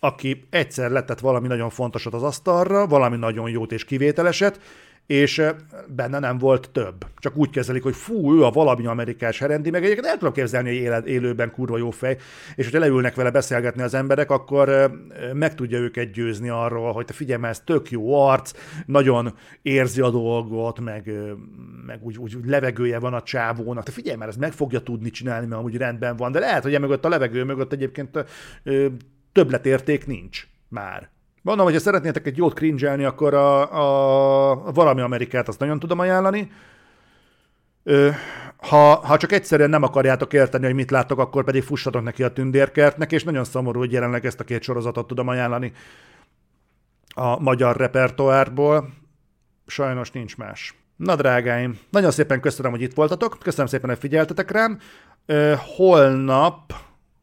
aki 0.00 0.46
egyszer 0.50 0.90
letett 0.90 1.18
valami 1.20 1.46
nagyon 1.46 1.70
fontosat 1.70 2.14
az 2.14 2.22
asztalra, 2.22 2.86
valami 2.86 3.16
nagyon 3.16 3.50
jót 3.50 3.72
és 3.72 3.84
kivételeset, 3.84 4.60
és 5.08 5.42
benne 5.88 6.18
nem 6.18 6.38
volt 6.38 6.70
több. 6.70 7.06
Csak 7.16 7.36
úgy 7.36 7.50
kezelik, 7.50 7.82
hogy 7.82 7.94
fú, 7.94 8.34
ő 8.34 8.44
a 8.44 8.50
valami 8.50 8.86
amerikás 8.86 9.38
herendi, 9.38 9.70
meg 9.70 9.84
egyébként 9.84 10.06
el 10.06 10.18
tudom 10.18 10.32
képzelni, 10.32 10.86
hogy 10.86 11.08
élőben 11.08 11.50
kurva 11.50 11.78
jó 11.78 11.90
fej, 11.90 12.16
és 12.56 12.64
hogyha 12.64 12.80
leülnek 12.80 13.14
vele 13.14 13.30
beszélgetni 13.30 13.82
az 13.82 13.94
emberek, 13.94 14.30
akkor 14.30 14.92
meg 15.32 15.54
tudja 15.54 15.78
őket 15.78 16.12
győzni 16.12 16.48
arról, 16.48 16.92
hogy 16.92 17.04
te 17.04 17.12
figyelj, 17.12 17.42
ez 17.44 17.60
tök 17.60 17.90
jó 17.90 18.14
arc, 18.14 18.52
nagyon 18.86 19.34
érzi 19.62 20.00
a 20.00 20.10
dolgot, 20.10 20.80
meg, 20.80 21.12
meg 21.86 21.98
úgy, 22.02 22.18
úgy, 22.18 22.34
úgy 22.34 22.46
levegője 22.46 22.98
van 22.98 23.14
a 23.14 23.22
csávónak, 23.22 23.84
te 23.84 23.92
figyelj 23.92 24.16
már, 24.16 24.28
ez 24.28 24.36
meg 24.36 24.52
fogja 24.52 24.80
tudni 24.80 25.10
csinálni, 25.10 25.46
mert 25.46 25.60
amúgy 25.60 25.76
rendben 25.76 26.16
van, 26.16 26.32
de 26.32 26.38
lehet, 26.38 26.62
hogy 26.62 26.80
mögött 26.80 27.04
a 27.04 27.08
levegő 27.08 27.44
mögött 27.44 27.72
egyébként 27.72 28.24
többletérték 29.32 30.06
nincs 30.06 30.46
már. 30.68 31.10
Mondom, 31.42 31.64
hogy 31.64 31.74
ha 31.74 31.80
szeretnétek 31.80 32.26
egy 32.26 32.36
jót 32.36 32.54
cringe 32.54 33.06
akkor 33.06 33.34
a, 33.34 33.60
a, 34.52 34.72
valami 34.72 35.00
Amerikát 35.00 35.48
azt 35.48 35.58
nagyon 35.58 35.78
tudom 35.78 35.98
ajánlani. 35.98 36.50
Ö, 37.82 38.10
ha, 38.56 38.94
ha 38.94 39.16
csak 39.16 39.32
egyszerűen 39.32 39.70
nem 39.70 39.82
akarjátok 39.82 40.32
érteni, 40.32 40.64
hogy 40.64 40.74
mit 40.74 40.90
láttok, 40.90 41.18
akkor 41.18 41.44
pedig 41.44 41.62
fussatok 41.62 42.02
neki 42.02 42.22
a 42.22 42.32
tündérkertnek, 42.32 43.12
és 43.12 43.24
nagyon 43.24 43.44
szomorú, 43.44 43.78
hogy 43.78 43.92
jelenleg 43.92 44.26
ezt 44.26 44.40
a 44.40 44.44
két 44.44 44.62
sorozatot 44.62 45.06
tudom 45.06 45.28
ajánlani 45.28 45.72
a 47.14 47.40
magyar 47.40 47.76
repertoárból. 47.76 48.88
Sajnos 49.66 50.10
nincs 50.10 50.36
más. 50.36 50.74
Na 50.96 51.16
drágáim, 51.16 51.78
nagyon 51.90 52.10
szépen 52.10 52.40
köszönöm, 52.40 52.70
hogy 52.70 52.82
itt 52.82 52.94
voltatok, 52.94 53.38
köszönöm 53.42 53.66
szépen, 53.66 53.88
hogy 53.88 53.98
figyeltetek 53.98 54.50
rám. 54.50 54.78
Ö, 55.26 55.54
holnap, 55.76 56.74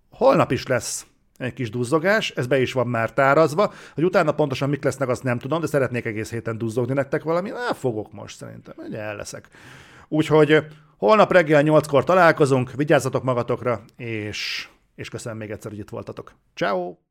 holnap 0.09 0.51
is 0.51 0.67
lesz 0.67 1.05
egy 1.37 1.53
kis 1.53 1.69
duzzogás, 1.69 2.29
ez 2.29 2.47
be 2.47 2.59
is 2.61 2.73
van 2.73 2.87
már 2.87 3.13
tárazva, 3.13 3.73
hogy 3.93 4.03
utána 4.03 4.31
pontosan 4.31 4.69
mik 4.69 4.83
lesznek, 4.83 5.09
azt 5.09 5.23
nem 5.23 5.39
tudom, 5.39 5.61
de 5.61 5.67
szeretnék 5.67 6.05
egész 6.05 6.31
héten 6.31 6.57
duzzogni 6.57 6.93
nektek 6.93 7.23
valami, 7.23 7.49
na 7.49 7.73
fogok 7.73 8.11
most 8.11 8.37
szerintem, 8.37 8.75
ugye 8.77 8.99
el 8.99 9.15
leszek. 9.15 9.47
Úgyhogy 10.07 10.65
holnap 10.97 11.31
reggel 11.31 11.63
8-kor 11.65 12.03
találkozunk, 12.03 12.71
vigyázzatok 12.71 13.23
magatokra, 13.23 13.83
és, 13.97 14.69
és 14.95 15.09
köszönöm 15.09 15.37
még 15.37 15.51
egyszer, 15.51 15.71
hogy 15.71 15.79
itt 15.79 15.89
voltatok. 15.89 16.35
Ciao. 16.55 17.04